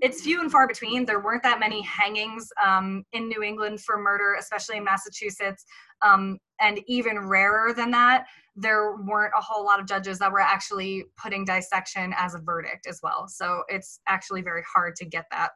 it's 0.00 0.22
few 0.22 0.40
and 0.40 0.50
far 0.50 0.66
between. 0.66 1.06
There 1.06 1.20
weren't 1.20 1.42
that 1.44 1.60
many 1.60 1.82
hangings 1.82 2.48
um, 2.64 3.04
in 3.12 3.28
New 3.28 3.42
England 3.42 3.80
for 3.80 3.98
murder, 3.98 4.36
especially 4.38 4.76
in 4.76 4.84
Massachusetts. 4.84 5.64
Um, 6.02 6.38
and 6.60 6.80
even 6.86 7.18
rarer 7.18 7.72
than 7.72 7.90
that, 7.92 8.26
there 8.56 8.96
weren't 8.96 9.32
a 9.36 9.40
whole 9.40 9.64
lot 9.64 9.80
of 9.80 9.86
judges 9.86 10.18
that 10.18 10.30
were 10.30 10.40
actually 10.40 11.04
putting 11.20 11.44
dissection 11.44 12.14
as 12.16 12.34
a 12.34 12.38
verdict 12.38 12.86
as 12.86 13.00
well. 13.02 13.26
So 13.28 13.62
it's 13.68 14.00
actually 14.06 14.42
very 14.42 14.62
hard 14.72 14.94
to 14.96 15.04
get 15.04 15.26
that. 15.30 15.50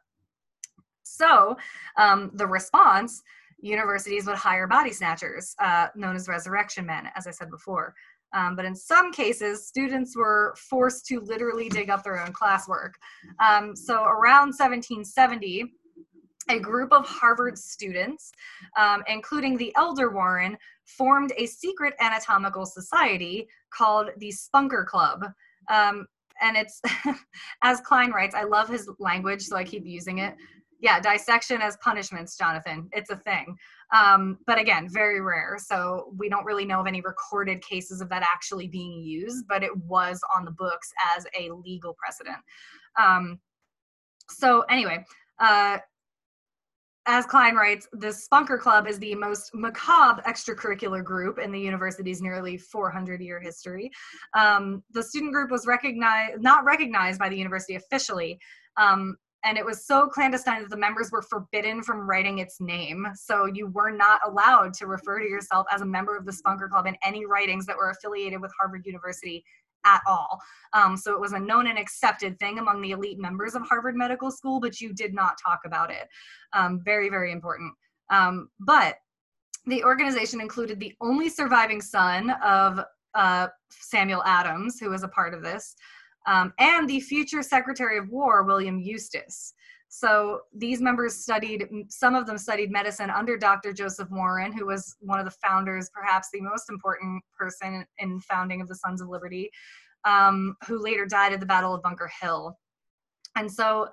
So 1.03 1.57
um, 1.97 2.31
the 2.33 2.45
response 2.47 3.21
universities 3.61 4.25
would 4.25 4.37
hire 4.37 4.67
body 4.67 4.91
snatchers, 4.91 5.55
uh, 5.59 5.87
known 5.95 6.15
as 6.15 6.27
resurrection 6.27 6.85
men, 6.85 7.09
as 7.15 7.27
I 7.27 7.31
said 7.31 7.49
before. 7.49 7.93
Um, 8.33 8.55
but 8.55 8.65
in 8.65 8.75
some 8.75 9.11
cases, 9.11 9.67
students 9.67 10.15
were 10.15 10.55
forced 10.57 11.05
to 11.07 11.19
literally 11.19 11.67
dig 11.67 11.89
up 11.89 12.03
their 12.03 12.21
own 12.21 12.31
classwork. 12.31 12.91
Um, 13.39 13.75
so 13.75 14.03
around 14.03 14.53
1770, 14.57 15.65
a 16.49 16.59
group 16.59 16.91
of 16.91 17.07
Harvard 17.07 17.57
students, 17.57 18.31
um, 18.77 19.03
including 19.07 19.57
the 19.57 19.73
elder 19.75 20.11
Warren, 20.11 20.57
formed 20.97 21.33
a 21.37 21.45
secret 21.45 21.93
anatomical 21.99 22.65
society 22.65 23.47
called 23.73 24.09
the 24.17 24.31
Spunker 24.31 24.85
Club. 24.85 25.25
Um, 25.69 26.07
and 26.41 26.57
it's, 26.57 26.81
as 27.63 27.81
Klein 27.81 28.11
writes, 28.11 28.35
I 28.35 28.43
love 28.43 28.69
his 28.69 28.89
language, 28.99 29.43
so 29.43 29.55
I 29.55 29.63
keep 29.63 29.85
using 29.85 30.19
it. 30.19 30.35
Yeah, 30.81 30.99
dissection 31.01 31.61
as 31.61 31.77
punishments, 31.83 32.37
Jonathan. 32.37 32.87
It's 32.93 33.09
a 33.09 33.17
thing. 33.17 33.57
Um, 33.93 34.37
but 34.47 34.57
again, 34.57 34.87
very 34.89 35.19
rare. 35.19 35.57
So 35.59 36.13
we 36.15 36.29
don't 36.29 36.45
really 36.45 36.63
know 36.63 36.79
of 36.79 36.87
any 36.87 37.01
recorded 37.01 37.61
cases 37.61 37.99
of 37.99 38.07
that 38.09 38.23
actually 38.23 38.67
being 38.67 39.01
used, 39.01 39.45
but 39.49 39.61
it 39.61 39.75
was 39.75 40.21
on 40.35 40.45
the 40.45 40.51
books 40.51 40.93
as 41.17 41.25
a 41.37 41.51
legal 41.51 41.95
precedent. 41.95 42.37
Um, 42.97 43.39
so 44.29 44.61
anyway, 44.69 45.03
uh, 45.39 45.79
as 47.09 47.25
Klein 47.25 47.55
writes, 47.55 47.87
the 47.91 48.07
Spunker 48.07 48.59
Club 48.59 48.87
is 48.87 48.99
the 48.99 49.15
most 49.15 49.49
macabre 49.55 50.21
extracurricular 50.27 51.03
group 51.03 51.39
in 51.39 51.51
the 51.51 51.59
university's 51.59 52.21
nearly 52.21 52.55
400 52.55 53.19
year 53.19 53.39
history. 53.39 53.89
Um, 54.37 54.83
the 54.91 55.01
student 55.01 55.33
group 55.33 55.49
was 55.49 55.65
recognized, 55.65 56.39
not 56.39 56.65
recognized 56.65 57.17
by 57.17 57.27
the 57.27 57.35
university 57.35 57.73
officially, 57.73 58.39
um, 58.77 59.17
and 59.43 59.57
it 59.57 59.65
was 59.65 59.87
so 59.87 60.05
clandestine 60.05 60.61
that 60.61 60.69
the 60.69 60.77
members 60.77 61.11
were 61.11 61.23
forbidden 61.23 61.81
from 61.81 62.07
writing 62.07 62.39
its 62.39 62.61
name. 62.61 63.07
So 63.15 63.45
you 63.45 63.67
were 63.67 63.89
not 63.89 64.19
allowed 64.27 64.75
to 64.75 64.85
refer 64.85 65.19
to 65.19 65.25
yourself 65.25 65.65
as 65.71 65.81
a 65.81 65.85
member 65.85 66.15
of 66.15 66.27
the 66.27 66.31
Spunker 66.31 66.69
Club 66.69 66.85
in 66.85 66.95
any 67.03 67.25
writings 67.25 67.65
that 67.65 67.77
were 67.77 67.89
affiliated 67.89 68.39
with 68.39 68.51
Harvard 68.59 68.85
University 68.85 69.43
at 69.85 70.01
all. 70.07 70.39
Um, 70.73 70.97
so 70.97 71.13
it 71.13 71.19
was 71.19 71.33
a 71.33 71.39
known 71.39 71.67
and 71.67 71.79
accepted 71.79 72.37
thing 72.39 72.59
among 72.59 72.81
the 72.81 72.91
elite 72.91 73.19
members 73.19 73.55
of 73.55 73.67
Harvard 73.67 73.95
Medical 73.95 74.31
School, 74.31 74.59
but 74.59 74.79
you 74.81 74.93
did 74.93 75.13
not 75.13 75.37
talk 75.43 75.61
about 75.65 75.91
it. 75.91 76.07
Um, 76.53 76.81
very, 76.83 77.09
very 77.09 77.31
important. 77.31 77.73
Um, 78.09 78.49
but 78.59 78.95
the 79.65 79.83
organization 79.83 80.41
included 80.41 80.79
the 80.79 80.95
only 81.01 81.29
surviving 81.29 81.81
son 81.81 82.31
of 82.43 82.79
uh, 83.15 83.47
Samuel 83.69 84.23
Adams, 84.25 84.79
who 84.79 84.89
was 84.89 85.03
a 85.03 85.07
part 85.07 85.33
of 85.33 85.41
this 85.41 85.75
um, 86.27 86.53
and 86.59 86.87
the 86.87 86.99
future 86.99 87.41
Secretary 87.41 87.97
of 87.97 88.09
War, 88.09 88.43
William 88.43 88.79
Eustis. 88.79 89.53
So 89.91 90.41
these 90.55 90.81
members 90.81 91.15
studied, 91.15 91.67
some 91.89 92.13
of 92.13 92.27
them 92.27 92.37
studied 92.37 92.71
medicine 92.71 93.09
under 93.09 93.37
Dr. 93.37 93.73
Joseph 93.73 94.09
Warren, 94.11 94.53
who 94.53 94.67
was 94.67 94.95
one 94.99 95.17
of 95.17 95.25
the 95.25 95.35
founders, 95.43 95.89
perhaps 95.91 96.29
the 96.31 96.41
most 96.41 96.69
important 96.69 97.23
person 97.37 97.83
in 97.97 98.19
founding 98.21 98.61
of 98.61 98.67
the 98.67 98.75
Sons 98.75 99.01
of 99.01 99.09
Liberty, 99.09 99.49
um, 100.05 100.55
who 100.67 100.81
later 100.81 101.07
died 101.07 101.33
at 101.33 101.39
the 101.39 101.45
Battle 101.45 101.73
of 101.73 101.81
Bunker 101.81 102.09
Hill. 102.21 102.55
And 103.35 103.51
so 103.51 103.89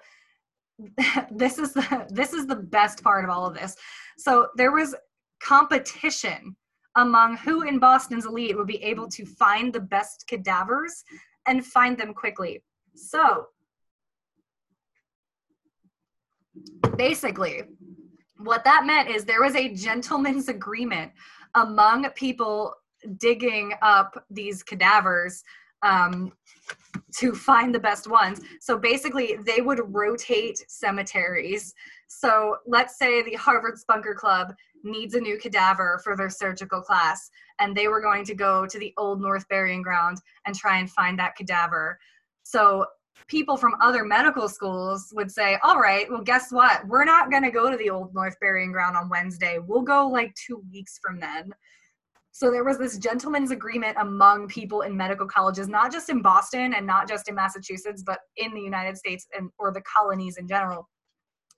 this 1.31 1.59
is 1.59 1.73
the 1.73 2.07
this 2.11 2.35
is 2.35 2.47
the 2.47 2.57
best 2.57 3.03
part 3.03 3.25
of 3.25 3.31
all 3.31 3.47
of 3.47 3.55
this. 3.55 3.75
So 4.19 4.49
there 4.55 4.73
was 4.73 4.95
competition 5.43 6.57
among 6.97 7.39
who 7.39 7.63
in 7.63 7.79
Boston's 7.79 8.27
elite 8.27 8.57
would 8.57 8.67
be 8.67 8.83
able 8.83 9.09
to 9.09 9.25
find 9.25 9.73
the 9.73 9.81
best 9.81 10.27
cadavers 10.29 11.05
and 11.47 11.65
find 11.65 11.97
them 11.97 12.13
quickly. 12.13 12.63
So 12.95 13.47
basically, 16.97 17.63
what 18.39 18.65
that 18.65 18.85
meant 18.87 19.09
is 19.09 19.25
there 19.25 19.43
was 19.43 19.55
a 19.55 19.75
gentleman's 19.75 20.49
agreement 20.49 21.13
among 21.55 22.09
people 22.11 22.75
digging 23.19 23.73
up 23.83 24.25
these 24.31 24.63
cadavers 24.63 25.43
um, 25.83 26.33
to 27.17 27.35
find 27.35 27.75
the 27.75 27.81
best 27.81 28.09
ones. 28.09 28.41
So 28.61 28.79
basically, 28.79 29.39
they 29.45 29.61
would 29.61 29.81
rotate 29.95 30.65
cemeteries. 30.69 31.75
So 32.09 32.57
let's 32.67 32.99
say 32.99 33.23
the 33.23 33.35
Harvard 33.35 33.77
Spunker 33.77 34.15
Club 34.15 34.55
needs 34.85 35.15
a 35.15 35.21
new 35.21 35.39
cadaver 35.39 36.01
for 36.05 36.17
their 36.17 36.31
surgical 36.31 36.81
class, 36.81 37.31
and 37.59 37.77
they 37.77 37.89
were 37.89 38.01
going 38.01 38.25
to 38.25 38.35
go 38.35 38.67
to 38.67 38.79
the 38.79 38.93
Old 38.97 39.21
North 39.21 39.49
Burying 39.49 39.83
Ground 39.83 40.19
and 40.47 40.55
try 40.55 40.79
and 40.79 40.91
find 40.91 41.19
that 41.19 41.37
cadaver. 41.37 41.99
So 42.43 42.87
people 43.29 43.57
from 43.57 43.75
other 43.81 44.05
medical 44.05 44.49
schools 44.49 45.13
would 45.15 45.31
say, 45.31 45.59
All 45.63 45.81
right, 45.81 46.11
well, 46.11 46.23
guess 46.23 46.51
what? 46.51 46.87
We're 46.87 47.05
not 47.05 47.31
going 47.31 47.43
to 47.43 47.51
go 47.51 47.71
to 47.71 47.77
the 47.77 47.91
Old 47.91 48.15
North 48.15 48.37
Burying 48.41 48.73
Ground 48.73 48.97
on 48.97 49.09
Wednesday. 49.09 49.59
We'll 49.59 49.83
go 49.83 50.09
like 50.09 50.35
two 50.35 50.63
weeks 50.71 50.99
from 51.03 51.19
then. 51.19 51.53
So 52.33 52.51
there 52.51 52.65
was 52.65 52.77
this 52.77 52.99
gentleman's 52.99 53.51
agreement 53.51 53.97
among 53.99 54.49
people 54.49 54.83
in 54.83 54.95
medical 54.95 55.27
colleges, 55.27 55.69
not 55.69 55.91
just 55.91 56.11
in 56.11 56.21
Boston 56.21 56.75
and 56.75 56.87
not 56.87 57.09
just 57.09 57.29
in 57.29 57.35
Massachusetts, 57.35 58.03
but 58.05 58.19
in 58.37 58.53
the 58.53 58.61
United 58.61 58.99
States 58.99 59.27
and 59.35 59.49
or 59.59 59.73
the 59.73 59.81
colonies 59.81 60.37
in 60.37 60.47
general. 60.47 60.87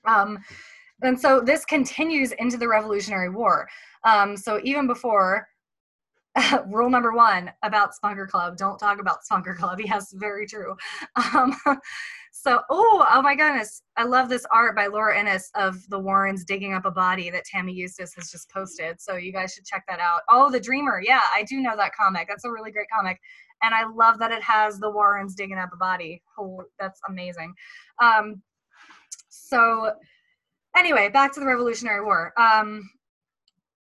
Um, 0.06 0.38
and 1.02 1.20
so 1.20 1.40
this 1.40 1.64
continues 1.64 2.30
into 2.32 2.56
the 2.56 2.68
Revolutionary 2.68 3.28
War. 3.28 3.68
Um, 4.04 4.36
so 4.36 4.61
even 4.62 4.86
before 4.86 5.48
rule 6.66 6.91
number 6.91 7.12
one 7.12 7.51
about 7.62 7.91
Spunker 7.93 8.28
Club: 8.28 8.57
don't 8.57 8.78
talk 8.78 9.01
about 9.01 9.18
Spunker 9.30 9.57
Club. 9.57 9.80
Yes, 9.89 10.12
very 10.12 10.47
true. 10.47 10.76
Um, 11.34 11.55
so, 12.32 12.61
oh, 12.68 13.07
oh 13.11 13.22
my 13.22 13.34
goodness, 13.34 13.82
I 13.97 14.05
love 14.05 14.28
this 14.28 14.45
art 14.53 14.76
by 14.76 14.86
Lora 14.86 15.18
Innes 15.18 15.51
of 15.55 15.76
the 15.89 15.99
Warrens 15.99 16.45
digging 16.45 16.74
up 16.74 16.84
a 16.84 16.91
body 16.91 17.30
that 17.30 17.45
Tammy 17.45 17.72
Eustace 17.72 18.12
has 18.14 18.30
just 18.30 18.51
posted. 18.51 19.01
So 19.01 19.16
you 19.16 19.32
guys 19.32 19.55
should 19.55 19.64
check 19.64 19.84
that 19.89 20.01
out. 20.01 20.20
Oh, 20.28 20.51
The 20.51 20.61
Dreamer, 20.61 21.01
yeah, 21.03 21.22
I 21.34 21.43
do 21.45 21.61
know 21.61 21.76
that 21.76 21.95
comic. 21.95 22.28
That's 22.28 22.45
a 22.45 22.51
really 22.51 22.70
great 22.70 22.89
comic, 22.95 23.18
and 23.62 23.74
I 23.74 23.86
love 23.89 24.18
that 24.18 24.32
it 24.32 24.43
has 24.43 24.78
the 24.78 24.91
Warrens 24.91 25.34
digging 25.34 25.59
up 25.59 25.70
a 25.72 25.76
body. 25.76 26.22
Oh, 26.39 26.64
that's 26.78 27.01
amazing. 27.09 27.55
Um, 28.03 28.43
so, 29.28 29.93
anyway, 30.76 31.09
back 31.09 31.32
to 31.34 31.41
the 31.41 31.47
Revolutionary 31.47 32.05
War. 32.05 32.32
Um, 32.39 32.89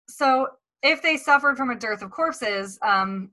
so 0.09 0.49
if 0.83 1.03
they 1.03 1.17
suffered 1.17 1.57
from 1.57 1.71
a 1.71 1.77
dearth 1.77 2.03
of 2.03 2.11
corpses, 2.11 2.79
um, 2.83 3.31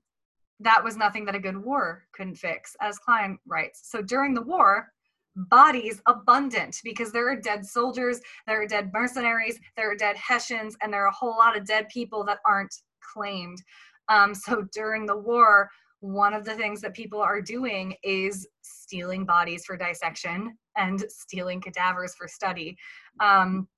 that 0.60 0.82
was 0.82 0.96
nothing 0.96 1.24
that 1.26 1.34
a 1.34 1.40
good 1.40 1.56
war 1.56 2.04
couldn't 2.12 2.36
fix, 2.36 2.76
as 2.80 2.98
Klein 2.98 3.38
writes. 3.46 3.90
So 3.90 4.02
during 4.02 4.34
the 4.34 4.42
war, 4.42 4.92
bodies 5.36 6.00
abundant 6.06 6.80
because 6.82 7.12
there 7.12 7.30
are 7.30 7.36
dead 7.36 7.64
soldiers, 7.64 8.20
there 8.46 8.62
are 8.62 8.66
dead 8.66 8.90
mercenaries, 8.92 9.58
there 9.76 9.90
are 9.90 9.96
dead 9.96 10.16
Hessians, 10.16 10.76
and 10.82 10.92
there 10.92 11.04
are 11.04 11.08
a 11.08 11.14
whole 11.14 11.36
lot 11.36 11.56
of 11.56 11.66
dead 11.66 11.88
people 11.90 12.24
that 12.24 12.38
aren't 12.46 12.74
claimed. 13.12 13.62
Um, 14.08 14.34
so 14.34 14.66
during 14.72 15.04
the 15.04 15.16
war, 15.16 15.68
one 16.00 16.32
of 16.32 16.44
the 16.44 16.54
things 16.54 16.80
that 16.80 16.94
people 16.94 17.20
are 17.20 17.40
doing 17.40 17.94
is 18.02 18.46
stealing 18.62 19.24
bodies 19.24 19.64
for 19.64 19.76
dissection 19.76 20.56
and 20.76 21.04
stealing 21.08 21.60
cadavers 21.60 22.14
for 22.14 22.28
study. 22.28 22.76
Um, 23.20 23.68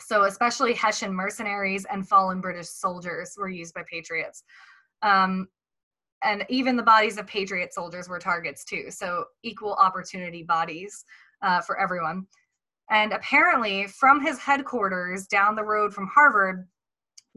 so 0.00 0.24
especially 0.24 0.74
Hessian 0.74 1.12
mercenaries 1.12 1.86
and 1.90 2.06
fallen 2.08 2.40
British 2.40 2.68
soldiers 2.68 3.34
were 3.38 3.48
used 3.48 3.74
by 3.74 3.82
patriots. 3.90 4.44
Um, 5.02 5.48
and 6.22 6.44
even 6.48 6.76
the 6.76 6.82
bodies 6.82 7.18
of 7.18 7.26
patriot 7.26 7.72
soldiers 7.72 8.08
were 8.08 8.18
targets 8.18 8.64
too. 8.64 8.90
So 8.90 9.26
equal 9.42 9.74
opportunity 9.74 10.42
bodies 10.42 11.04
uh, 11.42 11.60
for 11.60 11.78
everyone. 11.78 12.26
And 12.90 13.12
apparently, 13.12 13.86
from 13.86 14.24
his 14.24 14.38
headquarters 14.38 15.26
down 15.26 15.56
the 15.56 15.64
road 15.64 15.92
from 15.92 16.06
Harvard, 16.06 16.68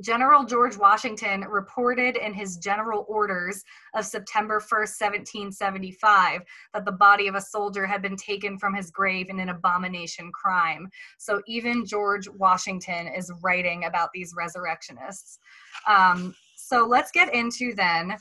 General 0.02 0.46
George 0.46 0.78
Washington 0.78 1.42
reported 1.42 2.16
in 2.16 2.34
his 2.34 2.58
general 2.58 3.06
orders 3.08 3.64
of 3.94 4.06
September 4.06 4.60
1st, 4.60 5.00
1775, 5.00 6.42
that 6.74 6.86
the 6.86 6.92
body 6.92 7.28
of 7.28 7.36
a 7.36 7.42
soldier 7.42 7.86
had 7.86 8.02
been 8.02 8.16
taken 8.16 8.58
from 8.58 8.74
his 8.74 8.92
grave 8.92 9.30
in 9.30 9.40
an 9.40 9.50
abomination 9.50 10.32
crime. 10.32 10.90
So 11.18 11.42
even 11.48 11.86
George 11.86 12.28
Washington 12.30 13.08
is 13.08 13.32
writing 13.42 13.86
about 13.86 14.10
these 14.14 14.34
resurrectionists. 14.38 15.40
Um, 15.88 16.36
so 16.56 16.86
let's 16.86 17.12
get 17.12 17.34
into 17.34 17.74
then 17.74 18.16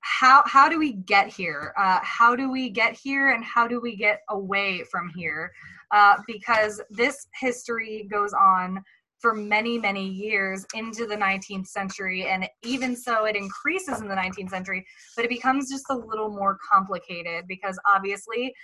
how 0.00 0.42
how 0.46 0.68
do 0.68 0.78
we 0.78 0.92
get 0.92 1.28
here? 1.28 1.74
Uh, 1.76 1.98
how 2.02 2.34
do 2.34 2.50
we 2.50 2.70
get 2.70 2.96
here, 2.96 3.30
and 3.30 3.44
how 3.44 3.66
do 3.68 3.80
we 3.80 3.94
get 3.96 4.20
away 4.30 4.84
from 4.90 5.10
here? 5.14 5.52
Uh, 5.90 6.16
because 6.26 6.80
this 6.90 7.26
history 7.40 8.08
goes 8.10 8.32
on 8.32 8.82
for 9.20 9.34
many, 9.34 9.78
many 9.78 10.08
years 10.08 10.64
into 10.74 11.06
the 11.06 11.16
19th 11.16 11.66
century. 11.66 12.26
And 12.26 12.48
even 12.62 12.94
so, 12.94 13.24
it 13.24 13.36
increases 13.36 14.00
in 14.00 14.08
the 14.08 14.14
19th 14.14 14.50
century, 14.50 14.86
but 15.16 15.24
it 15.24 15.28
becomes 15.28 15.70
just 15.70 15.86
a 15.90 15.94
little 15.94 16.30
more 16.30 16.58
complicated 16.70 17.46
because 17.48 17.78
obviously 17.92 18.54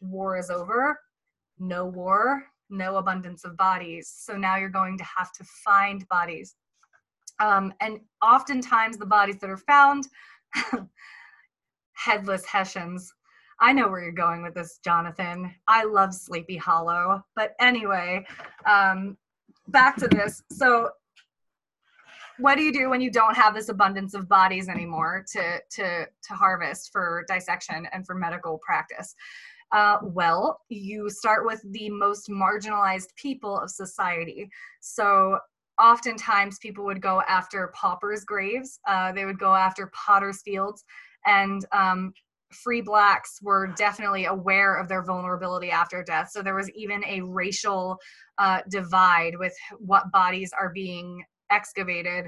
war 0.00 0.36
is 0.38 0.50
over, 0.50 0.98
no 1.58 1.86
war, 1.86 2.42
no 2.70 2.96
abundance 2.96 3.44
of 3.44 3.56
bodies. 3.56 4.12
So 4.16 4.36
now 4.36 4.56
you're 4.56 4.68
going 4.68 4.98
to 4.98 5.04
have 5.04 5.32
to 5.32 5.44
find 5.64 6.06
bodies. 6.08 6.54
Um, 7.40 7.72
and 7.80 8.00
oftentimes, 8.22 8.98
the 8.98 9.06
bodies 9.06 9.38
that 9.38 9.50
are 9.50 9.56
found, 9.56 10.06
headless 11.94 12.44
Hessians. 12.44 13.12
I 13.60 13.72
know 13.72 13.88
where 13.88 14.02
you're 14.02 14.12
going 14.12 14.42
with 14.42 14.54
this, 14.54 14.78
Jonathan. 14.82 15.54
I 15.68 15.84
love 15.84 16.14
Sleepy 16.14 16.56
Hollow. 16.56 17.22
But 17.36 17.54
anyway, 17.60 18.26
um, 18.66 19.18
back 19.70 19.96
to 19.96 20.08
this. 20.08 20.42
So 20.50 20.90
what 22.38 22.56
do 22.56 22.62
you 22.62 22.72
do 22.72 22.88
when 22.88 23.00
you 23.00 23.10
don't 23.10 23.36
have 23.36 23.54
this 23.54 23.68
abundance 23.68 24.14
of 24.14 24.28
bodies 24.28 24.68
anymore 24.68 25.24
to 25.32 25.60
to 25.76 26.06
to 26.06 26.34
harvest 26.34 26.90
for 26.92 27.24
dissection 27.28 27.86
and 27.92 28.06
for 28.06 28.14
medical 28.14 28.58
practice? 28.58 29.14
Uh, 29.72 29.98
well, 30.02 30.60
you 30.68 31.08
start 31.08 31.46
with 31.46 31.62
the 31.72 31.88
most 31.90 32.28
marginalized 32.28 33.14
people 33.14 33.58
of 33.60 33.70
society. 33.70 34.48
So 34.80 35.38
oftentimes 35.80 36.58
people 36.58 36.84
would 36.84 37.00
go 37.00 37.22
after 37.28 37.72
paupers' 37.74 38.24
graves. 38.24 38.80
Uh, 38.88 39.12
they 39.12 39.26
would 39.26 39.38
go 39.38 39.54
after 39.54 39.92
potters' 39.94 40.42
fields, 40.42 40.84
and 41.26 41.64
um, 41.72 42.12
free 42.52 42.80
blacks 42.80 43.38
were 43.42 43.68
definitely 43.68 44.26
aware 44.26 44.76
of 44.76 44.88
their 44.88 45.02
vulnerability 45.02 45.70
after 45.70 46.02
death. 46.02 46.30
So 46.30 46.42
there 46.42 46.54
was 46.54 46.70
even 46.70 47.04
a 47.04 47.20
racial 47.20 47.98
uh, 48.38 48.60
divide 48.68 49.36
with 49.38 49.54
what 49.78 50.10
bodies 50.12 50.52
are 50.58 50.70
being 50.70 51.24
excavated. 51.50 52.26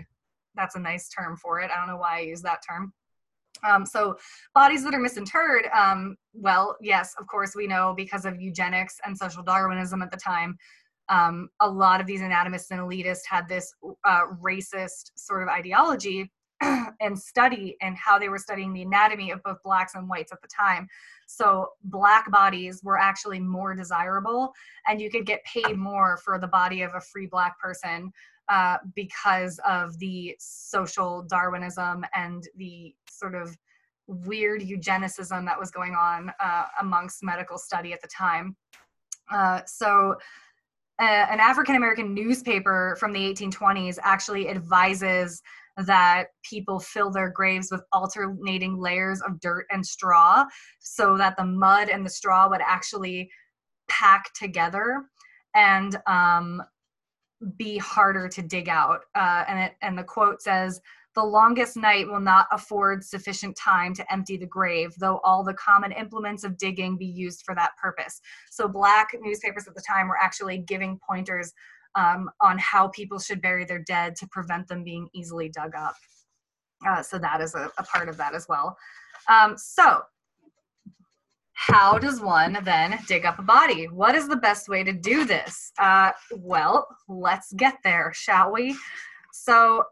That's 0.54 0.76
a 0.76 0.80
nice 0.80 1.08
term 1.08 1.36
for 1.36 1.60
it. 1.60 1.70
I 1.70 1.76
don't 1.76 1.88
know 1.88 1.96
why 1.96 2.18
I 2.18 2.20
use 2.20 2.42
that 2.42 2.62
term. 2.68 2.92
Um, 3.64 3.86
so 3.86 4.16
bodies 4.54 4.82
that 4.84 4.94
are 4.94 5.00
misinterred, 5.00 5.66
um, 5.74 6.16
well, 6.32 6.76
yes, 6.80 7.14
of 7.18 7.26
course, 7.26 7.54
we 7.54 7.66
know 7.66 7.94
because 7.96 8.24
of 8.24 8.40
eugenics 8.40 8.98
and 9.04 9.16
social 9.16 9.42
Darwinism 9.42 10.02
at 10.02 10.10
the 10.10 10.16
time, 10.16 10.56
um, 11.08 11.48
a 11.60 11.68
lot 11.68 12.00
of 12.00 12.06
these 12.06 12.22
anatomists 12.22 12.70
and 12.70 12.80
elitists 12.80 13.22
had 13.28 13.48
this 13.48 13.72
uh, 14.04 14.22
racist 14.42 15.12
sort 15.14 15.42
of 15.42 15.48
ideology 15.48 16.30
and 17.00 17.18
study 17.18 17.76
and 17.80 17.96
how 17.96 18.18
they 18.18 18.28
were 18.28 18.38
studying 18.38 18.72
the 18.72 18.82
anatomy 18.82 19.30
of 19.30 19.42
both 19.42 19.62
blacks 19.62 19.94
and 19.94 20.08
whites 20.08 20.32
at 20.32 20.40
the 20.40 20.48
time. 20.48 20.86
So 21.26 21.70
black 21.84 22.30
bodies 22.30 22.82
were 22.82 22.98
actually 22.98 23.40
more 23.40 23.74
desirable, 23.74 24.52
and 24.86 25.00
you 25.00 25.10
could 25.10 25.26
get 25.26 25.44
paid 25.44 25.76
more 25.76 26.18
for 26.18 26.38
the 26.38 26.46
body 26.46 26.82
of 26.82 26.94
a 26.94 27.00
free 27.00 27.26
black 27.26 27.58
person 27.58 28.12
uh, 28.48 28.78
because 28.94 29.58
of 29.66 29.98
the 29.98 30.34
social 30.38 31.22
Darwinism 31.22 32.04
and 32.14 32.44
the 32.56 32.94
sort 33.08 33.34
of 33.34 33.56
weird 34.06 34.60
eugenicism 34.60 35.44
that 35.46 35.58
was 35.58 35.70
going 35.70 35.94
on 35.94 36.30
uh, 36.40 36.64
amongst 36.80 37.22
medical 37.22 37.56
study 37.58 37.92
at 37.92 38.02
the 38.02 38.08
time. 38.08 38.56
Uh, 39.32 39.60
so 39.66 40.16
uh, 41.00 41.26
an 41.30 41.40
African 41.40 41.76
American 41.76 42.14
newspaper 42.14 42.96
from 43.00 43.12
the 43.12 43.20
1820s 43.20 43.98
actually 44.02 44.48
advises 44.48 45.42
that 45.76 46.26
people 46.42 46.78
fill 46.78 47.10
their 47.10 47.30
graves 47.30 47.70
with 47.70 47.82
alternating 47.92 48.78
layers 48.78 49.20
of 49.22 49.40
dirt 49.40 49.66
and 49.70 49.84
straw 49.84 50.44
so 50.80 51.16
that 51.16 51.36
the 51.36 51.44
mud 51.44 51.88
and 51.88 52.04
the 52.04 52.10
straw 52.10 52.48
would 52.48 52.60
actually 52.60 53.30
pack 53.88 54.32
together 54.34 55.02
and 55.54 55.98
um, 56.06 56.62
be 57.56 57.78
harder 57.78 58.28
to 58.28 58.42
dig 58.42 58.68
out. 58.68 59.00
Uh, 59.14 59.44
and, 59.48 59.58
it, 59.58 59.72
and 59.82 59.98
the 59.98 60.04
quote 60.04 60.42
says, 60.42 60.80
the 61.14 61.22
longest 61.22 61.76
night 61.76 62.08
will 62.08 62.20
not 62.20 62.46
afford 62.52 63.04
sufficient 63.04 63.54
time 63.56 63.94
to 63.94 64.12
empty 64.12 64.38
the 64.38 64.46
grave, 64.46 64.94
though 64.98 65.20
all 65.24 65.44
the 65.44 65.54
common 65.54 65.92
implements 65.92 66.42
of 66.42 66.56
digging 66.56 66.96
be 66.96 67.06
used 67.06 67.42
for 67.44 67.54
that 67.54 67.76
purpose. 67.76 68.20
So, 68.50 68.66
black 68.66 69.10
newspapers 69.20 69.68
at 69.68 69.74
the 69.74 69.82
time 69.86 70.08
were 70.08 70.16
actually 70.16 70.58
giving 70.58 70.98
pointers 71.06 71.52
um, 71.94 72.30
on 72.40 72.58
how 72.58 72.88
people 72.88 73.18
should 73.18 73.42
bury 73.42 73.64
their 73.64 73.80
dead 73.80 74.16
to 74.16 74.26
prevent 74.28 74.68
them 74.68 74.84
being 74.84 75.08
easily 75.14 75.48
dug 75.48 75.74
up. 75.74 75.94
Uh, 76.86 77.02
so 77.02 77.18
that 77.18 77.40
is 77.40 77.54
a, 77.54 77.70
a, 77.78 77.82
part 77.84 78.08
of 78.08 78.16
that 78.16 78.34
as 78.34 78.46
well. 78.48 78.76
Um, 79.28 79.56
so 79.56 80.00
how 81.52 81.96
does 81.98 82.20
one 82.20 82.58
then 82.64 82.98
dig 83.06 83.24
up 83.24 83.38
a 83.38 83.42
body? 83.42 83.84
What 83.84 84.14
is 84.14 84.26
the 84.26 84.36
best 84.36 84.68
way 84.68 84.82
to 84.82 84.92
do 84.92 85.24
this? 85.24 85.72
Uh, 85.78 86.10
well, 86.36 86.88
let's 87.08 87.52
get 87.52 87.76
there, 87.84 88.12
shall 88.14 88.52
we? 88.52 88.76
So 89.32 89.84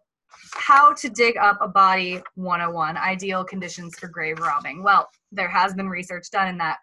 how 0.52 0.92
to 0.94 1.08
dig 1.08 1.36
up 1.36 1.58
a 1.60 1.68
body 1.68 2.20
101 2.34 2.96
ideal 2.96 3.44
conditions 3.44 3.96
for 3.98 4.08
grave 4.08 4.38
robbing. 4.38 4.82
Well, 4.82 5.08
there 5.32 5.48
has 5.48 5.74
been 5.74 5.88
research 5.88 6.30
done 6.30 6.48
in 6.48 6.58
that. 6.58 6.78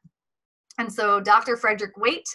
And 0.77 0.91
so 0.91 1.19
Dr. 1.19 1.57
Frederick 1.57 1.97
Waite 1.97 2.29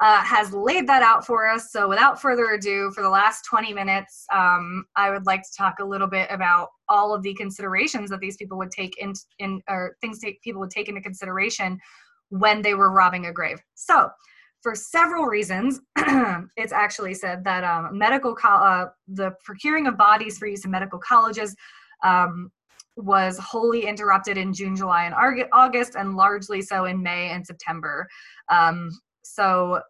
uh, 0.00 0.22
has 0.22 0.52
laid 0.52 0.86
that 0.86 1.02
out 1.02 1.26
for 1.26 1.46
us. 1.46 1.72
So 1.72 1.88
without 1.88 2.20
further 2.20 2.52
ado, 2.52 2.90
for 2.92 3.02
the 3.02 3.10
last 3.10 3.44
20 3.44 3.74
minutes, 3.74 4.24
um, 4.32 4.84
I 4.96 5.10
would 5.10 5.26
like 5.26 5.42
to 5.42 5.54
talk 5.56 5.76
a 5.80 5.84
little 5.84 6.06
bit 6.06 6.26
about 6.30 6.68
all 6.88 7.14
of 7.14 7.22
the 7.22 7.34
considerations 7.34 8.08
that 8.08 8.20
these 8.20 8.36
people 8.36 8.56
would 8.58 8.70
take 8.70 8.96
in, 8.98 9.12
in 9.38 9.60
or 9.68 9.96
things 10.00 10.18
take, 10.18 10.40
people 10.42 10.60
would 10.60 10.70
take 10.70 10.88
into 10.88 11.02
consideration 11.02 11.78
when 12.30 12.62
they 12.62 12.74
were 12.74 12.90
robbing 12.90 13.26
a 13.26 13.32
grave. 13.32 13.60
So 13.74 14.08
for 14.62 14.74
several 14.74 15.24
reasons, 15.24 15.80
it's 16.56 16.72
actually 16.72 17.14
said 17.14 17.44
that 17.44 17.64
um, 17.64 17.96
medical 17.96 18.34
co- 18.34 18.48
uh, 18.48 18.88
the 19.08 19.32
procuring 19.44 19.86
of 19.86 19.98
bodies 19.98 20.38
for 20.38 20.46
use 20.46 20.64
in 20.64 20.70
medical 20.70 20.98
colleges 20.98 21.54
um, 22.02 22.50
was 22.96 23.38
wholly 23.38 23.86
interrupted 23.86 24.38
in 24.38 24.52
June, 24.52 24.76
July, 24.76 25.04
and 25.04 25.14
August, 25.52 25.94
and 25.94 26.16
largely 26.16 26.62
so 26.62 26.86
in 26.86 27.02
May 27.02 27.30
and 27.30 27.46
September. 27.46 28.08
Um, 28.48 28.90
so 29.22 29.80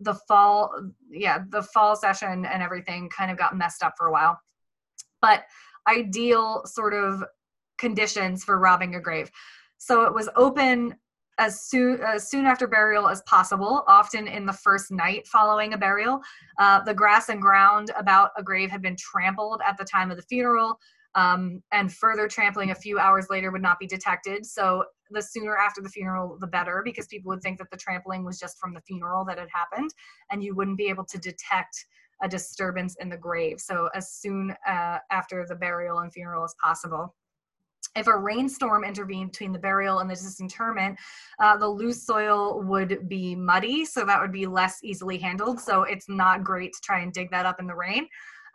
the 0.00 0.14
fall, 0.14 0.72
yeah, 1.10 1.40
the 1.48 1.62
fall 1.62 1.96
session 1.96 2.46
and 2.46 2.62
everything 2.62 3.08
kind 3.10 3.30
of 3.30 3.36
got 3.36 3.56
messed 3.56 3.82
up 3.82 3.94
for 3.96 4.06
a 4.06 4.12
while. 4.12 4.38
But 5.20 5.44
ideal 5.88 6.62
sort 6.66 6.94
of 6.94 7.24
conditions 7.78 8.44
for 8.44 8.58
robbing 8.58 8.94
a 8.94 9.00
grave. 9.00 9.30
So 9.78 10.04
it 10.04 10.14
was 10.14 10.28
open 10.36 10.96
as 11.38 11.62
soon 11.62 12.00
as 12.02 12.28
soon 12.28 12.46
after 12.46 12.66
burial 12.66 13.08
as 13.08 13.22
possible, 13.22 13.84
often 13.86 14.26
in 14.26 14.44
the 14.44 14.52
first 14.52 14.90
night 14.90 15.26
following 15.26 15.72
a 15.72 15.78
burial. 15.78 16.20
Uh, 16.58 16.80
the 16.82 16.94
grass 16.94 17.28
and 17.28 17.40
ground 17.40 17.90
about 17.96 18.30
a 18.36 18.42
grave 18.42 18.70
had 18.70 18.82
been 18.82 18.96
trampled 18.96 19.60
at 19.64 19.78
the 19.78 19.84
time 19.84 20.10
of 20.10 20.16
the 20.16 20.22
funeral, 20.24 20.78
um, 21.14 21.62
and 21.72 21.92
further 21.92 22.28
trampling 22.28 22.70
a 22.70 22.74
few 22.74 22.98
hours 22.98 23.26
later 23.30 23.50
would 23.50 23.62
not 23.62 23.78
be 23.78 23.86
detected. 23.86 24.44
So 24.46 24.84
the 25.10 25.22
sooner 25.22 25.56
after 25.56 25.80
the 25.80 25.88
funeral, 25.88 26.36
the 26.40 26.46
better, 26.46 26.82
because 26.84 27.06
people 27.06 27.30
would 27.30 27.42
think 27.42 27.58
that 27.58 27.70
the 27.70 27.76
trampling 27.76 28.24
was 28.24 28.38
just 28.38 28.58
from 28.58 28.74
the 28.74 28.80
funeral 28.82 29.24
that 29.24 29.38
had 29.38 29.48
happened, 29.52 29.90
and 30.30 30.42
you 30.42 30.54
wouldn't 30.54 30.78
be 30.78 30.88
able 30.88 31.04
to 31.04 31.18
detect 31.18 31.86
a 32.22 32.28
disturbance 32.28 32.96
in 33.00 33.08
the 33.08 33.16
grave. 33.16 33.60
So 33.60 33.88
as 33.94 34.12
soon 34.12 34.54
uh, 34.66 34.98
after 35.10 35.46
the 35.48 35.54
burial 35.54 36.00
and 36.00 36.12
funeral 36.12 36.44
as 36.44 36.54
possible 36.62 37.14
if 37.96 38.06
a 38.06 38.16
rainstorm 38.16 38.84
intervened 38.84 39.32
between 39.32 39.52
the 39.52 39.58
burial 39.58 39.98
and 39.98 40.10
the 40.10 40.14
disinterment, 40.14 40.98
uh, 41.40 41.56
the 41.56 41.68
loose 41.68 42.04
soil 42.04 42.62
would 42.62 43.08
be 43.08 43.34
muddy, 43.34 43.84
so 43.84 44.04
that 44.04 44.20
would 44.20 44.32
be 44.32 44.46
less 44.46 44.78
easily 44.82 45.18
handled. 45.18 45.60
So 45.60 45.82
it's 45.82 46.08
not 46.08 46.44
great 46.44 46.72
to 46.74 46.80
try 46.82 47.00
and 47.00 47.12
dig 47.12 47.30
that 47.30 47.46
up 47.46 47.60
in 47.60 47.66
the 47.66 47.74
rain. 47.74 48.08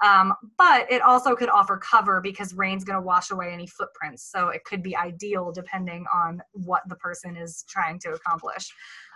Um, 0.03 0.33
but 0.57 0.91
it 0.91 1.01
also 1.01 1.33
could 1.33 1.49
offer 1.49 1.77
cover 1.77 2.19
because 2.19 2.53
rain's 2.53 2.83
going 2.83 2.97
to 2.97 3.05
wash 3.05 3.31
away 3.31 3.53
any 3.53 3.67
footprints. 3.67 4.29
So 4.29 4.49
it 4.49 4.63
could 4.65 4.83
be 4.83 4.95
ideal 4.97 5.51
depending 5.51 6.05
on 6.13 6.41
what 6.51 6.83
the 6.89 6.95
person 6.97 7.37
is 7.37 7.63
trying 7.69 7.99
to 7.99 8.09
accomplish. 8.09 8.69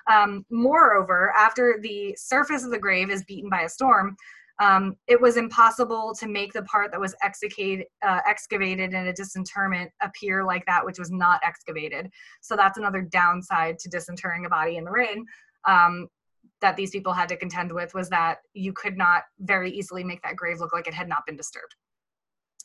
Um, 0.10 0.46
moreover, 0.50 1.34
after 1.36 1.80
the 1.82 2.16
surface 2.18 2.64
of 2.64 2.72
the 2.72 2.80
grave 2.80 3.10
is 3.10 3.26
beaten 3.26 3.50
by 3.50 3.64
a 3.64 3.70
storm, 3.70 4.16
um, 4.60 4.96
it 5.08 5.20
was 5.22 5.38
impossible 5.38 6.16
to 6.20 6.28
make 6.28 6.54
the 6.54 6.64
part 6.64 6.92
that 6.92 7.00
was 7.00 7.14
uh, 7.22 8.20
excavated 8.26 8.94
in 8.94 9.08
a 9.08 9.14
disinterment 9.14 9.92
appear 10.02 10.44
like 10.44 10.66
that 10.66 10.84
which 10.84 10.98
was 10.98 11.12
not 11.12 11.42
excavated. 11.44 12.10
So 12.42 12.56
that's 12.56 12.78
another 12.78 13.02
downside 13.02 13.78
to 13.80 13.90
disinterring 13.90 14.46
a 14.46 14.50
body 14.50 14.78
in 14.78 14.86
the 14.86 14.92
rain 14.92 15.26
um, 15.68 16.08
that 16.62 16.76
these 16.76 16.92
people 16.92 17.14
had 17.14 17.30
to 17.30 17.38
contend 17.38 17.72
with 17.72 17.94
was 17.94 18.10
that 18.10 18.40
you 18.54 18.74
could 18.74 18.98
not 18.98 19.24
very 19.40 19.72
easily 19.72 20.04
make 20.04 20.22
that 20.24 20.36
grave 20.36 20.60
look 20.60 20.74
like 20.74 20.88
it 20.88 20.94
had 20.94 21.08
not 21.08 21.26
been 21.26 21.36
disturbed. 21.36 21.76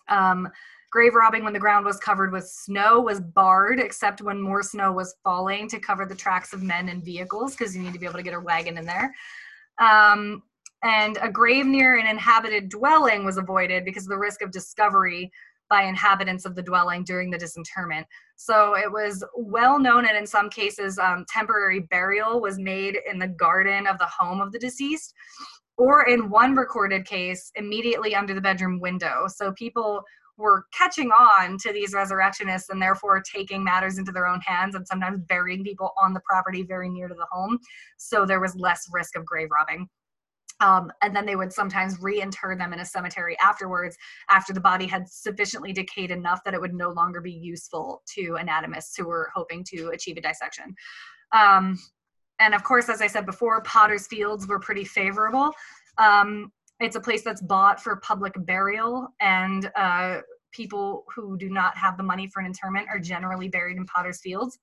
Um, 0.09 0.49
grave 0.90 1.14
robbing 1.14 1.45
when 1.45 1.53
the 1.53 1.59
ground 1.59 1.86
was 1.86 1.99
covered 1.99 2.32
with 2.32 2.47
snow 2.47 3.01
was 3.01 3.20
barred 3.20 3.80
except 3.80 4.20
when 4.20 4.40
more 4.40 4.62
snow 4.62 4.93
was 4.93 5.14
falling 5.24 5.68
to 5.68 5.78
cover 5.78 6.05
the 6.05 6.14
tracks 6.14 6.53
of 6.53 6.62
men 6.62 6.88
and 6.88 7.05
vehicles 7.05 7.55
because 7.55 7.74
you 7.74 7.82
need 7.82 7.93
to 7.93 7.99
be 7.99 8.07
able 8.07 8.18
to 8.18 8.22
get 8.22 8.34
a 8.34 8.40
wagon 8.40 8.78
in 8.78 8.84
there. 8.84 9.14
Um, 9.80 10.43
and 10.82 11.18
a 11.22 11.30
grave 11.30 11.66
near 11.66 11.97
an 11.97 12.07
inhabited 12.07 12.68
dwelling 12.68 13.24
was 13.24 13.38
avoided 13.38 13.84
because 13.84 14.05
of 14.05 14.09
the 14.09 14.18
risk 14.18 14.43
of 14.43 14.51
discovery 14.51 15.30
by 15.69 15.83
inhabitants 15.85 16.45
of 16.45 16.55
the 16.55 16.63
dwelling 16.63 17.05
during 17.05 17.31
the 17.31 17.39
disinterment. 17.39 18.07
So 18.37 18.77
it 18.77 18.91
was 18.91 19.25
well 19.37 19.79
known, 19.79 20.07
and 20.07 20.17
in 20.17 20.27
some 20.27 20.51
cases, 20.51 20.99
um, 20.99 21.25
temporary 21.29 21.81
burial 21.81 22.41
was 22.41 22.59
made 22.59 22.99
in 23.11 23.19
the 23.19 23.29
garden 23.29 23.87
of 23.87 23.99
the 23.99 24.07
home 24.07 24.41
of 24.41 24.53
the 24.53 24.59
deceased, 24.59 25.15
or 25.79 26.09
in 26.09 26.29
one 26.29 26.55
recorded 26.55 27.07
case, 27.07 27.51
immediately 27.57 28.15
under 28.15 28.35
the 28.35 28.41
bedroom 28.41 28.81
window. 28.81 29.27
So 29.29 29.53
people 29.53 30.03
were 30.37 30.67
catching 30.77 31.11
on 31.11 31.57
to 31.59 31.73
these 31.73 31.95
resurrectionists 31.95 32.69
and 32.71 32.81
therefore 32.81 33.23
taking 33.23 33.63
matters 33.63 33.99
into 33.99 34.13
their 34.13 34.27
own 34.27 34.41
hands 34.41 34.75
and 34.75 34.87
sometimes 34.87 35.21
burying 35.29 35.63
people 35.63 35.93
on 36.03 36.13
the 36.13 36.21
property 36.29 36.63
very 36.63 36.89
near 36.89 37.09
to 37.09 37.15
the 37.15 37.27
home. 37.31 37.59
So 37.97 38.25
there 38.27 38.41
was 38.41 38.55
less 38.57 38.89
risk 38.93 39.17
of 39.17 39.25
grave 39.25 39.49
robbing. 39.51 39.89
Um, 40.63 40.93
and 41.03 41.15
then 41.15 41.27
they 41.27 41.35
would 41.35 41.53
sometimes 41.53 42.01
reinter 42.01 42.55
them 42.57 42.73
in 42.73 42.81
a 42.81 42.85
cemetery 42.87 43.37
afterwards 43.41 43.97
after 44.31 44.53
the 44.53 44.61
body 44.61 44.87
had 44.87 45.09
sufficiently 45.09 45.73
decayed 45.73 46.13
enough 46.13 46.43
that 46.45 46.55
it 46.55 46.61
would 46.61 46.73
no 46.73 46.91
longer 46.91 47.21
be 47.21 47.33
useful 47.33 48.03
to 48.15 48.37
anatomists 48.37 48.97
who 48.97 49.07
were 49.07 49.31
hoping 49.35 49.65
to 49.65 49.89
achieve 49.89 50.17
a 50.17 50.21
dissection. 50.21 50.75
Um, 51.33 51.79
and 52.39 52.55
of 52.55 52.63
course, 52.63 52.89
as 52.89 53.03
I 53.03 53.09
said 53.09 53.27
before, 53.27 53.61
potter's 53.63 54.07
fields 54.07 54.47
were 54.47 54.61
pretty 54.61 54.85
favorable. 54.85 55.51
Um, 55.99 56.53
it's 56.81 56.97
a 56.97 57.01
place 57.01 57.23
that's 57.23 57.43
bought 57.43 57.81
for 57.81 57.97
public 57.97 58.35
burial, 58.39 59.09
and 59.21 59.71
uh, 59.77 60.21
people 60.53 61.05
who 61.15 61.37
do 61.37 61.49
not 61.49 61.77
have 61.77 61.97
the 61.97 62.03
money 62.03 62.29
for 62.29 62.41
an 62.41 62.47
interment 62.47 62.89
are 62.89 62.99
generally 62.99 63.49
buried 63.49 63.77
in 63.77 63.87
potter's 63.87 64.21
fields. 64.21 64.59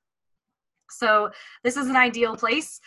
So 0.89 1.29
this 1.63 1.77
is 1.77 1.87
an 1.87 1.95
ideal 1.95 2.35
place. 2.35 2.79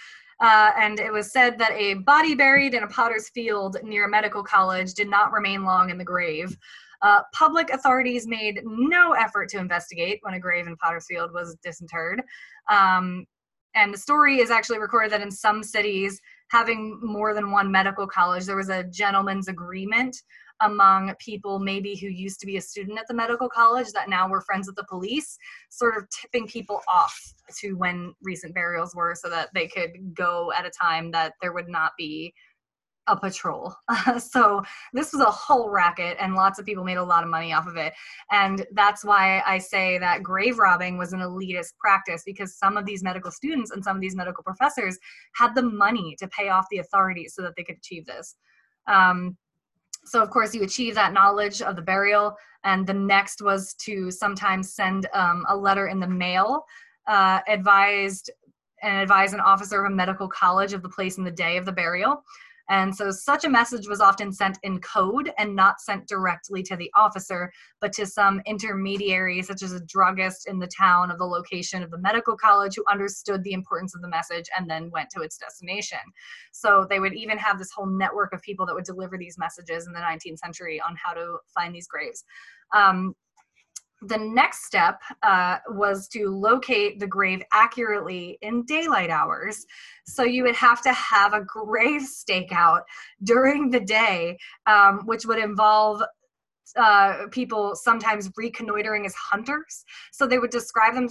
Uh, 0.42 0.72
and 0.76 0.98
it 0.98 1.12
was 1.12 1.32
said 1.32 1.56
that 1.56 1.70
a 1.72 1.94
body 1.94 2.34
buried 2.34 2.74
in 2.74 2.82
a 2.82 2.88
potter's 2.88 3.28
field 3.30 3.76
near 3.84 4.06
a 4.06 4.10
medical 4.10 4.42
college 4.42 4.92
did 4.92 5.08
not 5.08 5.32
remain 5.32 5.64
long 5.64 5.88
in 5.88 5.96
the 5.96 6.04
grave. 6.04 6.56
Uh, 7.00 7.20
public 7.32 7.70
authorities 7.70 8.26
made 8.26 8.60
no 8.64 9.12
effort 9.12 9.48
to 9.48 9.58
investigate 9.58 10.18
when 10.22 10.34
a 10.34 10.40
grave 10.40 10.66
in 10.66 10.76
Potter's 10.76 11.06
Field 11.06 11.32
was 11.32 11.56
disinterred. 11.62 12.22
Um, 12.70 13.26
and 13.74 13.92
the 13.92 13.98
story 13.98 14.38
is 14.38 14.50
actually 14.50 14.78
recorded 14.78 15.10
that 15.12 15.20
in 15.20 15.30
some 15.30 15.62
cities, 15.62 16.20
having 16.48 17.00
more 17.02 17.34
than 17.34 17.50
one 17.50 17.72
medical 17.72 18.06
college, 18.06 18.44
there 18.44 18.56
was 18.56 18.68
a 18.68 18.84
gentleman's 18.84 19.48
agreement 19.48 20.16
among 20.62 21.14
people 21.18 21.58
maybe 21.58 21.96
who 21.96 22.06
used 22.06 22.40
to 22.40 22.46
be 22.46 22.56
a 22.56 22.60
student 22.60 22.98
at 22.98 23.06
the 23.08 23.14
medical 23.14 23.48
college 23.48 23.92
that 23.92 24.08
now 24.08 24.28
were 24.28 24.40
friends 24.40 24.66
with 24.66 24.76
the 24.76 24.86
police, 24.88 25.36
sort 25.70 25.96
of 25.96 26.08
tipping 26.10 26.46
people 26.46 26.80
off 26.88 27.34
to 27.58 27.72
when 27.74 28.14
recent 28.22 28.54
burials 28.54 28.94
were 28.94 29.14
so 29.14 29.28
that 29.28 29.50
they 29.54 29.66
could 29.66 29.90
go 30.14 30.52
at 30.56 30.66
a 30.66 30.70
time 30.70 31.10
that 31.10 31.34
there 31.40 31.52
would 31.52 31.68
not 31.68 31.92
be 31.98 32.32
a 33.08 33.16
patrol. 33.16 33.74
so 34.18 34.62
this 34.92 35.12
was 35.12 35.20
a 35.20 35.30
whole 35.30 35.70
racket, 35.70 36.16
and 36.20 36.34
lots 36.34 36.58
of 36.58 36.64
people 36.66 36.84
made 36.84 36.98
a 36.98 37.04
lot 37.04 37.24
of 37.24 37.30
money 37.30 37.52
off 37.52 37.66
of 37.66 37.76
it. 37.76 37.92
And 38.30 38.64
that's 38.72 39.04
why 39.04 39.42
I 39.46 39.58
say 39.58 39.98
that 39.98 40.22
grave 40.22 40.58
robbing 40.58 40.98
was 40.98 41.12
an 41.12 41.20
elitist 41.20 41.76
practice 41.78 42.22
because 42.24 42.56
some 42.56 42.76
of 42.76 42.86
these 42.86 43.02
medical 43.02 43.30
students 43.30 43.70
and 43.72 43.82
some 43.82 43.96
of 43.96 44.00
these 44.00 44.16
medical 44.16 44.44
professors 44.44 44.98
had 45.34 45.54
the 45.54 45.62
money 45.62 46.16
to 46.18 46.28
pay 46.28 46.48
off 46.48 46.66
the 46.70 46.78
authorities 46.78 47.34
so 47.34 47.42
that 47.42 47.54
they 47.56 47.64
could 47.64 47.76
achieve 47.76 48.06
this. 48.06 48.36
Um, 48.86 49.36
so 50.04 50.22
of 50.22 50.30
course 50.30 50.54
you 50.54 50.62
achieve 50.62 50.94
that 50.94 51.12
knowledge 51.12 51.62
of 51.62 51.76
the 51.76 51.82
burial 51.82 52.36
and 52.64 52.86
the 52.86 52.94
next 52.94 53.42
was 53.42 53.74
to 53.74 54.10
sometimes 54.10 54.74
send 54.74 55.06
um, 55.14 55.44
a 55.48 55.56
letter 55.56 55.88
in 55.88 56.00
the 56.00 56.06
mail 56.06 56.64
uh, 57.06 57.40
advised 57.48 58.30
and 58.82 59.00
advise 59.00 59.32
an 59.32 59.40
officer 59.40 59.84
of 59.84 59.92
a 59.92 59.94
medical 59.94 60.28
college 60.28 60.72
of 60.72 60.82
the 60.82 60.88
place 60.88 61.18
and 61.18 61.26
the 61.26 61.30
day 61.30 61.56
of 61.56 61.64
the 61.64 61.72
burial 61.72 62.22
and 62.68 62.94
so 62.94 63.10
such 63.10 63.44
a 63.44 63.50
message 63.50 63.88
was 63.88 64.00
often 64.00 64.32
sent 64.32 64.58
in 64.62 64.80
code 64.80 65.32
and 65.38 65.54
not 65.54 65.80
sent 65.80 66.06
directly 66.06 66.62
to 66.64 66.76
the 66.76 66.90
officer, 66.94 67.52
but 67.80 67.92
to 67.94 68.06
some 68.06 68.40
intermediary, 68.46 69.42
such 69.42 69.62
as 69.62 69.72
a 69.72 69.84
druggist 69.84 70.48
in 70.48 70.58
the 70.58 70.68
town 70.68 71.10
of 71.10 71.18
the 71.18 71.24
location 71.24 71.82
of 71.82 71.90
the 71.90 71.98
medical 71.98 72.36
college 72.36 72.74
who 72.76 72.84
understood 72.90 73.42
the 73.44 73.52
importance 73.52 73.94
of 73.94 74.02
the 74.02 74.08
message 74.08 74.46
and 74.56 74.68
then 74.68 74.90
went 74.90 75.10
to 75.10 75.20
its 75.20 75.36
destination. 75.36 75.98
So 76.52 76.86
they 76.88 77.00
would 77.00 77.14
even 77.14 77.38
have 77.38 77.58
this 77.58 77.72
whole 77.72 77.86
network 77.86 78.32
of 78.32 78.42
people 78.42 78.66
that 78.66 78.74
would 78.74 78.84
deliver 78.84 79.18
these 79.18 79.38
messages 79.38 79.86
in 79.86 79.92
the 79.92 80.00
19th 80.00 80.38
century 80.38 80.80
on 80.80 80.96
how 81.02 81.12
to 81.12 81.38
find 81.54 81.74
these 81.74 81.88
graves. 81.88 82.24
Um, 82.74 83.14
the 84.02 84.18
next 84.18 84.64
step 84.64 85.00
uh, 85.22 85.58
was 85.68 86.08
to 86.08 86.28
locate 86.28 86.98
the 86.98 87.06
grave 87.06 87.42
accurately 87.52 88.38
in 88.42 88.64
daylight 88.64 89.10
hours. 89.10 89.64
So 90.04 90.24
you 90.24 90.42
would 90.42 90.56
have 90.56 90.82
to 90.82 90.92
have 90.92 91.34
a 91.34 91.44
grave 91.44 92.02
stakeout 92.28 92.82
during 93.22 93.70
the 93.70 93.80
day, 93.80 94.38
um, 94.66 95.02
which 95.04 95.24
would 95.24 95.38
involve 95.38 96.02
uh, 96.76 97.26
people 97.30 97.74
sometimes 97.74 98.30
reconnoitering 98.36 99.06
as 99.06 99.14
hunters. 99.14 99.84
So 100.12 100.26
they 100.26 100.38
would 100.38 100.50
describe 100.50 100.94
them, 100.94 101.08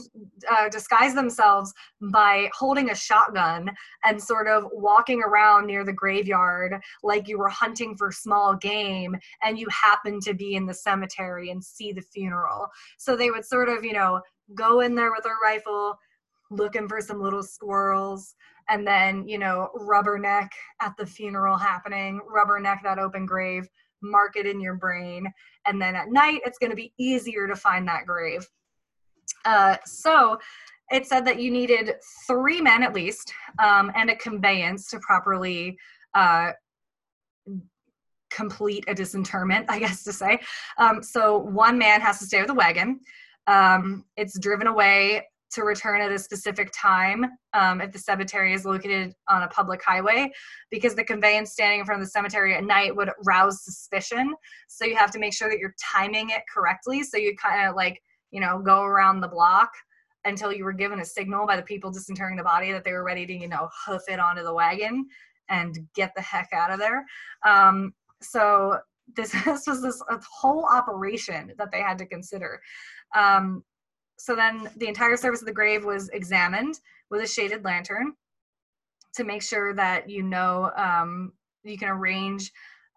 uh, 0.50 0.70
disguise 0.70 1.14
themselves 1.14 1.74
by 2.12 2.50
holding 2.54 2.90
a 2.90 2.96
shotgun 2.96 3.72
and 4.04 4.22
sort 4.22 4.48
of 4.48 4.66
walking 4.72 5.22
around 5.22 5.68
near 5.68 5.84
the 5.84 5.94
graveyard 5.94 6.80
like 7.04 7.28
you 7.28 7.38
were 7.38 7.50
hunting 7.50 7.96
for 7.96 8.12
small 8.12 8.56
game 8.56 9.16
and 9.44 9.60
you 9.60 9.68
happen 9.70 10.20
to 10.22 10.34
be 10.34 10.56
in 10.56 10.66
the 10.66 10.74
cemetery 10.74 11.52
and 11.52 11.64
see 11.64 11.92
the 11.92 12.02
funeral. 12.02 12.68
So 12.98 13.16
they 13.16 13.32
would 13.32 13.46
sort 13.46 13.70
of, 13.70 13.84
you 13.84 13.94
know, 13.94 14.22
go 14.56 14.82
in 14.82 14.96
there 14.96 15.12
with 15.12 15.26
a 15.26 15.36
rifle, 15.44 15.98
looking 16.50 16.88
for 16.88 17.00
some 17.02 17.22
little 17.22 17.44
squirrels 17.44 18.36
and 18.70 18.86
then 18.86 19.28
you 19.28 19.38
know 19.38 19.70
rubberneck 19.76 20.50
at 20.82 20.96
the 20.98 21.06
funeral 21.06 21.58
happening 21.58 22.20
rubberneck 22.30 22.82
that 22.84 23.00
open 23.00 23.26
grave 23.26 23.68
mark 24.02 24.36
it 24.36 24.46
in 24.46 24.60
your 24.60 24.76
brain 24.76 25.32
and 25.66 25.82
then 25.82 25.96
at 25.96 26.10
night 26.10 26.42
it's 26.46 26.58
going 26.58 26.70
to 26.70 26.76
be 26.76 26.94
easier 26.98 27.48
to 27.48 27.56
find 27.56 27.88
that 27.88 28.06
grave. 28.06 28.48
Uh, 29.46 29.78
so 29.86 30.38
it 30.92 31.06
said 31.08 31.26
that 31.26 31.40
you 31.40 31.52
needed 31.52 31.94
three 32.28 32.62
men 32.62 32.84
at 32.84 32.94
least 32.94 33.34
um, 33.64 33.92
and 33.96 34.10
a 34.10 34.16
conveyance 34.16 34.90
to 34.90 35.00
properly 35.00 35.78
uh, 36.14 36.52
complete 38.30 38.86
a 38.88 38.94
disinterment 38.94 39.66
i 39.70 39.78
guess 39.78 40.04
to 40.04 40.14
say. 40.14 40.40
Um, 40.78 41.04
so 41.04 41.38
one 41.38 41.78
man 41.78 42.02
has 42.02 42.20
to 42.20 42.26
stay 42.26 42.40
with 42.40 42.48
the 42.48 42.54
wagon. 42.54 43.00
Um, 43.48 44.06
it's 44.18 44.40
driven 44.40 44.68
away 44.68 45.28
to 45.52 45.64
return 45.64 46.02
at 46.02 46.12
a 46.12 46.20
specific 46.20 46.72
time 46.74 47.26
um, 47.54 47.82
if 47.82 47.92
the 47.92 48.00
cemetery 48.00 48.54
is 48.54 48.66
located 48.66 49.14
on 49.28 49.44
a 49.44 49.48
public 49.48 49.84
highway 49.84 50.32
because 50.70 50.96
the 50.96 51.04
conveyance 51.04 51.52
standing 51.52 51.80
in 51.80 51.86
front 51.86 52.02
of 52.02 52.08
the 52.08 52.12
cemetery 52.12 52.56
at 52.56 52.64
night 52.64 52.96
would 52.96 53.12
rouse 53.26 53.64
suspicion. 53.64 54.34
So 54.68 54.86
you 54.86 54.96
have 54.96 55.12
to 55.12 55.20
make 55.20 55.34
sure 55.34 55.50
that 55.50 55.60
you're 55.60 55.76
timing 55.80 56.30
it 56.30 56.44
correctly. 56.54 57.04
So 57.04 57.18
you 57.18 57.36
kind 57.36 57.68
of 57.68 57.76
like 57.76 58.02
you 58.32 58.40
know 58.40 58.60
go 58.60 58.84
around 58.84 59.22
the 59.22 59.28
block 59.28 59.72
until 60.24 60.54
you 60.54 60.64
were 60.64 60.74
given 60.74 61.00
a 61.00 61.06
signal 61.06 61.48
by 61.48 61.56
the 61.56 61.64
people 61.64 61.92
disinterring 61.92 62.38
the 62.38 62.44
body 62.44 62.72
that 62.72 62.84
they 62.84 62.94
were 62.94 63.04
ready 63.04 63.26
to 63.26 63.34
you 63.34 63.48
know 63.48 63.70
hoof 63.86 64.04
it 64.08 64.20
onto 64.20 64.44
the 64.44 64.54
wagon 64.54 65.06
and 65.50 65.80
get 65.96 66.14
the 66.16 66.22
heck 66.22 66.50
out 66.54 66.72
of 66.72 66.80
there. 66.80 67.06
Um, 67.46 67.94
so 68.22 68.80
this, 69.16 69.32
this 69.46 69.68
was 69.68 69.82
this 69.82 70.02
whole 70.32 70.66
operation 70.66 71.54
that 71.58 71.72
they 71.72 71.82
had 71.82 71.98
to 72.00 72.06
consider. 72.06 72.62
Um, 73.16 73.64
so 74.22 74.36
then 74.36 74.70
the 74.78 74.88
entire 74.88 75.18
surface 75.18 75.42
of 75.42 75.48
the 75.48 75.54
grave 75.54 75.84
was 75.84 76.10
examined 76.10 76.80
with 77.10 77.22
a 77.22 77.28
shaded 77.28 77.66
lantern 77.66 78.14
to 79.16 79.24
make 79.24 79.42
sure 79.42 79.74
that 79.74 80.08
you 80.08 80.22
know 80.22 80.72
um, 80.76 81.34
you 81.64 81.78
can 81.78 81.90
arrange 81.90 82.52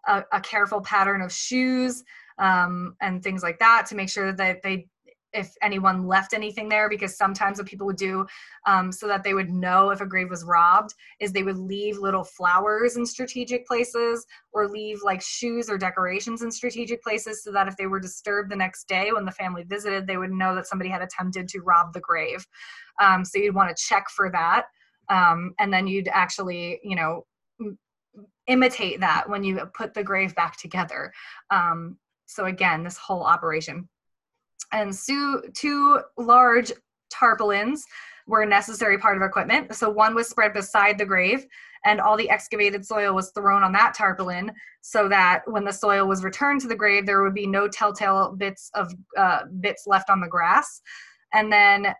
a, 0.07 0.23
a, 0.31 0.39
careful 0.39 0.81
pattern 0.81 1.21
of 1.21 1.31
shoes 1.31 2.03
um, 2.37 2.95
and 3.01 3.23
things 3.23 3.41
like 3.41 3.57
that 3.57 3.87
to 3.87 3.95
make 3.95 4.09
sure 4.09 4.33
that 4.33 4.61
they 4.61 4.87
if 5.35 5.53
anyone 5.61 6.07
left 6.07 6.33
anything 6.33 6.69
there 6.69 6.89
because 6.89 7.17
sometimes 7.17 7.57
what 7.57 7.67
people 7.67 7.85
would 7.85 7.97
do 7.97 8.25
um, 8.65 8.91
so 8.91 9.07
that 9.07 9.23
they 9.23 9.33
would 9.33 9.49
know 9.49 9.89
if 9.89 10.01
a 10.01 10.05
grave 10.05 10.29
was 10.29 10.43
robbed 10.43 10.93
is 11.19 11.31
they 11.31 11.43
would 11.43 11.57
leave 11.57 11.97
little 11.97 12.23
flowers 12.23 12.97
in 12.97 13.05
strategic 13.05 13.67
places 13.67 14.25
or 14.53 14.67
leave 14.67 14.99
like 15.03 15.21
shoes 15.21 15.69
or 15.69 15.77
decorations 15.77 16.41
in 16.41 16.51
strategic 16.51 17.03
places 17.03 17.43
so 17.43 17.51
that 17.51 17.67
if 17.67 17.75
they 17.77 17.87
were 17.87 17.99
disturbed 17.99 18.49
the 18.51 18.55
next 18.55 18.87
day 18.87 19.11
when 19.11 19.25
the 19.25 19.31
family 19.31 19.63
visited 19.63 20.07
they 20.07 20.17
would 20.17 20.31
know 20.31 20.55
that 20.55 20.67
somebody 20.67 20.89
had 20.89 21.01
attempted 21.01 21.47
to 21.47 21.59
rob 21.59 21.93
the 21.93 21.99
grave. 21.99 22.45
Um, 23.01 23.25
so 23.25 23.37
you'd 23.37 23.55
want 23.55 23.75
to 23.75 23.83
check 23.83 24.09
for 24.09 24.31
that 24.31 24.65
um, 25.09 25.53
and 25.59 25.71
then 25.71 25.87
you'd 25.87 26.07
actually 26.07 26.79
you 26.83 26.95
know 26.95 27.25
imitate 28.47 28.99
that 28.99 29.27
when 29.27 29.43
you 29.43 29.59
put 29.73 29.93
the 29.93 30.03
grave 30.03 30.33
back 30.35 30.57
together. 30.57 31.11
Um, 31.49 31.97
so 32.25 32.45
again 32.45 32.83
this 32.83 32.97
whole 32.97 33.23
operation 33.23 33.87
and 34.71 34.93
two 35.53 36.01
large 36.17 36.71
tarpaulins 37.09 37.85
were 38.27 38.41
a 38.41 38.45
necessary 38.45 38.97
part 38.97 39.17
of 39.17 39.23
equipment. 39.23 39.73
So 39.75 39.89
one 39.89 40.15
was 40.15 40.27
spread 40.27 40.53
beside 40.53 40.97
the 40.97 41.05
grave, 41.05 41.45
and 41.85 42.01
all 42.01 42.17
the 42.17 42.29
excavated 42.29 42.85
soil 42.85 43.13
was 43.13 43.31
thrown 43.31 43.63
on 43.63 43.71
that 43.73 43.93
tarpaulin 43.93 44.51
so 44.81 45.07
that 45.09 45.43
when 45.45 45.63
the 45.63 45.71
soil 45.71 46.07
was 46.07 46.23
returned 46.23 46.61
to 46.61 46.67
the 46.67 46.75
grave, 46.75 47.05
there 47.05 47.21
would 47.21 47.35
be 47.35 47.45
no 47.45 47.67
telltale 47.67 48.35
bits 48.35 48.71
of 48.73 48.91
uh, 49.17 49.41
bits 49.59 49.83
left 49.85 50.09
on 50.09 50.19
the 50.19 50.27
grass. 50.27 50.81
And 51.33 51.51
then 51.51 51.93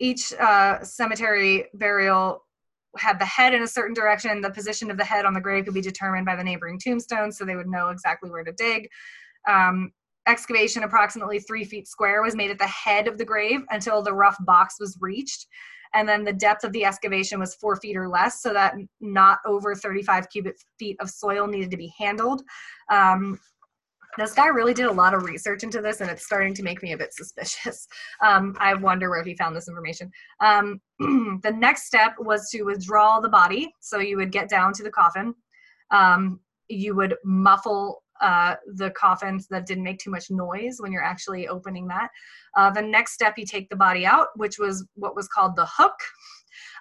each 0.00 0.32
uh, 0.34 0.82
cemetery 0.82 1.66
burial 1.74 2.44
had 2.96 3.18
the 3.18 3.24
head 3.26 3.52
in 3.52 3.62
a 3.62 3.66
certain 3.66 3.94
direction. 3.94 4.40
The 4.40 4.50
position 4.50 4.90
of 4.90 4.96
the 4.96 5.04
head 5.04 5.26
on 5.26 5.34
the 5.34 5.40
grave 5.40 5.66
could 5.66 5.74
be 5.74 5.80
determined 5.82 6.24
by 6.24 6.36
the 6.36 6.44
neighboring 6.44 6.78
tombstones, 6.78 7.36
so 7.36 7.44
they 7.44 7.56
would 7.56 7.68
know 7.68 7.90
exactly 7.90 8.30
where 8.30 8.44
to 8.44 8.52
dig. 8.52 8.88
Um, 9.46 9.92
excavation 10.28 10.84
approximately 10.84 11.40
three 11.40 11.64
feet 11.64 11.88
square 11.88 12.22
was 12.22 12.36
made 12.36 12.50
at 12.50 12.58
the 12.58 12.66
head 12.66 13.08
of 13.08 13.18
the 13.18 13.24
grave 13.24 13.60
until 13.70 14.02
the 14.02 14.12
rough 14.12 14.36
box 14.40 14.76
was 14.78 14.96
reached. 15.00 15.46
And 15.94 16.08
then 16.08 16.22
the 16.22 16.32
depth 16.32 16.64
of 16.64 16.72
the 16.72 16.84
excavation 16.84 17.40
was 17.40 17.54
four 17.54 17.76
feet 17.76 17.96
or 17.96 18.08
less 18.08 18.42
so 18.42 18.52
that 18.52 18.74
not 19.00 19.38
over 19.46 19.74
35 19.74 20.28
cubic 20.30 20.56
feet 20.78 20.96
of 21.00 21.08
soil 21.08 21.46
needed 21.46 21.70
to 21.70 21.76
be 21.76 21.92
handled. 21.98 22.42
Um, 22.90 23.38
this 24.18 24.34
guy 24.34 24.48
really 24.48 24.74
did 24.74 24.86
a 24.86 24.92
lot 24.92 25.14
of 25.14 25.22
research 25.22 25.62
into 25.62 25.80
this 25.80 26.00
and 26.00 26.10
it's 26.10 26.24
starting 26.24 26.52
to 26.54 26.62
make 26.62 26.82
me 26.82 26.92
a 26.92 26.98
bit 26.98 27.14
suspicious. 27.14 27.86
Um, 28.24 28.56
i 28.58 28.74
wonder 28.74 29.10
where 29.10 29.22
he 29.22 29.36
found 29.36 29.54
this 29.54 29.68
information. 29.68 30.10
Um, 30.40 30.80
the 30.98 31.54
next 31.56 31.86
step 31.86 32.14
was 32.18 32.50
to 32.50 32.64
withdraw 32.64 33.20
the 33.20 33.28
body 33.28 33.72
so 33.80 34.00
you 34.00 34.16
would 34.16 34.32
get 34.32 34.48
down 34.48 34.72
to 34.74 34.82
the 34.82 34.90
coffin. 34.90 35.34
Um, 35.92 36.40
you 36.68 36.96
would 36.96 37.14
muffle 37.24 38.02
uh, 38.20 38.56
the 38.74 38.90
coffins 38.90 39.46
that 39.48 39.66
didn't 39.66 39.84
make 39.84 39.98
too 39.98 40.10
much 40.10 40.30
noise 40.30 40.76
when 40.78 40.92
you're 40.92 41.02
actually 41.02 41.48
opening 41.48 41.88
that. 41.88 42.08
Uh, 42.56 42.70
the 42.70 42.82
next 42.82 43.12
step, 43.12 43.34
you 43.36 43.46
take 43.46 43.68
the 43.68 43.76
body 43.76 44.06
out, 44.06 44.28
which 44.36 44.58
was 44.58 44.86
what 44.94 45.16
was 45.16 45.28
called 45.28 45.56
the 45.56 45.66
hook. 45.66 45.94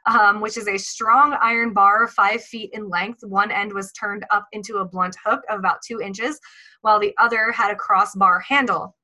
Um, 0.06 0.40
which 0.40 0.58
is 0.58 0.70
a 0.70 0.78
strong 0.78 1.36
iron 1.42 1.74
bar 1.74 2.08
five 2.08 2.42
feet 2.42 2.70
in 2.74 2.90
length. 2.90 3.20
One 3.24 3.52
end 3.52 3.74
was 3.74 3.92
turned 3.92 4.26
up 4.32 4.46
into 4.54 4.78
a 4.78 4.86
blunt 4.86 5.18
hook 5.24 5.42
of 5.50 5.60
about 5.60 5.80
two 5.86 6.00
inches, 6.00 6.40
while 6.82 6.98
the 6.98 7.14
other 7.18 7.52
had 7.52 7.72
a 7.72 7.76
crossbar 7.76 8.40
handle. 8.40 8.96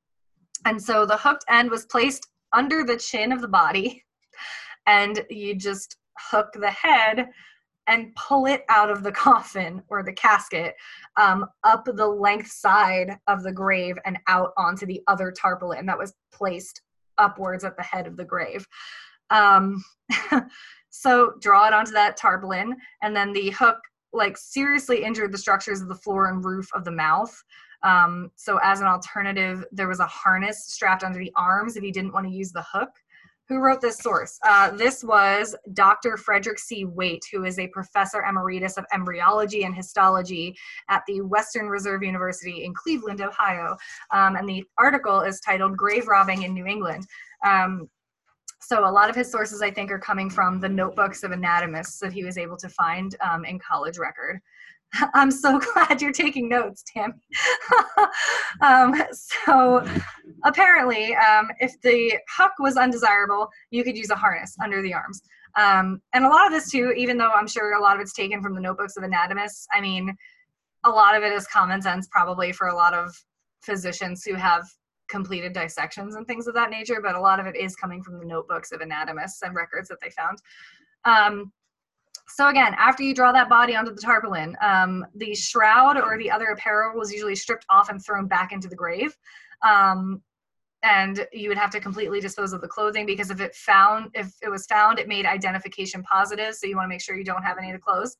And 0.64 0.82
so 0.82 1.04
the 1.04 1.18
hooked 1.18 1.44
end 1.48 1.70
was 1.70 1.84
placed 1.86 2.26
under 2.52 2.84
the 2.84 2.96
chin 2.96 3.32
of 3.32 3.42
the 3.42 3.48
body, 3.48 4.02
and 4.86 5.24
you 5.28 5.54
just 5.54 5.96
hook 6.18 6.48
the 6.54 6.70
head 6.70 7.28
and 7.86 8.14
pull 8.14 8.46
it 8.46 8.64
out 8.68 8.90
of 8.90 9.02
the 9.02 9.12
coffin 9.24 9.82
or 9.88 10.02
the 10.02 10.12
casket 10.12 10.74
um, 11.16 11.46
up 11.64 11.84
the 11.84 12.06
length 12.06 12.50
side 12.50 13.18
of 13.26 13.42
the 13.42 13.52
grave 13.52 13.96
and 14.04 14.18
out 14.26 14.52
onto 14.56 14.86
the 14.86 15.02
other 15.06 15.30
tarpaulin 15.30 15.86
that 15.86 15.98
was 15.98 16.14
placed 16.32 16.82
upwards 17.18 17.64
at 17.64 17.76
the 17.76 17.82
head 17.82 18.06
of 18.06 18.16
the 18.16 18.24
grave. 18.24 18.66
Um, 19.30 19.84
so 20.90 21.34
draw 21.40 21.66
it 21.66 21.72
onto 21.72 21.92
that 21.92 22.16
tarpaulin, 22.16 22.76
and 23.02 23.14
then 23.14 23.32
the 23.32 23.50
hook 23.50 23.78
like 24.12 24.36
seriously 24.36 25.02
injured 25.02 25.32
the 25.32 25.38
structures 25.38 25.80
of 25.80 25.88
the 25.88 25.94
floor 25.94 26.28
and 26.28 26.44
roof 26.44 26.68
of 26.72 26.84
the 26.84 26.90
mouth. 26.90 27.34
Um, 27.82 28.30
so 28.36 28.58
as 28.62 28.80
an 28.80 28.86
alternative, 28.86 29.64
there 29.72 29.88
was 29.88 30.00
a 30.00 30.06
harness 30.06 30.66
strapped 30.66 31.02
under 31.02 31.18
the 31.18 31.32
arms 31.36 31.76
if 31.76 31.82
he 31.82 31.90
didn't 31.90 32.12
want 32.12 32.26
to 32.26 32.32
use 32.32 32.52
the 32.52 32.64
hook 32.72 32.90
who 33.48 33.58
wrote 33.58 33.80
this 33.80 33.98
source? 33.98 34.38
Uh, 34.42 34.70
this 34.70 35.04
was 35.04 35.54
Dr. 35.74 36.16
Frederick 36.16 36.58
C. 36.58 36.84
Waite, 36.84 37.24
who 37.30 37.44
is 37.44 37.58
a 37.58 37.68
professor 37.68 38.22
emeritus 38.22 38.78
of 38.78 38.86
embryology 38.92 39.64
and 39.64 39.74
histology 39.74 40.56
at 40.88 41.02
the 41.06 41.20
Western 41.20 41.68
Reserve 41.68 42.02
University 42.02 42.64
in 42.64 42.72
Cleveland, 42.74 43.20
Ohio. 43.20 43.76
Um, 44.10 44.36
and 44.36 44.48
the 44.48 44.64
article 44.78 45.20
is 45.20 45.40
titled 45.40 45.76
Grave 45.76 46.08
Robbing 46.08 46.42
in 46.42 46.54
New 46.54 46.66
England. 46.66 47.06
Um, 47.44 47.88
so 48.60 48.88
a 48.88 48.90
lot 48.90 49.10
of 49.10 49.16
his 49.16 49.30
sources, 49.30 49.60
I 49.60 49.70
think, 49.70 49.90
are 49.90 49.98
coming 49.98 50.30
from 50.30 50.58
the 50.58 50.68
notebooks 50.68 51.22
of 51.22 51.32
anatomists 51.32 51.98
that 51.98 52.14
he 52.14 52.24
was 52.24 52.38
able 52.38 52.56
to 52.56 52.68
find 52.70 53.14
um, 53.20 53.44
in 53.44 53.58
college 53.58 53.98
record. 53.98 54.40
I'm 55.14 55.30
so 55.30 55.58
glad 55.74 56.00
you're 56.00 56.12
taking 56.12 56.48
notes, 56.48 56.84
Tammy. 56.86 57.14
um, 58.60 58.94
so 59.12 59.86
apparently, 60.44 61.14
um, 61.16 61.48
if 61.60 61.80
the 61.82 62.18
hook 62.36 62.52
was 62.58 62.76
undesirable, 62.76 63.48
you 63.70 63.84
could 63.84 63.96
use 63.96 64.10
a 64.10 64.16
harness 64.16 64.56
under 64.62 64.82
the 64.82 64.94
arms. 64.94 65.22
Um, 65.56 66.00
and 66.12 66.24
a 66.24 66.28
lot 66.28 66.46
of 66.46 66.52
this 66.52 66.70
too, 66.70 66.92
even 66.96 67.16
though 67.16 67.30
I'm 67.30 67.46
sure 67.46 67.74
a 67.74 67.80
lot 67.80 67.94
of 67.94 68.02
it's 68.02 68.12
taken 68.12 68.42
from 68.42 68.54
the 68.54 68.60
notebooks 68.60 68.96
of 68.96 69.04
anatomists, 69.04 69.66
I 69.72 69.80
mean, 69.80 70.14
a 70.84 70.90
lot 70.90 71.16
of 71.16 71.22
it 71.22 71.32
is 71.32 71.46
common 71.46 71.80
sense 71.80 72.08
probably 72.10 72.52
for 72.52 72.68
a 72.68 72.74
lot 72.74 72.92
of 72.92 73.14
physicians 73.62 74.24
who 74.24 74.34
have 74.34 74.64
completed 75.08 75.52
dissections 75.52 76.16
and 76.16 76.26
things 76.26 76.46
of 76.46 76.54
that 76.54 76.70
nature, 76.70 77.00
but 77.00 77.14
a 77.14 77.20
lot 77.20 77.38
of 77.38 77.46
it 77.46 77.56
is 77.56 77.76
coming 77.76 78.02
from 78.02 78.18
the 78.18 78.24
notebooks 78.24 78.72
of 78.72 78.80
anatomists 78.80 79.42
and 79.42 79.54
records 79.54 79.88
that 79.88 79.98
they 80.02 80.10
found. 80.10 80.38
Um, 81.04 81.52
so 82.26 82.48
again, 82.48 82.74
after 82.78 83.02
you 83.02 83.14
draw 83.14 83.32
that 83.32 83.48
body 83.48 83.76
onto 83.76 83.94
the 83.94 84.00
tarpaulin, 84.00 84.56
um, 84.60 85.06
the 85.14 85.34
shroud 85.34 85.96
or 85.96 86.18
the 86.18 86.30
other 86.30 86.46
apparel 86.46 86.98
was 86.98 87.12
usually 87.12 87.36
stripped 87.36 87.66
off 87.68 87.90
and 87.90 88.04
thrown 88.04 88.26
back 88.26 88.52
into 88.52 88.68
the 88.68 88.76
grave. 88.76 89.16
Um, 89.62 90.22
and 90.84 91.26
you 91.32 91.48
would 91.48 91.58
have 91.58 91.70
to 91.70 91.80
completely 91.80 92.20
dispose 92.20 92.52
of 92.52 92.60
the 92.60 92.68
clothing 92.68 93.06
because 93.06 93.30
if 93.30 93.40
it 93.40 93.54
found 93.54 94.10
if 94.14 94.34
it 94.42 94.50
was 94.50 94.66
found 94.66 94.98
it 94.98 95.08
made 95.08 95.24
identification 95.24 96.02
positive 96.02 96.54
so 96.54 96.66
you 96.66 96.76
want 96.76 96.84
to 96.84 96.90
make 96.90 97.00
sure 97.00 97.16
you 97.16 97.24
don't 97.24 97.42
have 97.42 97.56
any 97.56 97.70
of 97.70 97.76
the 97.76 97.80
clothes 97.80 98.18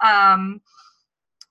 um, 0.00 0.60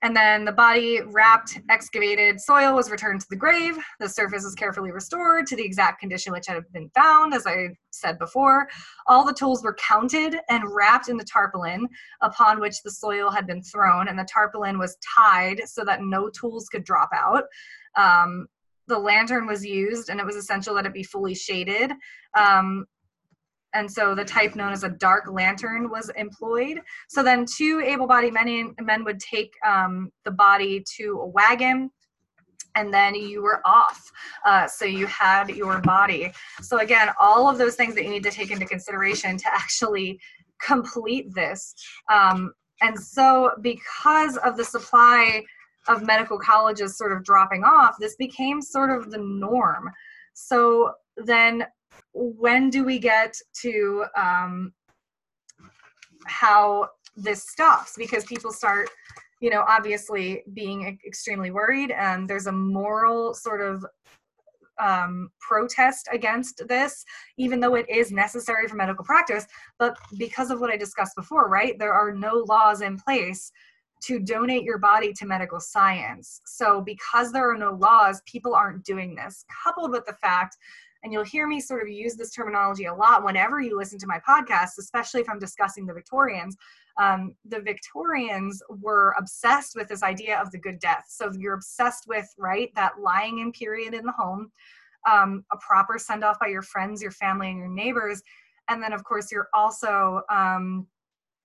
and 0.04 0.16
then 0.16 0.46
the 0.46 0.52
body 0.52 1.02
wrapped 1.02 1.60
excavated 1.70 2.40
soil 2.40 2.76
was 2.76 2.92
returned 2.92 3.22
to 3.22 3.28
the 3.30 3.36
grave. 3.36 3.78
The 4.00 4.08
surface 4.08 4.44
was 4.44 4.54
carefully 4.54 4.92
restored 4.92 5.48
to 5.48 5.56
the 5.56 5.64
exact 5.64 6.00
condition 6.00 6.34
which 6.34 6.46
had 6.48 6.64
been 6.72 6.90
found 6.90 7.34
as 7.34 7.48
i 7.48 7.70
said 7.90 8.20
before. 8.20 8.68
All 9.08 9.26
the 9.26 9.34
tools 9.34 9.64
were 9.64 9.76
counted 9.76 10.38
and 10.50 10.64
wrapped 10.68 11.10
in 11.10 11.18
the 11.18 11.24
tarpaulin 11.26 11.88
upon 12.22 12.60
which 12.60 12.84
the 12.84 12.92
soil 12.92 13.32
had 13.32 13.48
been 13.48 13.64
thrown 13.64 14.08
and 14.08 14.20
the 14.20 14.28
tarpaulin 14.32 14.78
was 14.78 14.98
tied 15.16 15.62
so 15.66 15.84
that 15.84 16.04
no 16.04 16.30
tools 16.30 16.68
could 16.70 16.84
drop 16.84 17.10
out. 17.14 17.46
Um, 17.96 18.48
the 18.88 19.00
lantern 19.00 19.48
was 19.48 19.66
used 19.66 20.10
and 20.10 20.20
it 20.20 20.26
was 20.26 20.36
essential 20.36 20.76
that 20.76 20.86
it 20.86 20.94
be 20.94 21.04
fully 21.04 21.34
shaded. 21.34 21.92
Um, 22.38 22.86
and 23.78 23.90
so 23.92 24.16
the 24.16 24.26
type 24.26 24.56
known 24.56 24.74
as 24.74 24.84
a 24.84 24.90
dark 24.90 25.26
lantern 25.30 25.90
was 25.90 26.10
employed. 26.18 26.82
So 27.10 27.22
then 27.22 27.46
two 27.46 27.80
able-bodied 27.86 28.34
men, 28.34 28.74
men 28.82 29.04
would 29.04 29.20
take 29.20 29.54
um, 29.66 30.12
the 30.26 30.32
body 30.32 30.84
to 30.98 31.20
a 31.22 31.28
wagon 31.28 31.92
and 32.76 32.94
then 32.94 33.14
you 33.16 33.42
were 33.42 33.62
off. 33.66 34.12
Uh, 34.46 34.68
so 34.68 34.86
you 34.86 35.06
had 35.08 35.50
your 35.50 35.80
body. 35.82 36.32
So 36.62 36.80
again, 36.80 37.10
all 37.20 37.50
of 37.50 37.58
those 37.58 37.76
things 37.76 37.94
that 37.96 38.04
you 38.04 38.10
need 38.10 38.24
to 38.24 38.32
take 38.32 38.52
into 38.52 38.66
consideration 38.66 39.38
to 39.38 39.48
actually 39.54 40.20
complete 40.60 41.34
this. 41.34 41.74
Um, 42.12 42.54
and 42.82 42.98
so 43.00 43.52
because 43.62 44.38
of 44.38 44.58
the 44.58 44.66
supply 44.66 45.44
of 45.88 46.04
medical 46.04 46.38
colleges 46.38 46.98
sort 46.98 47.12
of 47.12 47.24
dropping 47.24 47.64
off, 47.64 47.96
this 48.00 48.16
became 48.16 48.62
sort 48.62 48.90
of 48.90 49.12
the 49.12 49.20
norm. 49.20 49.90
So 50.34 50.94
then 51.16 51.66
when 52.18 52.70
do 52.70 52.84
we 52.84 53.00
get 53.00 53.36
to 53.62 54.06
um, 54.16 54.74
how 56.26 56.90
this 57.16 57.44
stops? 57.50 57.94
Because 57.98 58.26
people 58.26 58.52
start, 58.52 58.90
you 59.40 59.50
know, 59.50 59.64
obviously 59.68 60.44
being 60.54 61.00
extremely 61.06 61.52
worried, 61.52 61.92
and 61.92 62.28
there's 62.28 62.48
a 62.48 62.52
moral 62.52 63.34
sort 63.34 63.62
of 63.62 63.86
um, 64.80 65.30
protest 65.40 66.08
against 66.12 66.68
this, 66.68 67.04
even 67.38 67.60
though 67.60 67.76
it 67.76 67.90
is 67.90 68.12
necessary 68.12 68.68
for 68.68 68.76
medical 68.76 69.06
practice. 69.06 69.46
But 69.80 69.98
because 70.18 70.52
of 70.52 70.60
what 70.60 70.72
I 70.72 70.78
discussed 70.78 71.16
before, 71.16 71.50
right, 71.50 71.78
there 71.80 71.94
are 71.94 72.14
no 72.14 72.46
laws 72.48 72.82
in 72.82 72.98
place 72.98 73.52
to 74.04 74.20
donate 74.20 74.64
your 74.64 74.78
body 74.78 75.12
to 75.14 75.26
medical 75.26 75.60
science. 75.60 76.42
So, 76.46 76.82
because 76.82 77.32
there 77.32 77.50
are 77.50 77.58
no 77.58 77.74
laws, 77.74 78.22
people 78.28 78.54
aren't 78.54 78.86
doing 78.86 79.16
this, 79.16 79.44
coupled 79.64 79.92
with 79.92 80.06
the 80.06 80.14
fact 80.14 80.56
and 81.04 81.14
you'll 81.14 81.24
hear 81.24 81.48
me 81.48 81.60
sort 81.60 81.82
of 81.82 81.90
use 81.90 82.16
this 82.16 82.32
terminology 82.32 82.86
a 82.86 82.94
lot 82.94 83.24
whenever 83.24 83.62
you 83.62 83.78
listen 83.78 84.00
to 84.00 84.08
my 84.08 84.20
podcast, 84.28 84.78
especially 84.80 85.22
if 85.22 85.30
I'm 85.30 85.40
discussing 85.40 85.86
the 85.86 85.94
Victorians. 85.94 86.56
Um, 87.00 87.36
the 87.46 87.62
Victorians 87.62 88.62
were 88.70 89.14
obsessed 89.18 89.74
with 89.76 89.88
this 89.88 90.04
idea 90.04 90.40
of 90.40 90.52
the 90.52 90.58
good 90.58 90.80
death. 90.80 91.06
So 91.10 91.32
you're 91.38 91.54
obsessed 91.54 92.06
with, 92.08 92.28
right, 92.38 92.72
that 92.76 93.00
lying 93.00 93.40
in 93.40 93.52
period 93.52 93.94
in 93.94 94.06
the 94.06 94.12
home, 94.12 94.52
um, 95.10 95.44
a 95.52 95.58
proper 95.58 95.98
send 96.00 96.24
off 96.24 96.40
by 96.40 96.48
your 96.48 96.64
friends, 96.64 97.02
your 97.02 97.12
family, 97.12 97.50
and 97.50 97.58
your 97.60 97.70
neighbors. 97.70 98.22
And 98.68 98.82
then, 98.82 98.94
of 98.94 99.04
course, 99.04 99.32
you're 99.32 99.50
also 99.54 100.22
um, 100.30 100.88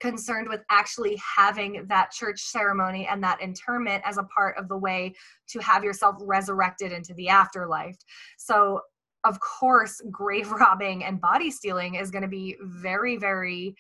concerned 0.03 0.49
with 0.49 0.63
actually 0.69 1.17
having 1.37 1.87
that 1.87 2.11
church 2.11 2.41
ceremony 2.41 3.07
and 3.07 3.23
that 3.23 3.41
interment 3.41 4.03
as 4.05 4.19
a 4.19 4.25
part 4.25 4.59
of 4.59 4.69
the 4.69 4.77
way 4.77 5.15
to 5.49 5.61
have 5.61 5.85
yourself 5.85 6.17
resurrected 6.21 6.91
into 6.91 7.15
the 7.15 7.29
afterlife. 7.29 7.97
So 8.37 8.81
of 9.25 9.39
course, 9.41 10.01
grave 10.11 10.51
robbing 10.53 11.05
and 11.05 11.21
body 11.21 11.51
stealing 11.51 11.95
is 11.95 12.11
going 12.11 12.23
to 12.23 12.29
be 12.29 12.57
very, 12.63 13.17
very, 13.17 13.75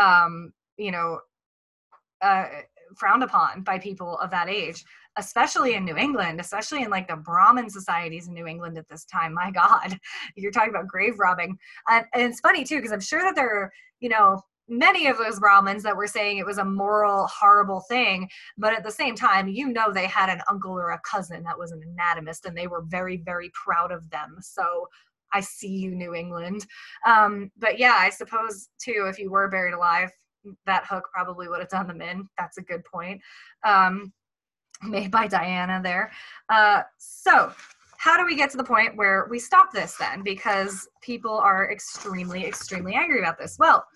um, 0.00 0.52
you 0.76 0.90
know, 0.90 1.20
uh, 2.22 2.46
frowned 2.96 3.22
upon 3.22 3.62
by 3.62 3.78
people 3.78 4.18
of 4.18 4.30
that 4.30 4.48
age, 4.48 4.84
especially 5.16 5.74
in 5.74 5.84
New 5.84 5.96
England, 5.96 6.40
especially 6.40 6.82
in 6.82 6.90
like 6.90 7.08
the 7.08 7.16
Brahmin 7.16 7.68
societies 7.70 8.28
in 8.28 8.34
New 8.34 8.46
England 8.46 8.78
at 8.78 8.88
this 8.88 9.04
time. 9.04 9.34
My 9.34 9.50
God, 9.54 9.98
you're 10.36 10.52
talking 10.52 10.70
about 10.70 10.88
grave 10.88 11.18
robbing. 11.18 11.58
And, 11.88 12.06
and 12.14 12.22
it's 12.22 12.40
funny 12.40 12.64
too, 12.64 12.76
because 12.76 12.92
I'm 12.92 13.00
sure 13.00 13.22
that 13.22 13.34
there 13.34 13.62
are, 13.62 13.72
you 14.00 14.08
know, 14.08 14.40
many 14.68 15.06
of 15.06 15.18
those 15.18 15.40
Brahmins 15.40 15.82
that 15.82 15.96
were 15.96 16.06
saying 16.06 16.38
it 16.38 16.46
was 16.46 16.58
a 16.58 16.64
moral, 16.64 17.26
horrible 17.26 17.80
thing. 17.88 18.28
But 18.56 18.74
at 18.74 18.84
the 18.84 18.90
same 18.90 19.14
time, 19.14 19.48
you 19.48 19.68
know, 19.68 19.92
they 19.92 20.06
had 20.06 20.28
an 20.28 20.40
uncle 20.50 20.72
or 20.72 20.90
a 20.90 21.00
cousin 21.00 21.42
that 21.44 21.58
was 21.58 21.72
an 21.72 21.82
anatomist 21.82 22.46
and 22.46 22.56
they 22.56 22.66
were 22.66 22.82
very, 22.82 23.18
very 23.18 23.50
proud 23.52 23.92
of 23.92 24.08
them. 24.10 24.36
So 24.40 24.88
I 25.32 25.40
see 25.40 25.68
you, 25.68 25.94
New 25.94 26.14
England. 26.14 26.66
Um, 27.06 27.50
but 27.58 27.78
yeah, 27.78 27.96
I 27.98 28.10
suppose 28.10 28.68
too, 28.78 29.06
if 29.08 29.18
you 29.18 29.30
were 29.30 29.48
buried 29.48 29.74
alive, 29.74 30.10
that 30.66 30.86
hook 30.86 31.08
probably 31.12 31.48
would 31.48 31.60
have 31.60 31.68
done 31.68 31.88
them 31.88 32.00
in. 32.00 32.28
That's 32.38 32.58
a 32.58 32.62
good 32.62 32.84
point. 32.84 33.20
Um, 33.64 34.12
made 34.82 35.10
by 35.10 35.26
Diana 35.26 35.80
there. 35.82 36.12
Uh, 36.48 36.82
so, 36.98 37.52
how 37.96 38.18
do 38.18 38.26
we 38.26 38.36
get 38.36 38.50
to 38.50 38.58
the 38.58 38.64
point 38.64 38.96
where 38.96 39.26
we 39.30 39.38
stop 39.38 39.72
this 39.72 39.96
then? 39.96 40.22
Because 40.22 40.86
people 41.00 41.38
are 41.38 41.72
extremely, 41.72 42.44
extremely 42.44 42.94
angry 42.94 43.18
about 43.18 43.38
this. 43.38 43.56
Well, 43.58 43.86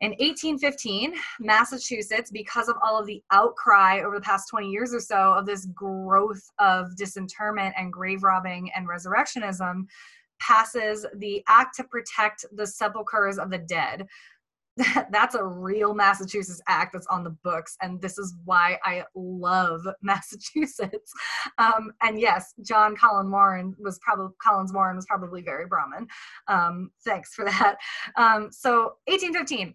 in 0.00 0.10
1815, 0.10 1.14
Massachusetts, 1.40 2.30
because 2.30 2.68
of 2.68 2.76
all 2.84 2.98
of 2.98 3.06
the 3.06 3.22
outcry 3.30 4.02
over 4.02 4.16
the 4.16 4.22
past 4.24 4.48
20 4.50 4.68
years 4.68 4.92
or 4.92 5.00
so 5.00 5.32
of 5.32 5.46
this 5.46 5.66
growth 5.66 6.42
of 6.58 6.94
disinterment 6.96 7.74
and 7.78 7.92
grave 7.92 8.22
robbing 8.22 8.70
and 8.76 8.86
resurrectionism, 8.86 9.86
passes 10.38 11.06
the 11.16 11.42
Act 11.48 11.76
to 11.76 11.84
Protect 11.84 12.44
the 12.52 12.66
Sepulchres 12.66 13.38
of 13.38 13.50
the 13.50 13.58
Dead. 13.58 14.06
that's 15.10 15.34
a 15.34 15.42
real 15.42 15.94
Massachusetts 15.94 16.60
act 16.68 16.92
that's 16.92 17.06
on 17.06 17.24
the 17.24 17.34
books, 17.42 17.76
and 17.80 18.00
this 18.02 18.18
is 18.18 18.34
why 18.44 18.78
I 18.84 19.04
love 19.14 19.80
Massachusetts. 20.02 21.12
Um, 21.56 21.92
and 22.02 22.20
yes, 22.20 22.52
John 22.62 22.94
Colin 22.94 23.30
Warren 23.30 23.74
was 23.78 23.98
probably 24.00 24.34
Collins 24.42 24.74
Warren 24.74 24.96
was 24.96 25.06
probably 25.06 25.40
very 25.40 25.66
Brahmin. 25.66 26.06
Um, 26.48 26.90
thanks 27.04 27.32
for 27.32 27.46
that. 27.46 27.76
Um, 28.16 28.50
so 28.52 28.96
1815, 29.06 29.74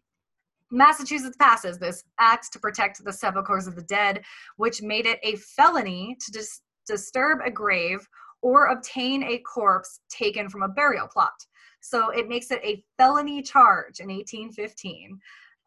Massachusetts 0.72 1.38
passes 1.38 1.78
this 1.78 2.04
act 2.20 2.52
to 2.54 2.60
protect 2.60 3.04
the 3.04 3.14
sepulchres 3.14 3.68
of 3.68 3.76
the 3.76 3.84
dead, 3.84 4.24
which 4.58 4.82
made 4.82 5.06
it 5.06 5.20
a 5.24 5.36
felony 5.36 6.18
to 6.20 6.32
dis- 6.32 6.62
disturb 6.88 7.40
a 7.46 7.52
grave 7.52 8.08
or 8.42 8.68
obtain 8.68 9.24
a 9.24 9.40
corpse 9.40 10.00
taken 10.10 10.50
from 10.50 10.64
a 10.64 10.68
burial 10.68 11.08
plot. 11.08 11.34
So 11.82 12.10
it 12.10 12.30
makes 12.30 12.52
it 12.52 12.62
a 12.64 12.84
felony 12.98 13.42
charge 13.42 14.00
in 14.00 14.08
1815. 14.08 15.20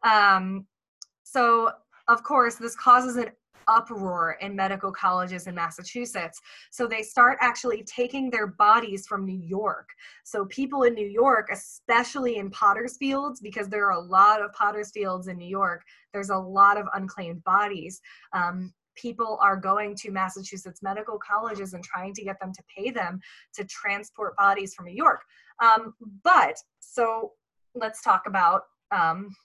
Um, 0.03 0.65
so, 1.23 1.71
of 2.07 2.23
course, 2.23 2.55
this 2.55 2.75
causes 2.75 3.15
an 3.15 3.29
uproar 3.67 4.37
in 4.41 4.55
medical 4.55 4.91
colleges 4.91 5.47
in 5.47 5.55
Massachusetts. 5.55 6.39
So 6.71 6.87
they 6.87 7.01
start 7.01 7.37
actually 7.41 7.83
taking 7.83 8.29
their 8.29 8.47
bodies 8.47 9.07
from 9.07 9.25
New 9.25 9.39
York. 9.39 9.89
So 10.23 10.45
people 10.45 10.83
in 10.83 10.93
New 10.93 11.07
York, 11.07 11.49
especially 11.51 12.37
in 12.37 12.49
Potter's 12.51 12.97
Fields, 12.97 13.39
because 13.41 13.67
there 13.69 13.85
are 13.87 13.97
a 13.97 13.99
lot 13.99 14.41
of 14.41 14.51
Potter's 14.53 14.91
Fields 14.91 15.27
in 15.27 15.37
New 15.37 15.47
York, 15.47 15.83
there's 16.13 16.29
a 16.29 16.37
lot 16.37 16.77
of 16.77 16.87
unclaimed 16.93 17.43
bodies. 17.43 18.01
Um, 18.33 18.73
people 18.95 19.37
are 19.41 19.57
going 19.57 19.95
to 19.95 20.11
Massachusetts 20.11 20.81
medical 20.81 21.19
colleges 21.19 21.73
and 21.73 21.83
trying 21.83 22.13
to 22.13 22.23
get 22.23 22.39
them 22.39 22.53
to 22.53 22.63
pay 22.75 22.91
them 22.91 23.19
to 23.53 23.63
transport 23.65 24.35
bodies 24.37 24.73
from 24.73 24.85
New 24.85 24.95
York. 24.95 25.21
Um, 25.61 25.93
but 26.23 26.55
so 26.79 27.33
let's 27.75 28.01
talk 28.01 28.23
about 28.25 28.63
um, 28.91 29.35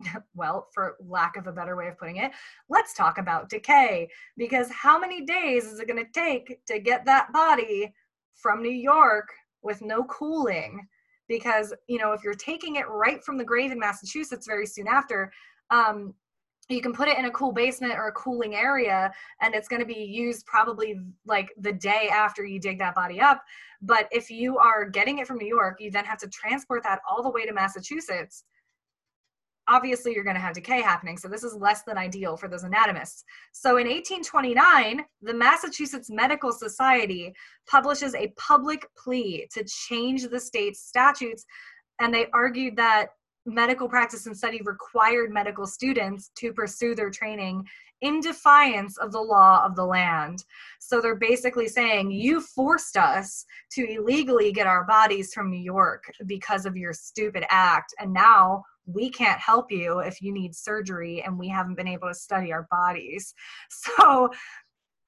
well, 0.34 0.68
for 0.72 0.96
lack 1.00 1.36
of 1.36 1.46
a 1.46 1.52
better 1.52 1.76
way 1.76 1.88
of 1.88 1.98
putting 1.98 2.16
it, 2.16 2.32
let's 2.68 2.94
talk 2.94 3.18
about 3.18 3.48
decay. 3.48 4.08
Because 4.36 4.70
how 4.70 4.98
many 4.98 5.24
days 5.24 5.64
is 5.64 5.80
it 5.80 5.88
going 5.88 6.04
to 6.04 6.12
take 6.12 6.64
to 6.66 6.78
get 6.78 7.04
that 7.04 7.32
body 7.32 7.92
from 8.34 8.62
New 8.62 8.70
York 8.70 9.28
with 9.62 9.82
no 9.82 10.04
cooling? 10.04 10.86
Because, 11.28 11.74
you 11.88 11.98
know, 11.98 12.12
if 12.12 12.22
you're 12.22 12.34
taking 12.34 12.76
it 12.76 12.88
right 12.88 13.22
from 13.22 13.36
the 13.36 13.44
grave 13.44 13.72
in 13.72 13.78
Massachusetts 13.78 14.46
very 14.46 14.66
soon 14.66 14.88
after, 14.88 15.30
um, 15.70 16.14
you 16.68 16.82
can 16.82 16.92
put 16.92 17.08
it 17.08 17.18
in 17.18 17.24
a 17.24 17.30
cool 17.30 17.52
basement 17.52 17.94
or 17.94 18.08
a 18.08 18.12
cooling 18.12 18.54
area 18.54 19.10
and 19.40 19.54
it's 19.54 19.68
going 19.68 19.80
to 19.80 19.86
be 19.86 20.04
used 20.04 20.44
probably 20.44 21.00
like 21.26 21.50
the 21.58 21.72
day 21.72 22.10
after 22.12 22.44
you 22.44 22.60
dig 22.60 22.78
that 22.78 22.94
body 22.94 23.20
up 23.20 23.42
but 23.80 24.06
if 24.10 24.30
you 24.30 24.58
are 24.58 24.84
getting 24.84 25.18
it 25.18 25.26
from 25.26 25.38
new 25.38 25.48
york 25.48 25.78
you 25.80 25.90
then 25.90 26.04
have 26.04 26.18
to 26.18 26.28
transport 26.28 26.82
that 26.82 27.00
all 27.08 27.22
the 27.22 27.30
way 27.30 27.46
to 27.46 27.52
massachusetts 27.52 28.44
obviously 29.68 30.14
you're 30.14 30.24
going 30.24 30.36
to 30.36 30.40
have 30.40 30.54
decay 30.54 30.80
happening. 30.80 31.16
So 31.16 31.28
this 31.28 31.44
is 31.44 31.54
less 31.54 31.82
than 31.82 31.98
ideal 31.98 32.36
for 32.36 32.48
those 32.48 32.64
anatomists. 32.64 33.22
So 33.52 33.76
in 33.76 33.86
1829, 33.86 35.04
the 35.22 35.34
Massachusetts 35.34 36.10
Medical 36.10 36.52
Society 36.52 37.32
publishes 37.68 38.14
a 38.14 38.32
public 38.36 38.86
plea 38.96 39.46
to 39.52 39.64
change 39.64 40.26
the 40.26 40.40
state's 40.40 40.80
statutes. 40.80 41.44
And 42.00 42.12
they 42.12 42.26
argued 42.32 42.76
that 42.76 43.08
medical 43.46 43.88
practice 43.88 44.26
and 44.26 44.36
study 44.36 44.60
required 44.64 45.32
medical 45.32 45.66
students 45.66 46.30
to 46.36 46.52
pursue 46.52 46.94
their 46.94 47.10
training 47.10 47.66
in 48.00 48.20
defiance 48.20 48.96
of 48.98 49.10
the 49.10 49.20
law 49.20 49.64
of 49.64 49.74
the 49.74 49.84
land. 49.84 50.44
So 50.78 51.00
they're 51.00 51.16
basically 51.16 51.66
saying, 51.66 52.10
you 52.10 52.40
forced 52.40 52.96
us 52.96 53.44
to 53.72 53.90
illegally 53.90 54.52
get 54.52 54.66
our 54.66 54.84
bodies 54.84 55.32
from 55.34 55.50
New 55.50 55.60
York 55.60 56.04
because 56.26 56.64
of 56.64 56.76
your 56.76 56.92
stupid 56.92 57.44
act. 57.50 57.94
And 57.98 58.12
now 58.12 58.64
we 58.88 59.10
can't 59.10 59.38
help 59.38 59.70
you 59.70 60.00
if 60.00 60.22
you 60.22 60.32
need 60.32 60.54
surgery 60.54 61.22
and 61.22 61.38
we 61.38 61.48
haven't 61.48 61.76
been 61.76 61.88
able 61.88 62.08
to 62.08 62.14
study 62.14 62.52
our 62.52 62.66
bodies. 62.70 63.34
So 63.70 64.30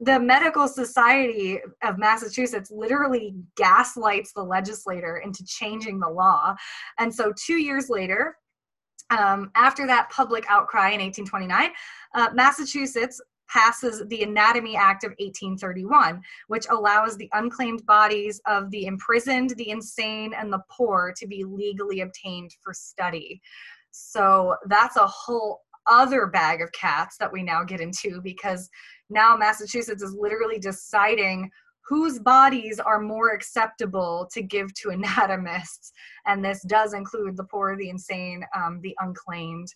the 0.00 0.18
Medical 0.18 0.66
Society 0.66 1.60
of 1.84 1.98
Massachusetts 1.98 2.70
literally 2.70 3.34
gaslights 3.56 4.32
the 4.32 4.42
legislator 4.42 5.18
into 5.18 5.44
changing 5.44 6.00
the 6.00 6.08
law. 6.08 6.54
And 6.98 7.14
so, 7.14 7.32
two 7.36 7.58
years 7.58 7.90
later, 7.90 8.36
um, 9.10 9.50
after 9.54 9.86
that 9.86 10.08
public 10.10 10.46
outcry 10.48 10.90
in 10.90 11.00
1829, 11.00 11.70
uh, 12.14 12.30
Massachusetts 12.32 13.20
passes 13.52 14.06
the 14.08 14.22
Anatomy 14.22 14.76
Act 14.76 15.04
of 15.04 15.10
1831, 15.18 16.22
which 16.48 16.66
allows 16.70 17.16
the 17.16 17.28
unclaimed 17.32 17.84
bodies 17.86 18.40
of 18.46 18.70
the 18.70 18.86
imprisoned, 18.86 19.50
the 19.56 19.70
insane, 19.70 20.32
and 20.34 20.52
the 20.52 20.62
poor 20.70 21.12
to 21.16 21.26
be 21.26 21.44
legally 21.44 22.00
obtained 22.00 22.54
for 22.62 22.72
study. 22.72 23.40
So 23.90 24.56
that's 24.66 24.96
a 24.96 25.06
whole 25.06 25.62
other 25.90 26.26
bag 26.26 26.62
of 26.62 26.70
cats 26.72 27.16
that 27.18 27.32
we 27.32 27.42
now 27.42 27.64
get 27.64 27.80
into 27.80 28.20
because 28.22 28.68
now 29.08 29.36
Massachusetts 29.36 30.02
is 30.02 30.14
literally 30.14 30.58
deciding 30.58 31.50
whose 31.90 32.20
bodies 32.20 32.78
are 32.78 33.00
more 33.00 33.32
acceptable 33.32 34.28
to 34.32 34.42
give 34.42 34.72
to 34.74 34.90
anatomists. 34.92 35.92
And 36.26 36.44
this 36.44 36.62
does 36.62 36.94
include 36.94 37.36
the 37.36 37.44
poor, 37.44 37.76
the 37.76 37.90
insane, 37.90 38.44
um, 38.56 38.80
the 38.82 38.96
unclaimed 39.00 39.74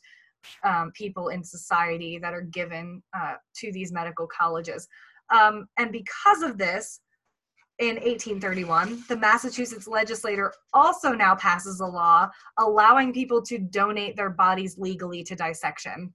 um, 0.63 0.93
people 0.93 1.29
in 1.29 1.43
society 1.43 2.19
that 2.19 2.35
are 2.35 2.43
given 2.43 3.03
uh, 3.17 3.35
to 3.57 3.73
these 3.73 3.93
medical 3.93 4.27
colleges. 4.27 4.89
Um, 5.31 5.67
and 5.79 5.91
because 5.93 6.43
of 6.43 6.59
this, 6.59 7.01
in 7.81 7.97
1831, 7.97 9.03
the 9.09 9.17
Massachusetts 9.17 9.89
legislature 9.89 10.53
also 10.73 11.11
now 11.11 11.35
passes 11.35 11.81
a 11.81 11.87
law 11.87 12.29
allowing 12.59 13.13
people 13.13 13.43
to 13.43 13.59
donate 13.59 14.17
their 14.17 14.31
bodies 14.31 14.79
legally 14.79 15.25
to 15.25 15.35
dissection. 15.35 16.15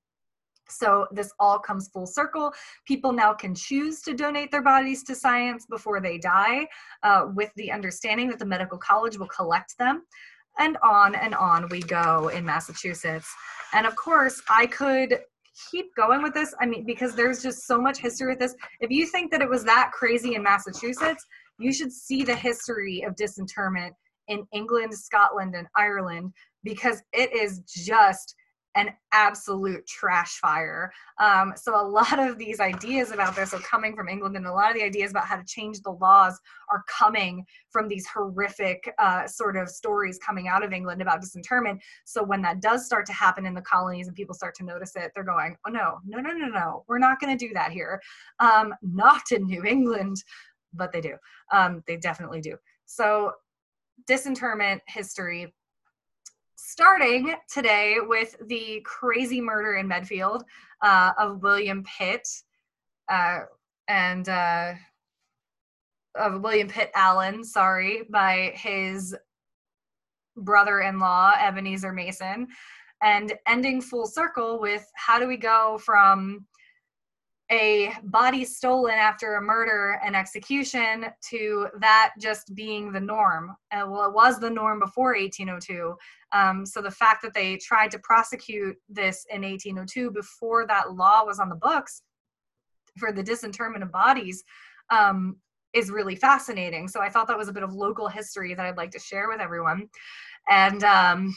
So 0.70 1.08
this 1.12 1.34
all 1.40 1.60
comes 1.60 1.90
full 1.90 2.06
circle. 2.06 2.54
People 2.86 3.12
now 3.12 3.34
can 3.34 3.54
choose 3.56 4.02
to 4.04 4.14
donate 4.14 4.52
their 4.52 4.62
bodies 4.62 5.04
to 5.04 5.16
science 5.16 5.66
before 5.66 6.00
they 6.00 6.18
die, 6.18 6.68
uh, 7.04 7.26
with 7.34 7.52
the 7.56 7.72
understanding 7.72 8.30
that 8.30 8.40
the 8.40 8.46
medical 8.46 8.78
college 8.78 9.18
will 9.18 9.28
collect 9.28 9.78
them. 9.78 10.04
And 10.60 10.78
on 10.84 11.16
and 11.16 11.34
on 11.34 11.68
we 11.70 11.80
go 11.80 12.28
in 12.28 12.46
Massachusetts. 12.46 13.28
And 13.74 13.88
of 13.88 13.96
course, 13.96 14.42
I 14.50 14.68
could 14.68 15.20
keep 15.72 15.94
going 15.96 16.22
with 16.22 16.34
this. 16.34 16.54
I 16.62 16.66
mean, 16.66 16.86
because 16.86 17.16
there's 17.16 17.42
just 17.42 17.66
so 17.66 17.80
much 17.80 17.98
history 18.00 18.30
with 18.30 18.40
this. 18.40 18.56
If 18.80 18.92
you 18.92 19.06
think 19.06 19.32
that 19.32 19.42
it 19.42 19.50
was 19.50 19.64
that 19.66 19.92
crazy 19.94 20.36
in 20.36 20.44
Massachusetts, 20.44 21.26
you 21.58 21.74
should 21.74 21.92
see 21.92 22.24
the 22.24 22.36
history 22.36 23.02
of 23.02 23.16
disinterment 23.16 23.94
in 24.28 24.46
England, 24.54 24.94
Scotland, 24.94 25.56
and 25.56 25.68
Ireland 25.76 26.32
because 26.64 27.02
it 27.14 27.34
is 27.36 27.62
just 27.68 28.36
an 28.76 28.92
absolute 29.12 29.86
trash 29.88 30.38
fire. 30.40 30.92
Um, 31.20 31.54
so 31.56 31.80
a 31.80 31.84
lot 31.84 32.20
of 32.20 32.38
these 32.38 32.60
ideas 32.60 33.12
about 33.12 33.36
this 33.36 33.54
are 33.54 33.60
coming 33.60 33.96
from 33.96 34.08
England, 34.08 34.36
and 34.36 34.46
a 34.46 34.52
lot 34.52 34.70
of 34.70 34.76
the 34.76 34.84
ideas 34.84 35.12
about 35.12 35.26
how 35.26 35.38
to 35.38 35.46
change 35.46 35.82
the 35.82 35.92
laws 35.92 36.40
are 36.70 36.84
coming 36.88 37.46
from 37.72 37.88
these 37.88 38.08
horrific 38.08 38.94
uh, 39.00 39.28
sort 39.28 39.58
of 39.58 39.70
stories 39.70 40.20
coming 40.24 40.48
out 40.48 40.64
of 40.64 40.72
England 40.72 41.02
about 41.02 41.22
disinterment. 41.22 41.82
So 42.06 42.24
when 42.24 42.42
that 42.44 42.62
does 42.62 42.86
start 42.86 43.06
to 43.08 43.14
happen 43.14 43.46
in 43.46 43.54
the 43.54 43.62
colonies 43.62 44.08
and 44.08 44.16
people 44.16 44.36
start 44.36 44.56
to 44.56 44.64
notice 44.64 44.96
it, 44.96 45.12
they're 45.16 45.24
going, 45.24 45.56
"Oh 45.68 45.72
no, 45.72 46.00
no, 46.06 46.20
no, 46.20 46.32
no, 46.32 46.48
no, 46.48 46.84
we're 46.88 47.00
not 47.00 47.20
going 47.20 47.36
to 47.36 47.48
do 47.48 47.54
that 47.54 47.72
here." 47.72 48.00
Um, 48.40 48.74
not 48.82 49.32
in 49.32 49.46
New 49.46 49.66
England, 49.66 50.24
but 50.74 50.92
they 50.92 51.02
do. 51.02 51.16
Um, 51.52 51.84
they 51.88 51.98
definitely 51.98 52.42
do. 52.42 52.56
So 52.86 53.34
disinterment 54.08 54.82
history 54.88 55.54
starting 56.70 57.34
today 57.52 57.96
with 58.00 58.36
the 58.46 58.80
crazy 58.86 59.42
murder 59.42 59.78
in 59.78 59.88
Medfield 59.88 60.44
uh, 60.84 61.12
of 61.18 61.42
William 61.42 61.84
Pitt 61.84 62.28
uh, 63.12 63.40
and 63.88 64.30
uh, 64.30 64.74
of 66.14 66.42
William 66.42 66.68
Pitt 66.68 66.92
Allen, 66.94 67.44
sorry, 67.44 68.04
by 68.12 68.52
his 68.54 69.16
brother-in-law 70.38 71.34
Ebenezer 71.42 71.92
Mason, 71.92 72.48
and 73.02 73.34
ending 73.48 73.82
full 73.82 74.06
circle 74.06 74.60
with 74.60 74.86
how 74.94 75.18
do 75.18 75.28
we 75.28 75.38
go 75.38 75.80
from 75.84 76.46
a 77.52 77.92
body 78.04 78.46
stolen 78.46 78.94
after 78.94 79.36
a 79.36 79.42
murder 79.42 80.00
and 80.04 80.16
execution 80.16 81.08
to 81.30 81.68
that 81.80 82.12
just 82.20 82.54
being 82.54 82.92
the 82.92 83.00
norm. 83.00 83.56
Well, 83.74 84.06
it 84.06 84.14
was 84.14 84.40
the 84.40 84.52
norm 84.52 84.80
before 84.80 85.16
1802. 85.16 85.96
Um, 86.32 86.66
so 86.66 86.82
the 86.82 86.92
fact 86.92 87.22
that 87.24 87.34
they 87.34 87.58
tried 87.58 87.92
to 87.92 88.00
prosecute 88.00 88.76
this 88.88 89.26
in 89.30 89.42
1802 89.42 90.12
before 90.12 90.68
that 90.68 90.94
law 90.94 91.26
was 91.26 91.40
on 91.40 91.50
the 91.50 91.56
books 91.56 92.04
for 92.98 93.12
the 93.12 93.24
disinterment 93.24 93.84
of 93.84 93.92
bodies 93.92 94.44
um, 94.90 95.38
is 95.74 95.92
really 95.92 96.16
fascinating. 96.16 96.88
So 96.88 97.02
I 97.02 97.10
thought 97.10 97.28
that 97.28 97.38
was 97.38 97.48
a 97.48 97.54
bit 97.54 97.64
of 97.64 97.74
local 97.74 98.08
history 98.08 98.54
that 98.54 98.66
I'd 98.66 98.78
like 98.78 98.92
to 98.92 99.00
share 99.00 99.28
with 99.28 99.40
everyone. 99.40 99.88
And 100.50 100.84
um, 100.84 101.36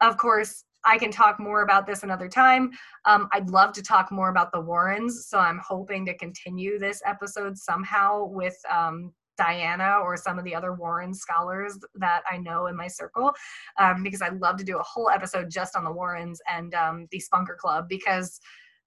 of 0.00 0.16
course, 0.16 0.64
I 0.84 0.96
can 0.96 1.10
talk 1.10 1.40
more 1.40 1.62
about 1.62 1.86
this 1.86 2.02
another 2.02 2.28
time. 2.28 2.70
Um, 3.04 3.28
I'd 3.32 3.50
love 3.50 3.72
to 3.74 3.82
talk 3.82 4.12
more 4.12 4.28
about 4.30 4.52
the 4.52 4.60
Warrens, 4.60 5.26
so 5.26 5.38
I'm 5.38 5.60
hoping 5.66 6.06
to 6.06 6.16
continue 6.16 6.78
this 6.78 7.02
episode 7.04 7.58
somehow 7.58 8.26
with 8.26 8.56
um, 8.70 9.12
Diana 9.38 9.98
or 10.02 10.16
some 10.16 10.38
of 10.38 10.44
the 10.44 10.54
other 10.54 10.74
Warren 10.74 11.14
scholars 11.14 11.78
that 11.94 12.22
I 12.30 12.36
know 12.36 12.66
in 12.66 12.76
my 12.76 12.88
circle, 12.88 13.32
um, 13.78 14.02
because 14.02 14.20
I'd 14.20 14.40
love 14.40 14.56
to 14.58 14.64
do 14.64 14.78
a 14.78 14.82
whole 14.82 15.08
episode 15.08 15.48
just 15.50 15.76
on 15.76 15.84
the 15.84 15.92
Warrens 15.92 16.40
and 16.46 16.74
um, 16.74 17.06
the 17.10 17.22
Spunker 17.22 17.56
Club, 17.56 17.88
because 17.88 18.40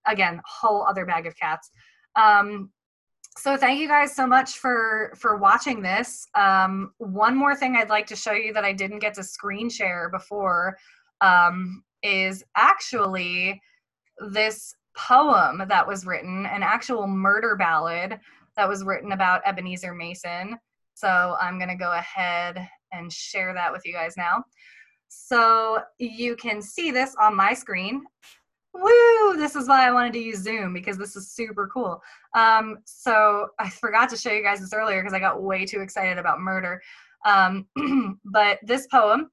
again, 0.05 0.41
whole 0.45 0.85
other 0.85 1.05
bag 1.05 1.25
of 1.25 1.35
cats. 1.35 1.71
Um, 2.15 2.71
so 3.37 3.55
thank 3.55 3.79
you 3.79 3.87
guys 3.87 4.13
so 4.13 4.27
much 4.27 4.57
for 4.57 5.13
for 5.15 5.37
watching 5.37 5.81
this. 5.81 6.27
Um, 6.35 6.93
one 6.97 7.35
more 7.35 7.55
thing 7.55 7.75
I'd 7.75 7.89
like 7.89 8.07
to 8.07 8.15
show 8.15 8.33
you 8.33 8.51
that 8.53 8.65
I 8.65 8.73
didn't 8.73 8.99
get 8.99 9.13
to 9.15 9.23
screen 9.23 9.69
share 9.69 10.09
before 10.09 10.77
um, 11.21 11.83
is 12.03 12.43
actually 12.57 13.61
this 14.31 14.75
poem 14.97 15.63
that 15.69 15.87
was 15.87 16.05
written, 16.05 16.45
an 16.45 16.63
actual 16.63 17.07
murder 17.07 17.55
ballad 17.55 18.19
that 18.57 18.67
was 18.67 18.83
written 18.83 19.11
about 19.11 19.41
Ebenezer 19.45 19.93
Mason. 19.93 20.57
So 20.93 21.35
I'm 21.39 21.57
going 21.57 21.69
to 21.69 21.75
go 21.75 21.93
ahead 21.93 22.67
and 22.91 23.11
share 23.11 23.53
that 23.53 23.71
with 23.71 23.81
you 23.85 23.93
guys 23.93 24.15
now. 24.17 24.43
So 25.07 25.79
you 25.99 26.35
can 26.35 26.61
see 26.61 26.91
this 26.91 27.15
on 27.19 27.35
my 27.35 27.53
screen. 27.53 28.03
Woo! 28.73 29.35
This 29.35 29.55
is 29.55 29.67
why 29.67 29.85
I 29.85 29.91
wanted 29.91 30.13
to 30.13 30.19
use 30.19 30.41
Zoom 30.41 30.73
because 30.73 30.97
this 30.97 31.15
is 31.15 31.31
super 31.31 31.69
cool. 31.73 32.01
Um, 32.35 32.77
so 32.85 33.47
I 33.59 33.69
forgot 33.69 34.09
to 34.09 34.17
show 34.17 34.31
you 34.31 34.43
guys 34.43 34.61
this 34.61 34.73
earlier 34.73 35.01
because 35.01 35.13
I 35.13 35.19
got 35.19 35.41
way 35.41 35.65
too 35.65 35.81
excited 35.81 36.17
about 36.17 36.39
murder. 36.39 36.81
Um, 37.25 37.67
but 38.25 38.59
this 38.63 38.87
poem 38.87 39.29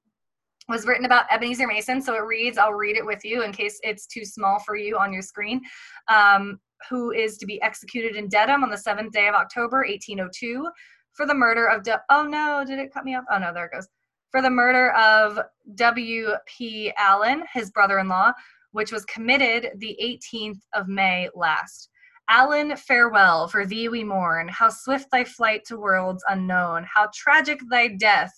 was 0.67 0.85
written 0.85 1.05
about 1.05 1.25
Ebenezer 1.31 1.67
Mason. 1.67 2.01
So 2.01 2.13
it 2.15 2.25
reads, 2.25 2.57
I'll 2.57 2.73
read 2.73 2.97
it 2.97 3.05
with 3.05 3.23
you 3.23 3.43
in 3.43 3.51
case 3.51 3.79
it's 3.83 4.05
too 4.05 4.25
small 4.25 4.59
for 4.59 4.75
you 4.75 4.97
on 4.97 5.11
your 5.11 5.23
screen. 5.23 5.61
Um, 6.07 6.59
who 6.89 7.11
is 7.11 7.37
to 7.37 7.45
be 7.45 7.61
executed 7.61 8.15
in 8.15 8.29
Dedham 8.29 8.63
on 8.63 8.69
the 8.69 8.77
seventh 8.77 9.11
day 9.11 9.27
of 9.27 9.35
October, 9.35 9.77
1802, 9.77 10.69
for 11.13 11.25
the 11.25 11.33
murder 11.33 11.67
of. 11.67 11.83
De- 11.83 12.01
oh 12.09 12.23
no, 12.23 12.63
did 12.65 12.79
it 12.79 12.93
cut 12.93 13.05
me 13.05 13.15
off? 13.15 13.25
Oh 13.31 13.37
no, 13.37 13.53
there 13.53 13.65
it 13.65 13.73
goes. 13.73 13.87
For 14.31 14.41
the 14.41 14.49
murder 14.49 14.91
of 14.91 15.39
W.P. 15.75 16.93
Allen, 16.97 17.43
his 17.51 17.71
brother 17.71 17.99
in 17.99 18.07
law, 18.07 18.31
which 18.71 18.91
was 18.91 19.05
committed 19.05 19.71
the 19.77 19.97
18th 20.01 20.59
of 20.73 20.87
May 20.87 21.29
last. 21.35 21.89
Allen, 22.29 22.75
farewell, 22.75 23.47
for 23.47 23.65
thee 23.65 23.89
we 23.89 24.03
mourn. 24.03 24.47
How 24.47 24.69
swift 24.69 25.09
thy 25.11 25.23
flight 25.23 25.65
to 25.65 25.77
worlds 25.77 26.23
unknown, 26.29 26.85
how 26.93 27.09
tragic 27.13 27.59
thy 27.71 27.87
death 27.87 28.31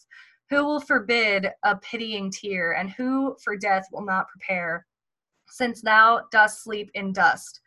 who 0.50 0.64
will 0.66 0.80
forbid 0.80 1.50
a 1.64 1.76
pitying 1.78 2.32
tear, 2.32 2.74
and 2.74 2.90
who 2.90 3.36
for 3.44 3.58
death 3.58 3.86
will 3.92 4.06
not 4.06 4.30
prepare, 4.30 4.86
since 5.50 5.82
thou 5.82 6.22
dost 6.32 6.64
sleep 6.64 6.90
in 6.94 7.12
dust? 7.12 7.60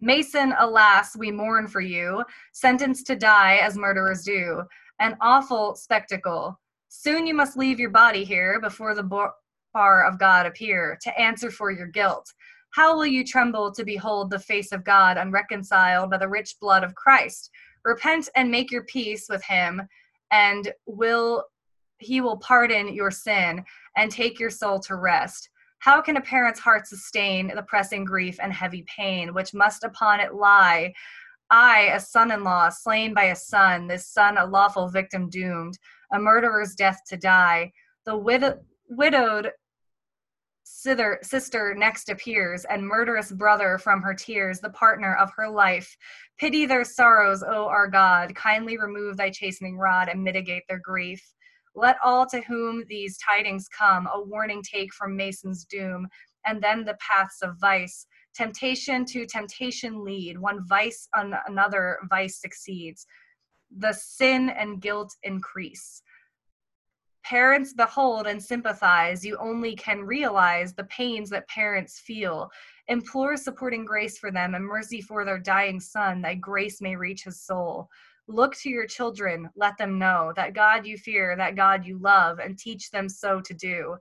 Mason, 0.00 0.54
alas, 0.58 1.16
we 1.16 1.30
mourn 1.30 1.66
for 1.66 1.80
you, 1.80 2.24
sentenced 2.52 3.06
to 3.06 3.16
die 3.16 3.56
as 3.56 3.76
murderers 3.76 4.22
do. 4.22 4.62
An 5.00 5.16
awful 5.20 5.74
spectacle. 5.74 6.58
Soon 6.88 7.26
you 7.26 7.34
must 7.34 7.56
leave 7.56 7.80
your 7.80 7.90
body 7.90 8.24
here 8.24 8.60
before 8.60 8.94
the 8.94 9.30
bar 9.72 10.06
of 10.06 10.18
God 10.18 10.46
appear 10.46 10.98
to 11.02 11.20
answer 11.20 11.50
for 11.50 11.70
your 11.70 11.86
guilt. 11.86 12.32
How 12.70 12.96
will 12.96 13.06
you 13.06 13.24
tremble 13.24 13.72
to 13.72 13.84
behold 13.84 14.30
the 14.30 14.38
face 14.38 14.72
of 14.72 14.84
God 14.84 15.16
unreconciled 15.16 16.10
by 16.10 16.18
the 16.18 16.28
rich 16.28 16.56
blood 16.60 16.82
of 16.82 16.94
Christ? 16.94 17.50
Repent 17.84 18.28
and 18.34 18.50
make 18.50 18.70
your 18.70 18.84
peace 18.84 19.26
with 19.28 19.44
him, 19.44 19.82
and 20.30 20.72
will 20.86 21.44
he 21.98 22.20
will 22.20 22.38
pardon 22.38 22.92
your 22.92 23.10
sin 23.10 23.64
and 23.96 24.10
take 24.10 24.40
your 24.40 24.50
soul 24.50 24.80
to 24.80 24.96
rest. 24.96 25.50
How 25.84 26.00
can 26.00 26.16
a 26.16 26.20
parent's 26.22 26.60
heart 26.60 26.86
sustain 26.86 27.52
the 27.54 27.62
pressing 27.62 28.06
grief 28.06 28.38
and 28.40 28.50
heavy 28.50 28.86
pain 28.88 29.34
which 29.34 29.52
must 29.52 29.84
upon 29.84 30.18
it 30.18 30.32
lie? 30.32 30.94
I, 31.50 31.90
a 31.92 32.00
son 32.00 32.30
in 32.30 32.42
law, 32.42 32.70
slain 32.70 33.12
by 33.12 33.24
a 33.24 33.36
son, 33.36 33.86
this 33.86 34.08
son 34.08 34.38
a 34.38 34.46
lawful 34.46 34.88
victim 34.88 35.28
doomed, 35.28 35.76
a 36.10 36.18
murderer's 36.18 36.74
death 36.74 37.00
to 37.08 37.18
die, 37.18 37.70
the 38.06 38.16
wid- 38.16 38.60
widowed 38.88 39.52
Sister, 40.62 41.18
sister 41.20 41.74
next 41.74 42.08
appears, 42.08 42.64
and 42.64 42.86
murderous 42.86 43.30
brother 43.30 43.76
from 43.76 44.00
her 44.00 44.14
tears, 44.14 44.60
the 44.60 44.70
partner 44.70 45.14
of 45.16 45.30
her 45.36 45.50
life. 45.50 45.94
Pity 46.38 46.64
their 46.64 46.84
sorrows, 46.84 47.42
O 47.42 47.66
our 47.66 47.88
God. 47.88 48.34
Kindly 48.34 48.78
remove 48.78 49.18
thy 49.18 49.28
chastening 49.28 49.76
rod 49.76 50.08
and 50.08 50.24
mitigate 50.24 50.62
their 50.66 50.80
grief. 50.82 51.22
Let 51.74 51.96
all 52.02 52.26
to 52.26 52.40
whom 52.40 52.84
these 52.88 53.18
tidings 53.18 53.68
come 53.68 54.08
a 54.12 54.20
warning 54.20 54.62
take 54.62 54.94
from 54.94 55.16
Mason's 55.16 55.64
doom, 55.64 56.06
and 56.46 56.62
then 56.62 56.84
the 56.84 56.96
paths 57.00 57.42
of 57.42 57.58
vice. 57.58 58.06
Temptation 58.34 59.04
to 59.06 59.26
temptation 59.26 60.04
lead, 60.04 60.38
one 60.38 60.66
vice 60.66 61.08
on 61.14 61.34
another 61.46 61.98
vice 62.08 62.40
succeeds. 62.40 63.06
The 63.76 63.92
sin 63.92 64.50
and 64.50 64.80
guilt 64.80 65.14
increase. 65.22 66.02
Parents 67.24 67.72
behold 67.72 68.26
and 68.26 68.42
sympathize, 68.42 69.24
you 69.24 69.36
only 69.38 69.74
can 69.74 70.02
realize 70.02 70.74
the 70.74 70.84
pains 70.84 71.30
that 71.30 71.48
parents 71.48 71.98
feel. 71.98 72.50
Implore 72.88 73.38
supporting 73.38 73.86
grace 73.86 74.18
for 74.18 74.30
them 74.30 74.54
and 74.54 74.64
mercy 74.64 75.00
for 75.00 75.24
their 75.24 75.38
dying 75.38 75.80
son, 75.80 76.20
that 76.22 76.42
grace 76.42 76.82
may 76.82 76.94
reach 76.94 77.24
his 77.24 77.40
soul. 77.40 77.88
Look 78.26 78.56
to 78.56 78.70
your 78.70 78.86
children, 78.86 79.50
let 79.54 79.76
them 79.76 79.98
know 79.98 80.32
that 80.36 80.54
God 80.54 80.86
you 80.86 80.96
fear, 80.96 81.36
that 81.36 81.56
God 81.56 81.84
you 81.84 81.98
love, 81.98 82.38
and 82.38 82.58
teach 82.58 82.90
them 82.90 83.08
so 83.08 83.40
to 83.40 83.54
do. 83.54 83.96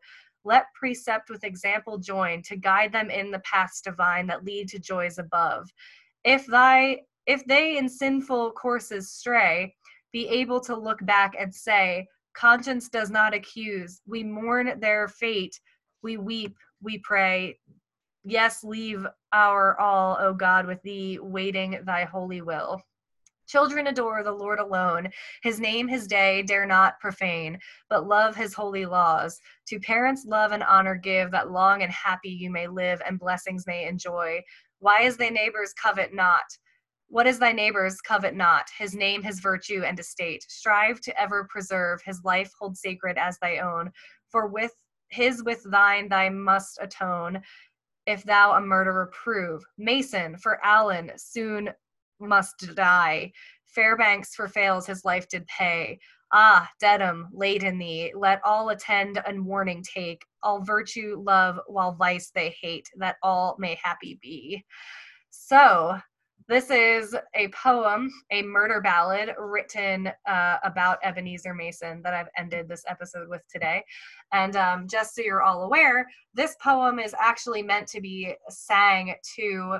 Let 0.45 0.65
precept 0.74 1.30
with 1.30 1.43
example 1.43 1.97
join 1.97 2.41
to 2.43 2.55
guide 2.55 2.91
them 2.91 3.09
in 3.09 3.32
the 3.32 3.39
paths 3.39 3.82
divine 3.82 4.28
that 4.28 4.43
lead 4.45 4.69
to 4.69 4.80
joys 4.80 5.17
above. 5.17 5.69
If 6.24 6.45
thy 6.45 7.01
if 7.26 7.45
they 7.45 7.78
in 7.78 7.88
sinful 7.88 8.51
courses 8.51 9.11
stray, 9.11 9.74
be 10.11 10.28
able 10.28 10.59
to 10.61 10.76
look 10.76 10.99
back 11.05 11.36
and 11.39 11.53
say, 11.53 12.07
Conscience 12.34 12.89
does 12.89 13.09
not 13.09 13.34
accuse. 13.34 14.01
We 14.05 14.24
mourn 14.24 14.80
their 14.80 15.07
fate. 15.07 15.59
We 16.01 16.17
weep, 16.17 16.55
we 16.82 16.97
pray. 16.99 17.59
Yes, 18.24 18.63
leave 18.63 19.05
our 19.32 19.80
all, 19.80 20.17
O 20.19 20.34
God, 20.34 20.65
with 20.65 20.82
thee, 20.82 21.19
waiting 21.21 21.80
thy 21.86 22.05
holy 22.05 22.41
will. 22.41 22.82
Children 23.48 23.88
adore 23.88 24.24
the 24.24 24.32
Lord 24.32 24.60
alone. 24.60 25.10
His 25.41 25.60
name, 25.60 25.88
his 25.88 26.08
day, 26.08 26.41
dare 26.44 26.66
not 26.66 27.00
profane, 27.00 27.60
but 27.89 28.08
love 28.08 28.36
his 28.36 28.54
holy 28.54 28.86
laws. 28.86 29.39
To 29.68 29.80
parents, 29.80 30.26
love 30.26 30.52
and 30.52 30.64
honor 30.64 30.96
give, 30.96 31.32
that 31.32 31.52
long 31.52 31.84
and 31.84 31.91
happy 31.91 32.30
you 32.30 32.50
may 32.50 32.68
live 32.68 33.02
and 33.06 33.20
blessings 33.20 33.68
may 33.68 33.88
enjoy. 33.88 34.41
Why 34.80 35.02
is 35.02 35.18
thy 35.18 35.30
neighbors 35.30 35.74
covet 35.74 36.14
not? 36.14 36.44
What 37.08 37.28
is 37.28 37.38
thy 37.38 37.52
neighbor's 37.52 38.02
covet 38.02 38.36
not? 38.36 38.68
His 38.78 38.96
name, 38.96 39.22
his 39.22 39.39
virtue, 39.39 39.84
and 39.86 40.00
estate. 40.00 40.44
Strive 40.48 41.00
to 41.02 41.22
ever 41.22 41.48
preserve 41.50 42.02
his 42.04 42.24
life, 42.24 42.52
hold 42.60 42.76
sacred 42.76 43.18
as 43.18 43.38
thy 43.39 43.60
own. 43.60 43.91
For 44.30 44.48
with 44.48 44.72
his 45.10 45.44
with 45.44 45.64
thine 45.70 46.10
thy 46.10 46.30
must 46.30 46.80
atone, 46.82 47.41
if 48.08 48.24
thou 48.24 48.54
a 48.54 48.62
murderer 48.62 49.12
prove. 49.14 49.64
Mason, 49.78 50.38
for 50.38 50.60
Allen 50.66 51.12
soon 51.16 51.70
must 52.24 52.76
die. 52.76 53.32
Fairbanks 53.65 54.36
for 54.36 54.47
Fales 54.47 54.86
his 54.86 55.03
life 55.03 55.28
did 55.28 55.45
pay. 55.47 55.99
Ah, 56.32 56.69
Dedham, 56.80 57.28
late 57.32 57.61
in 57.63 57.78
thee, 57.78 58.11
let 58.15 58.41
all 58.43 58.69
attend 58.69 59.21
and 59.28 59.45
warning 59.45 59.84
take, 59.84 60.26
all 60.41 60.63
virtue 60.63 61.21
love 61.24 61.59
while 61.67 61.93
vice 61.93 62.32
they 62.32 62.55
hate, 62.59 62.89
that 62.97 63.17
all 63.21 63.55
may 63.59 63.78
happy 63.82 64.17
be. 64.21 64.65
So, 65.30 65.99
this 66.49 66.69
is 66.69 67.15
a 67.36 67.47
poem, 67.49 68.11
a 68.32 68.41
murder 68.41 68.82
ballad 68.82 69.34
written 69.38 70.11
uh, 70.28 70.57
about 70.63 70.99
Ebenezer 71.03 71.53
Mason 71.53 72.01
that 72.01 72.13
I've 72.13 72.28
ended 72.38 72.67
this 72.67 72.84
episode 72.88 73.30
with 73.30 73.41
today. 73.47 73.84
And 74.34 74.55
um, 74.55 74.88
just 74.88 75.15
so 75.15 75.21
you're 75.21 75.41
all 75.41 75.63
aware, 75.63 76.05
this 76.34 76.55
poem 76.61 76.99
is 76.99 77.15
actually 77.17 77.63
meant 77.63 77.88
to 77.89 78.01
be 78.01 78.34
sang 78.49 79.15
to 79.36 79.78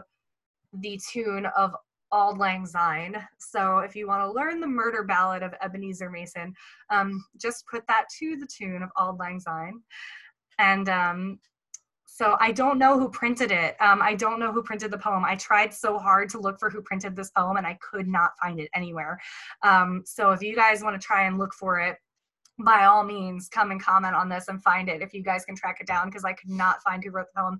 the 0.74 1.00
tune 1.12 1.48
of 1.58 1.76
Auld 2.14 2.38
Lang 2.38 2.66
Syne. 2.66 3.28
So 3.40 3.80
if 3.80 3.96
you 3.96 4.08
want 4.08 4.22
to 4.22 4.32
learn 4.32 4.62
the 4.62 4.68
murder 4.68 5.04
ballad 5.04 5.44
of 5.44 5.54
Ebenezer 5.62 6.10
Mason, 6.10 6.54
um, 6.90 7.26
just 7.42 7.66
put 7.68 7.86
that 7.88 8.06
to 8.20 8.38
the 8.38 8.48
tune 8.48 8.84
of 8.84 8.90
Auld 8.98 9.20
Lang 9.20 9.40
Syne. 9.40 9.82
And 10.60 10.88
um, 10.88 11.40
so 12.06 12.38
I 12.40 12.52
don't 12.52 12.78
know 12.78 13.00
who 13.00 13.10
printed 13.10 13.52
it. 13.52 13.76
Um, 13.82 14.00
I 14.00 14.14
don't 14.14 14.40
know 14.40 14.52
who 14.52 14.62
printed 14.62 14.92
the 14.92 15.00
poem. 15.00 15.26
I 15.26 15.36
tried 15.36 15.74
so 15.74 15.98
hard 15.98 16.30
to 16.30 16.40
look 16.40 16.60
for 16.60 16.70
who 16.70 16.84
printed 16.84 17.16
this 17.16 17.32
poem 17.32 17.58
and 17.58 17.66
I 17.66 17.80
could 17.82 18.08
not 18.08 18.34
find 18.40 18.60
it 18.60 18.70
anywhere. 18.76 19.20
Um, 19.64 20.04
so 20.06 20.30
if 20.30 20.44
you 20.44 20.56
guys 20.56 20.84
want 20.84 21.00
to 21.00 21.04
try 21.04 21.26
and 21.26 21.40
look 21.40 21.56
for 21.56 21.80
it, 21.80 21.98
by 22.60 22.86
all 22.86 23.04
means, 23.04 23.50
come 23.50 23.72
and 23.72 23.82
comment 23.82 24.16
on 24.16 24.30
this 24.30 24.48
and 24.48 24.62
find 24.62 24.90
it 24.90 25.02
if 25.02 25.14
you 25.14 25.24
guys 25.24 25.46
can 25.46 25.56
track 25.56 25.78
it 25.80 25.88
down 25.88 26.08
because 26.08 26.24
I 26.24 26.34
could 26.34 26.50
not 26.50 26.82
find 26.84 27.04
who 27.04 27.10
wrote 27.10 27.28
the 27.34 27.42
poem. 27.42 27.60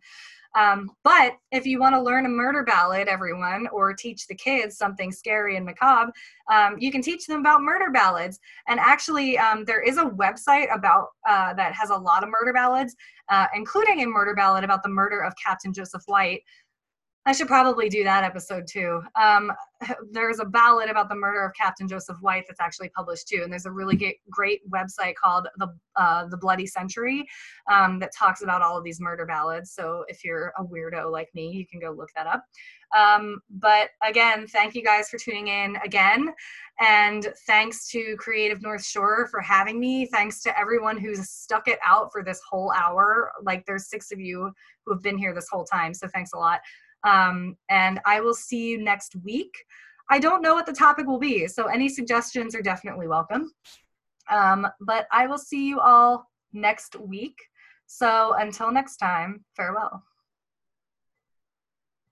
Um, 0.56 0.92
but 1.04 1.38
if 1.52 1.66
you 1.66 1.80
want 1.80 1.96
to 1.96 2.02
learn 2.02 2.28
a 2.28 2.30
murder 2.30 2.64
ballad, 2.64 3.08
everyone, 3.08 3.68
or 3.72 3.94
teach 3.94 4.28
the 4.28 4.36
kids 4.36 4.78
something 4.78 5.12
scary 5.12 5.58
and 5.58 5.66
macabre, 5.66 6.12
um, 6.52 6.76
you 6.78 6.92
can 6.92 7.02
teach 7.02 7.26
them 7.26 7.40
about 7.40 7.62
murder 7.62 7.90
ballads. 7.92 8.40
And 8.68 8.80
actually, 8.80 9.38
um, 9.38 9.66
there 9.66 9.82
is 9.82 9.98
a 9.98 10.06
website 10.06 10.74
about 10.74 11.08
uh, 11.28 11.56
that 11.56 11.74
has 11.74 11.90
a 11.90 11.96
lot 11.96 12.24
of 12.24 12.30
murder 12.30 12.54
ballads, 12.54 12.96
uh, 13.30 13.48
including 13.56 14.02
a 14.04 14.06
murder 14.06 14.36
ballad 14.36 14.64
about 14.64 14.84
the 14.84 14.90
murder 14.90 15.22
of 15.22 15.34
Captain 15.44 15.74
Joseph 15.74 16.04
White. 16.06 16.42
I 17.26 17.32
should 17.32 17.48
probably 17.48 17.88
do 17.88 18.04
that 18.04 18.26
episode 18.26 18.68
too. 18.68 19.02
Um, 19.20 19.52
there's 20.12 20.40
a 20.40 20.46
ballad 20.46 20.90
about 20.90 21.08
the 21.08 21.16
murder 21.16 21.44
of 21.46 21.54
Captain 21.54 21.88
Joseph 21.88 22.18
White 22.20 22.44
that's 22.48 22.60
actually 22.60 22.90
published 22.90 23.30
too, 23.30 23.42
and 23.44 23.52
there's 23.52 23.66
a 23.66 23.72
really 23.72 23.96
great, 23.96 24.18
great 24.30 24.70
website 24.70 25.16
called 25.16 25.48
the 25.58 25.68
uh, 25.96 26.26
the 26.28 26.38
Bloody 26.38 26.66
Century 26.66 27.26
um, 27.72 28.00
that 28.00 28.12
talks 28.14 28.42
about 28.42 28.62
all 28.62 28.78
of 28.78 28.84
these 28.84 29.00
murder 29.00 29.26
ballads. 29.26 29.72
So 29.72 30.04
if 30.10 30.26
you're 30.26 30.52
a 30.58 30.64
weirdo 30.64 31.12
like 31.12 31.30
me, 31.34 31.52
you 31.52 31.66
can 31.66 31.80
go 31.80 31.92
look 31.92 32.10
that 32.16 32.28
up. 32.28 32.44
Um, 32.96 33.40
but 33.50 33.90
again, 34.08 34.46
thank 34.48 34.76
you 34.76 34.84
guys 34.84 35.10
for 35.10 35.18
tuning 35.18 35.48
in 35.48 35.78
again, 35.78 36.34
and 36.82 37.28
thanks 37.48 37.88
to 37.92 38.18
Creative 38.18 38.62
North 38.62 38.84
Shore 38.84 39.28
for 39.28 39.40
having 39.40 39.80
me. 39.80 40.08
Thanks 40.08 40.42
to 40.42 40.60
everyone 40.60 40.98
who's 40.98 41.30
stuck 41.30 41.70
it 41.70 41.80
out 41.86 42.12
for 42.12 42.22
this 42.22 42.42
whole 42.48 42.74
hour. 42.74 43.32
Like 43.42 43.66
there's 43.66 43.88
six 43.88 44.12
of 44.12 44.20
you 44.20 44.52
who 44.86 44.94
have 44.94 45.02
been 45.02 45.18
here 45.18 45.34
this 45.34 45.48
whole 45.50 45.64
time, 45.64 45.94
so 45.94 46.10
thanks 46.10 46.34
a 46.34 46.38
lot. 46.38 46.60
Um, 47.04 47.58
and 47.70 48.00
I 48.06 48.22
will 48.22 48.34
see 48.34 48.70
you 48.70 48.78
next 48.78 49.16
week. 49.24 49.54
I 50.10 50.20
don't 50.20 50.42
know 50.42 50.54
what 50.54 50.66
the 50.66 50.74
topic 50.74 51.08
will 51.08 51.20
be, 51.20 51.48
so 51.48 51.66
any 51.66 51.90
suggestions 51.90 52.56
are 52.56 52.62
definitely 52.62 53.08
welcome. 53.08 53.52
Um, 54.30 54.68
but 54.82 55.08
I 55.12 55.28
will 55.28 55.38
see 55.38 55.68
you 55.68 55.80
all 55.80 56.30
next 56.54 56.96
week. 57.00 57.38
So 57.88 58.34
until 58.38 58.72
next 58.72 58.98
time, 58.98 59.44
farewell. 59.56 60.04